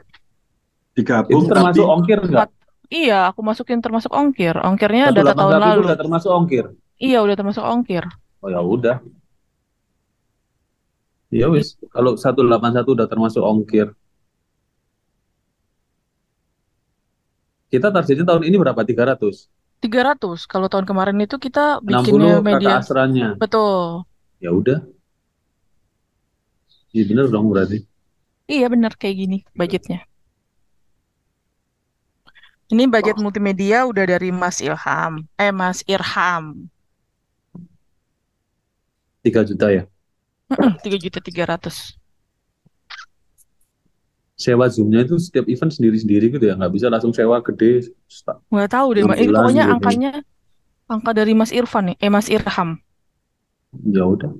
Digabung 0.95 1.43
Itu 1.43 1.51
termasuk 1.51 1.83
tapi 1.83 1.93
ongkir 1.99 2.19
nggak? 2.23 2.49
Iya, 2.87 3.35
aku 3.35 3.43
masukin 3.43 3.83
termasuk 3.83 4.15
ongkir. 4.15 4.55
Ongkirnya 4.63 5.11
data 5.11 5.35
tahun 5.35 5.59
181 5.59 5.59
itu 5.59 5.67
lalu. 5.67 5.83
udah 5.83 5.99
termasuk 5.99 6.31
ongkir. 6.31 6.65
Iya, 7.03 7.19
udah 7.27 7.35
termasuk 7.35 7.65
ongkir. 7.67 8.05
Oh 8.39 8.49
ya 8.49 8.63
udah. 8.63 9.03
Ya 11.37 11.53
wis, 11.53 11.77
kalau 11.93 12.17
181 12.17 12.89
udah 12.97 13.05
termasuk 13.05 13.45
ongkir. 13.45 13.93
Kita 17.69 17.93
targetnya 17.93 18.25
tahun 18.25 18.49
ini 18.49 18.57
berapa? 18.57 18.81
300. 18.81 19.53
300. 19.85 20.49
Kalau 20.49 20.73
tahun 20.73 20.89
kemarin 20.89 21.21
itu 21.21 21.37
kita 21.37 21.85
60 21.85 21.85
bikinnya 21.85 22.35
media. 22.41 22.81
asranya. 22.81 23.37
Betul. 23.37 24.09
Ya 24.41 24.49
udah. 24.49 24.81
Iya 26.97 27.05
bener 27.05 27.29
dong 27.29 27.53
berarti. 27.53 27.85
Iya 28.49 28.73
benar 28.73 28.97
kayak 28.97 29.17
gini 29.21 29.39
budgetnya. 29.53 30.09
Ini 32.73 32.89
budget 32.89 33.21
multimedia 33.21 33.85
udah 33.85 34.09
dari 34.09 34.33
Mas 34.33 34.65
Ilham. 34.65 35.29
Eh 35.37 35.53
Mas 35.53 35.85
Irham. 35.85 36.73
3 39.21 39.45
juta 39.45 39.69
ya. 39.69 39.85
Tiga 40.85 40.97
juta 41.01 41.19
tiga 41.19 41.45
ratus. 41.51 41.99
Sewa 44.37 44.69
Zoom-nya 44.69 45.09
itu 45.09 45.17
setiap 45.17 45.49
event 45.49 45.73
sendiri-sendiri 45.73 46.29
gitu 46.29 46.45
ya. 46.45 46.55
Nggak 46.55 46.73
bisa 46.77 46.87
langsung 46.93 47.11
sewa 47.17 47.41
gede. 47.41 47.89
Nggak 48.53 48.69
tahu 48.69 48.89
deh, 48.93 49.03
Mbak. 49.09 49.17
Ini 49.17 49.27
6 49.33 49.33
pokoknya 49.33 49.65
gitu. 49.65 49.75
angkanya 49.75 50.13
angka 50.87 51.11
dari 51.17 51.33
Mas 51.33 51.53
Irfan 51.57 51.85
nih. 51.93 51.97
Eh 51.99 52.13
Mas 52.13 52.29
Irham. 52.29 52.71
Ya 53.89 54.05
udah. 54.05 54.33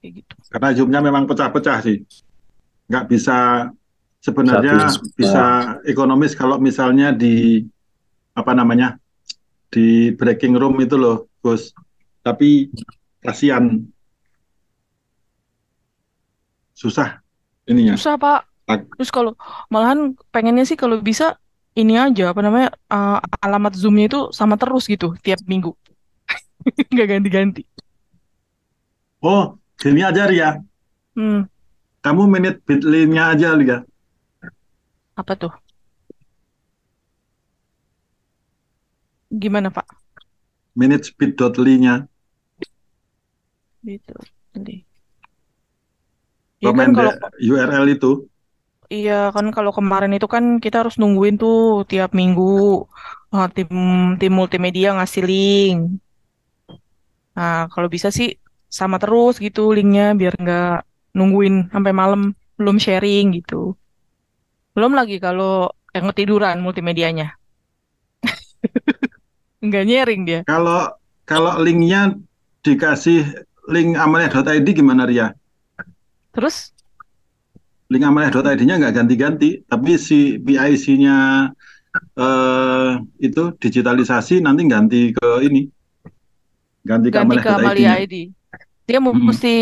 Kayak 0.00 0.24
gitu. 0.24 0.34
karena 0.48 0.68
zoomnya 0.72 1.00
memang 1.04 1.28
pecah-pecah 1.28 1.78
sih. 1.84 2.02
Nggak 2.88 3.04
bisa 3.12 3.68
sebenarnya 4.18 4.88
Satu. 4.88 5.12
bisa 5.12 5.44
ekonomis 5.84 6.32
kalau 6.32 6.56
misalnya 6.56 7.12
di 7.12 7.64
apa 8.32 8.52
namanya 8.56 8.96
di 9.70 10.10
breaking 10.16 10.56
room 10.56 10.80
itu 10.82 10.96
loh, 10.98 11.30
Gus. 11.44 11.70
Tapi 12.24 12.72
kasihan 13.22 13.80
susah 16.80 17.20
ininya. 17.68 17.92
Susah 18.00 18.16
Pak. 18.16 18.40
Terus 18.96 19.10
kalau 19.12 19.36
malahan 19.68 20.16
pengennya 20.32 20.64
sih 20.64 20.78
kalau 20.80 20.96
bisa 21.04 21.36
ini 21.76 22.00
aja 22.00 22.32
apa 22.32 22.40
namanya 22.40 22.72
eh, 22.72 23.18
alamat 23.44 23.76
Zoom-nya 23.76 24.08
itu 24.08 24.20
sama 24.32 24.56
terus 24.56 24.88
gitu 24.88 25.12
tiap 25.20 25.44
minggu. 25.44 25.76
Nggak 26.92 27.06
ganti-ganti. 27.12 27.62
Oh, 29.20 29.60
gini 29.76 30.00
aja 30.00 30.24
Ria. 30.24 30.56
Hmm, 31.12 31.44
Kamu 32.00 32.24
menit 32.24 32.64
bit.ly-nya 32.64 33.36
aja 33.36 33.52
Ria. 33.52 33.84
apa 35.20 35.32
tuh? 35.36 35.52
Gimana 39.30 39.68
Pak? 39.70 39.86
Manage 40.74 41.12
bit.ly-nya. 41.18 42.08
Gitu. 43.84 44.14
Jadi. 46.60 46.68
Ya 46.68 46.70
kan 46.76 46.90
kalau 46.92 47.12
URL 47.40 47.86
itu. 47.88 48.10
Iya 48.90 49.30
kan 49.30 49.46
kalau 49.54 49.70
kemarin 49.70 50.12
itu 50.12 50.26
kan 50.26 50.58
kita 50.58 50.82
harus 50.82 50.98
nungguin 50.98 51.38
tuh 51.38 51.86
tiap 51.86 52.10
minggu 52.10 52.84
uh, 53.30 53.48
tim 53.54 53.70
tim 54.18 54.32
multimedia 54.34 54.92
ngasih 54.98 55.22
link. 55.24 55.80
Nah 57.38 57.70
kalau 57.70 57.86
bisa 57.86 58.10
sih 58.10 58.34
sama 58.66 58.98
terus 58.98 59.38
gitu 59.38 59.70
linknya 59.70 60.12
biar 60.18 60.34
nggak 60.34 60.74
nungguin 61.14 61.70
sampai 61.70 61.92
malam 61.94 62.34
belum 62.58 62.76
sharing 62.82 63.40
gitu. 63.40 63.78
Belum 64.74 64.92
lagi 64.92 65.22
kalau 65.22 65.70
yang 65.94 66.10
ketiduran 66.10 66.58
multimedianya. 66.62 67.34
Nggak 69.64 69.84
nyering 69.86 70.22
dia. 70.28 70.40
Kalau 70.46 70.94
kalau 71.26 71.58
linknya 71.62 72.14
dikasih 72.62 73.26
link 73.70 73.96
amalia.id 73.96 74.66
gimana 74.66 75.06
Ria? 75.08 75.34
Terus 76.30 76.72
Link 77.90 78.06
amalia.id-nya 78.06 78.78
nggak 78.78 78.94
ganti-ganti, 79.02 79.66
tapi 79.66 79.98
si 79.98 80.38
PIC-nya 80.38 81.50
eh, 82.14 82.90
itu 83.18 83.42
digitalisasi 83.58 84.38
nanti 84.38 84.62
ganti 84.70 85.10
ke 85.10 85.26
ini, 85.42 85.66
ganti 86.86 87.10
ke 87.10 87.18
ganti 87.18 87.36
ke 87.42 87.50
Amalia. 87.50 87.98
ID. 87.98 88.30
Dia 88.86 89.02
Hmm. 89.02 89.26
mesti 89.26 89.54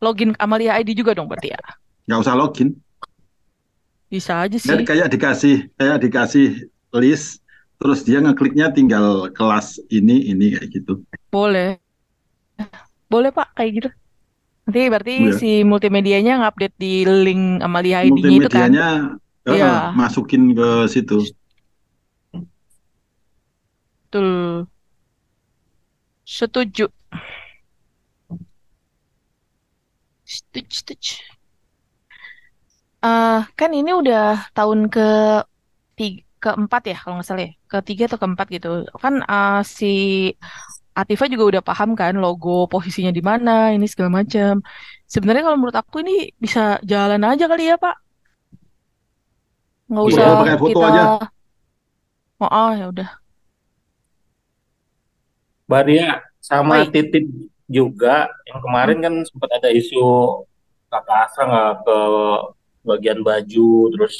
login 0.00 0.32
ke 0.32 0.40
Amalia 0.40 0.80
ID 0.80 0.96
juga 0.96 1.12
dong 1.12 1.28
berarti 1.28 1.52
ya. 1.52 1.60
Nggak 2.08 2.20
usah 2.24 2.32
login. 2.36 2.68
Bisa 4.08 4.40
aja 4.40 4.56
sih. 4.56 4.84
kayak 4.88 5.12
dikasih 5.12 5.68
kayak 5.76 5.96
dikasih 6.00 6.48
list, 6.96 7.44
terus 7.76 8.08
dia 8.08 8.24
ngekliknya 8.24 8.72
tinggal 8.72 9.28
kelas 9.36 9.84
ini 9.92 10.32
ini 10.32 10.56
kayak 10.56 10.68
gitu. 10.80 11.04
Boleh. 11.28 11.76
Boleh 13.12 13.30
Pak, 13.36 13.52
kayak 13.52 13.70
gitu. 13.84 13.88
Nanti 14.64 14.80
berarti 14.88 15.14
Iya. 15.28 15.32
si 15.36 15.50
multimedianya 15.60 16.40
ngupdate 16.40 16.76
di 16.80 17.04
link 17.04 17.60
Amalia 17.60 18.00
ID-nya 18.00 18.16
itu 18.40 18.48
kan. 18.48 18.72
Multimedianya 18.72 18.86
eh, 19.44 19.54
Iya. 19.60 19.92
masukin 19.92 20.56
ke 20.56 20.68
situ. 20.88 21.20
Betul. 24.08 24.64
Setuju. 26.24 26.88
Setuju, 30.24 30.72
setuju. 30.80 31.14
Eh, 33.04 33.38
kan 33.58 33.70
ini 33.76 33.90
udah 33.92 34.48
tahun 34.56 34.88
ke 34.88 35.08
tiga, 35.98 36.24
keempat 36.44 36.82
ya 36.88 36.96
kalau 37.00 37.14
nggak 37.20 37.28
salah 37.28 37.44
ya, 37.48 37.52
ketiga 37.72 38.02
atau 38.08 38.18
keempat 38.20 38.46
gitu. 38.52 38.68
Kan 39.00 39.14
uh, 39.24 39.60
si 39.64 39.92
Atifa 40.94 41.26
juga 41.26 41.44
udah 41.58 41.62
paham 41.66 41.98
kan 41.98 42.14
logo 42.14 42.70
posisinya 42.70 43.10
di 43.10 43.18
mana, 43.18 43.74
ini 43.74 43.86
segala 43.90 44.22
macam. 44.22 44.62
Sebenarnya 45.10 45.42
kalau 45.46 45.58
menurut 45.58 45.74
aku 45.74 46.06
ini 46.06 46.30
bisa 46.38 46.78
jalan 46.86 47.18
aja 47.26 47.44
kali 47.50 47.66
ya 47.66 47.76
Pak. 47.76 47.96
Nggak 49.90 50.04
Iya, 50.06 50.14
usah 50.14 50.26
pakai 50.40 50.56
foto 50.56 50.70
kita. 50.70 50.86
aja. 50.88 51.02
Oh, 52.40 52.50
oh 52.50 52.70
ya 52.78 52.86
udah. 52.94 53.08
Mbak 55.68 55.82
Dia 55.88 56.08
sama 56.38 56.84
Baik. 56.84 56.90
Titit 56.92 57.24
juga 57.66 58.28
yang 58.44 58.60
kemarin 58.60 58.98
kan 59.00 59.14
sempat 59.24 59.50
ada 59.56 59.68
isu 59.72 59.98
kakak 60.92 61.18
Asra 61.26 61.42
nggak 61.48 61.72
ke 61.82 61.98
bagian 62.84 63.20
baju 63.24 63.70
terus 63.96 64.14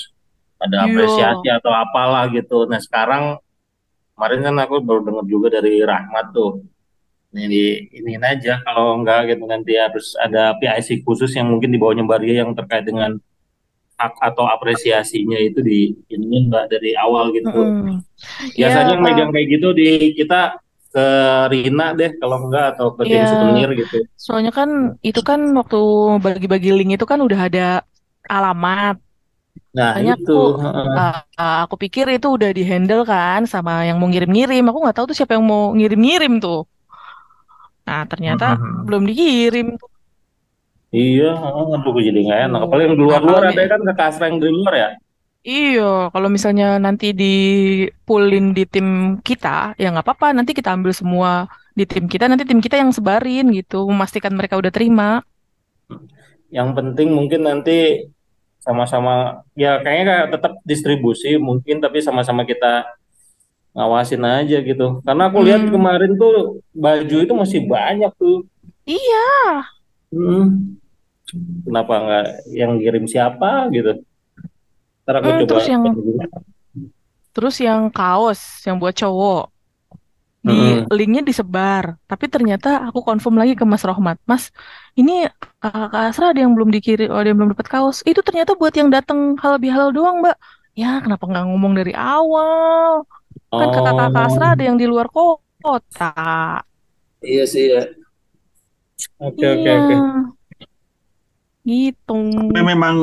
ada 0.56 0.76
Iya. 0.82 0.86
apresiasi 0.88 1.48
atau 1.52 1.70
apalah 1.70 2.24
gitu. 2.32 2.64
Nah 2.64 2.80
sekarang 2.80 3.36
kemarin 4.14 4.40
kan 4.46 4.54
aku 4.62 4.74
baru 4.80 5.00
dengar 5.02 5.24
juga 5.26 5.48
dari 5.58 5.82
Rahmat 5.82 6.26
tuh. 6.30 6.62
Ini 7.34 7.90
ini 7.90 8.14
aja 8.22 8.62
kalau 8.62 9.02
enggak 9.02 9.34
gitu 9.34 9.42
nanti 9.50 9.74
harus 9.74 10.14
ada 10.22 10.54
PIC 10.62 11.02
khusus 11.02 11.34
yang 11.34 11.50
mungkin 11.50 11.74
di 11.74 11.78
bawahnya 11.82 12.06
Mbak 12.06 12.18
Ria 12.22 12.46
yang 12.46 12.54
terkait 12.54 12.86
dengan 12.86 13.18
hak 13.94 14.14
atau 14.22 14.46
apresiasinya 14.50 15.38
itu 15.38 15.62
di 15.62 15.94
ini 16.10 16.50
mbak 16.50 16.66
dari 16.70 16.98
awal 16.98 17.30
gitu. 17.30 17.50
Mm-mm. 17.50 18.02
Biasanya 18.54 18.86
Iya, 18.86 18.92
yang 18.98 19.02
megang 19.02 19.30
kayak 19.30 19.46
gitu 19.54 19.68
di 19.70 20.14
kita 20.18 20.58
ke 20.94 21.06
Rina 21.50 21.90
deh 21.94 22.10
kalau 22.22 22.38
enggak 22.46 22.78
atau 22.78 22.94
ke 22.94 23.02
tim 23.06 23.22
Iya. 23.22 23.26
souvenir 23.30 23.70
gitu. 23.74 23.98
Soalnya 24.14 24.50
kan 24.54 24.94
itu 25.02 25.22
kan 25.22 25.42
waktu 25.58 25.78
bagi-bagi 26.22 26.70
link 26.70 26.98
itu 26.98 27.06
kan 27.06 27.18
udah 27.22 27.50
ada 27.50 27.66
alamat. 28.30 28.98
Nah 29.76 29.92
Makanya 29.92 30.12
itu. 30.12 30.30
aku 30.30 30.32
uh, 30.98 31.18
uh, 31.40 31.54
aku 31.64 31.74
pikir 31.82 32.06
itu 32.16 32.26
udah 32.36 32.50
di-handle 32.58 33.02
kan 33.12 33.40
sama 33.52 33.72
yang 33.88 33.96
mau 34.00 34.08
ngirim-ngirim. 34.10 34.62
Aku 34.70 34.78
nggak 34.82 34.96
tahu 34.96 35.06
tuh 35.10 35.16
siapa 35.18 35.32
yang 35.36 35.46
mau 35.52 35.62
ngirim-ngirim 35.78 36.32
tuh. 36.44 36.58
Nah, 37.86 38.02
ternyata 38.10 38.44
Mhm. 38.52 38.84
belum 38.86 39.02
dikirim. 39.08 39.66
Iya, 40.98 41.24
aduh 41.74 41.94
jadi 42.06 42.18
nggak 42.24 42.40
enak. 42.46 42.60
Apalagi 42.64 42.86
yang 42.88 42.98
Nah, 43.04 43.04
luar-luar 43.04 43.42
ada 43.50 43.62
kan 43.72 43.80
kakak 43.88 44.06
Asra 44.10 44.24
yang 44.30 44.38
di 44.42 44.48
luar 44.56 44.74
ya. 44.82 44.88
Iya, 45.50 45.80
kalau 46.12 46.28
misalnya 46.34 46.64
nanti 46.84 47.04
dipullin 47.20 48.44
di 48.56 48.62
tim 48.72 48.86
kita, 49.28 49.48
ya 49.80 49.84
nggak 49.92 50.04
apa-apa. 50.06 50.26
Nanti 50.36 50.50
kita 50.58 50.70
ambil 50.76 50.92
semua 51.00 51.30
di 51.78 51.82
tim 51.90 52.04
kita. 52.12 52.24
Nanti 52.30 52.44
tim 52.48 52.60
kita 52.64 52.76
yang 52.82 52.90
sebarin 52.96 53.44
gitu, 53.58 53.74
memastikan 53.92 54.32
mereka 54.38 54.54
udah 54.60 54.72
terima. 54.76 55.04
Yang 56.56 56.68
penting 56.78 57.08
mungkin 57.18 57.40
nanti 57.48 57.72
sama-sama 58.64 59.44
ya 59.52 59.76
kayaknya 59.84 60.04
kayak 60.08 60.26
tetap 60.40 60.52
distribusi 60.64 61.36
mungkin 61.36 61.84
tapi 61.84 62.00
sama-sama 62.00 62.48
kita 62.48 62.88
ngawasin 63.76 64.22
aja 64.24 64.56
gitu. 64.64 65.04
Karena 65.04 65.28
aku 65.28 65.44
lihat 65.44 65.68
Hmm. 65.68 65.72
kemarin 65.74 66.16
tuh 66.16 66.64
baju 66.72 67.16
itu 67.20 67.32
masih 67.36 67.60
banyak 67.68 68.12
tuh. 68.16 68.48
Iya, 68.88 69.28
Hmm. 70.14 70.78
Kenapa 71.66 71.92
nggak 71.98 72.26
yang 72.54 72.78
kirim 72.78 73.04
siapa 73.10 73.66
gitu? 73.74 74.00
Ntar 75.02 75.14
aku 75.18 75.28
Hmm, 75.28 75.38
coba 75.42 75.48
terus 75.50 75.66
yang 75.66 75.82
terus 77.34 77.56
yang 77.58 77.80
kaos 77.90 78.40
yang 78.62 78.78
buat 78.78 78.94
cowok 78.94 79.50
di 80.44 80.52
Mm-mm. 80.52 80.92
linknya 80.92 81.24
disebar, 81.24 81.96
tapi 82.04 82.28
ternyata 82.28 82.84
aku 82.84 83.00
confirm 83.00 83.40
lagi 83.40 83.56
ke 83.56 83.64
Mas 83.64 83.80
Rohmat, 83.80 84.20
Mas, 84.28 84.52
ini 84.92 85.24
kakak 85.72 86.02
Asra 86.10 86.24
ada 86.32 86.40
yang 86.44 86.52
belum 86.56 86.70
dikirim, 86.76 87.08
ada 87.12 87.26
yang 87.30 87.38
belum 87.40 87.50
dapat 87.54 87.68
kaos. 87.74 87.98
Itu 88.10 88.20
ternyata 88.26 88.52
buat 88.60 88.74
yang 88.80 88.88
datang 88.96 89.20
halal 89.42 89.58
bihalal 89.64 89.90
doang, 89.96 90.16
Mbak. 90.22 90.36
Ya, 90.80 90.98
kenapa 91.04 91.24
nggak 91.30 91.44
ngomong 91.48 91.72
dari 91.78 91.92
awal? 91.94 93.06
Kan 93.58 93.68
kakak-kakak 93.74 94.24
Asra 94.28 94.46
Oh, 94.46 94.54
ada 94.54 94.62
yang 94.68 94.76
di 94.80 94.86
luar 94.90 95.06
kota. 95.14 96.06
iya 97.30 97.44
sih 97.52 97.64
ya. 97.72 97.80
Oke 99.26 99.46
oke 99.54 99.68
Iya, 99.68 99.74
oke. 99.80 99.94
gitu. 101.68 102.14
Tapi 102.34 102.60
memang 102.62 102.96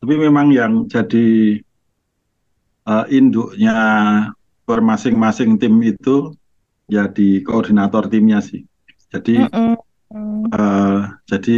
tapi 0.00 0.14
memang 0.20 0.46
yang 0.52 0.72
jadi 0.92 1.26
eh, 2.92 3.04
induknya 3.18 3.74
per 4.66 4.80
masing-masing 4.82 5.50
tim 5.60 5.74
itu 5.82 6.34
ya 6.90 7.06
di 7.10 7.42
koordinator 7.46 8.04
timnya 8.12 8.40
sih. 8.42 8.62
Jadi 9.12 9.46
Eh, 10.14 10.98
jadi 11.26 11.56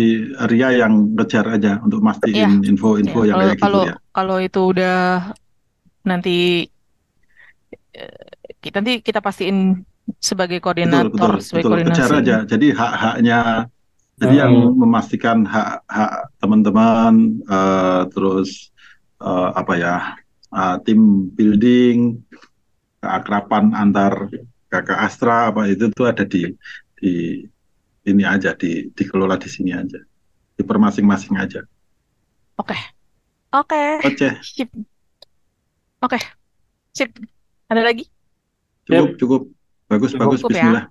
Ria 0.49 0.69
yang 0.73 1.13
ngejar 1.13 1.45
aja 1.61 1.77
untuk 1.85 2.01
Iya, 2.33 2.47
mastiin 2.49 2.65
info-info 2.65 3.21
iya. 3.21 3.29
yang 3.29 3.37
Kalau 3.37 3.45
kayak 3.45 3.59
gitu 3.61 3.65
kalau 3.65 3.83
ya. 3.85 3.95
kalau 4.17 4.37
itu 4.47 4.59
udah 4.73 4.93
nanti 6.09 6.31
eh, 7.97 8.29
kita 8.63 8.77
nanti 8.81 8.93
kita 9.05 9.21
pastiin 9.27 9.59
sebagai 10.29 10.59
Betul, 10.59 10.65
koordinator, 10.65 11.13
betul, 11.13 11.33
sebagai 11.45 11.69
betul. 11.75 11.79
Kejar 11.85 12.11
koordinasi. 12.11 12.19
aja. 12.21 12.37
Jadi 12.49 12.67
hak-haknya, 12.73 13.39
jadi 14.21 14.35
yang 14.47 14.55
Hmm. 14.55 14.79
memastikan 14.81 15.39
hak-hak 15.45 16.13
teman-teman, 16.41 17.15
eh, 17.45 18.03
terus 18.15 18.71
eh, 19.21 19.49
apa 19.61 19.73
ya, 19.77 19.95
eh, 20.55 20.77
tim 20.87 21.01
building, 21.37 21.99
keakraban 23.03 23.75
antar 23.75 24.15
kakak 24.73 24.99
Astra 25.07 25.51
apa 25.51 25.67
itu 25.73 25.89
tuh 25.97 26.07
ada 26.13 26.25
di 26.27 26.43
di 26.99 27.11
ini 28.09 28.25
aja, 28.25 28.57
di 28.57 28.89
dikelola 28.97 29.37
di 29.37 29.49
sini 29.53 29.71
aja, 29.77 30.01
di 30.57 30.63
per 30.65 30.77
masing-masing 30.81 31.37
aja. 31.37 31.61
Oke, 32.59 32.75
oke, 33.55 33.83
Oke, 34.03 34.29
sip, 34.43 34.69
oke, 36.03 36.19
sip. 36.91 37.11
Ada 37.69 37.85
lagi? 37.85 38.09
cukup, 38.89 39.09
cukup, 39.21 39.43
bagus, 39.87 40.11
Cukup. 40.17 40.23
bagus. 40.25 40.41
Cukup 40.41 40.57
ya? 40.57 40.65
Bismillah. 40.65 40.87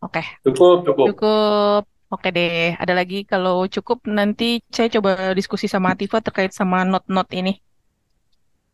Oke, 0.00 0.24
Cukup 0.48 0.80
cukup. 0.88 1.06
cukup. 1.12 1.82
Oke 2.10 2.28
deh, 2.32 2.72
ada 2.74 2.96
lagi 2.96 3.22
kalau 3.22 3.68
cukup 3.70 4.02
nanti 4.08 4.64
saya 4.72 4.88
coba 4.90 5.36
diskusi 5.36 5.68
sama 5.70 5.92
Atifa 5.94 6.18
terkait 6.24 6.50
sama 6.56 6.82
not-not 6.88 7.28
ini. 7.36 7.60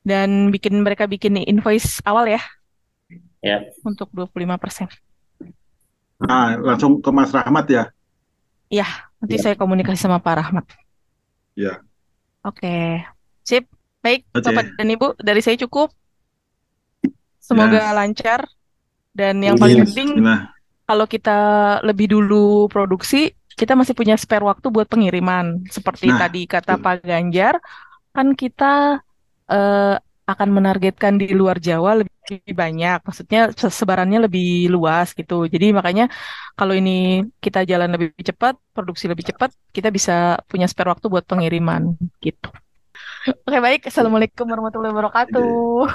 Dan 0.07 0.55
bikin 0.55 0.87
mereka 0.87 1.11
bikin 1.11 1.35
invoice 1.43 1.99
awal 2.07 2.31
ya 2.31 2.41
Ya. 3.43 3.59
untuk 3.83 4.09
25%. 4.15 4.89
Ah, 6.25 6.57
langsung 6.57 7.05
ke 7.05 7.11
Mas 7.13 7.29
Rahmat 7.29 7.67
ya. 7.69 7.85
Nanti 9.21 9.37
Ya. 9.37 9.43
saya 9.43 9.55
komunikasi 9.57 10.01
sama 10.01 10.19
Pak 10.21 10.35
Rahmat. 10.41 10.67
Ya. 11.57 11.81
Oke, 12.45 13.03
sip. 13.43 13.67
Baik, 14.05 14.23
Oke. 14.33 14.45
Bapak 14.47 14.65
dan 14.79 14.87
Ibu, 14.87 15.19
dari 15.19 15.43
saya 15.43 15.59
cukup. 15.59 15.91
Semoga 17.43 17.91
lancar. 17.95 18.47
Dan 19.11 19.41
yang 19.43 19.57
Amin. 19.57 19.63
paling 19.63 19.79
penting, 19.89 20.09
Bismillah. 20.21 20.41
kalau 20.85 21.07
kita 21.09 21.39
lebih 21.83 22.13
dulu 22.13 22.69
produksi, 22.69 23.33
kita 23.57 23.73
masih 23.73 23.97
punya 23.97 24.15
spare 24.21 24.45
waktu 24.45 24.69
buat 24.69 24.87
pengiriman. 24.87 25.65
Seperti 25.73 26.13
Nah, 26.13 26.21
tadi 26.21 26.45
kata 26.45 26.77
betul. 26.77 26.85
Pak 26.85 26.95
Ganjar, 27.03 27.55
kan 28.13 28.37
kita 28.37 29.01
eh, 29.49 29.97
akan 30.33 30.49
menargetkan 30.57 31.15
di 31.21 31.27
luar 31.31 31.57
Jawa 31.63 31.91
lebih 32.03 32.43
banyak. 32.61 32.99
Maksudnya 33.07 33.41
se- 33.55 33.71
sebarannya 33.81 34.19
lebih 34.27 34.67
luas 34.75 35.15
gitu. 35.15 35.47
Jadi 35.47 35.67
makanya 35.79 36.05
kalau 36.59 36.75
ini 36.75 37.23
kita 37.45 37.63
jalan 37.71 37.91
lebih 37.95 38.11
cepat, 38.29 38.55
produksi 38.75 39.07
lebih 39.07 39.23
cepat, 39.31 39.51
kita 39.77 39.89
bisa 39.97 40.43
punya 40.51 40.67
spare 40.67 40.91
waktu 40.93 41.07
buat 41.13 41.25
pengiriman 41.31 41.95
gitu. 42.27 42.49
Oke, 43.47 43.59
baik. 43.63 43.81
Assalamualaikum 43.91 44.47
warahmatullahi 44.51 44.93
wabarakatuh. 44.95 45.47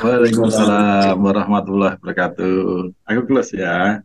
Waalaikumsalam 0.03 1.15
warahmatullahi 1.19 1.93
wabarakatuh. 1.99 2.55
Aku 3.07 3.21
close 3.27 3.51
ya. 3.59 3.99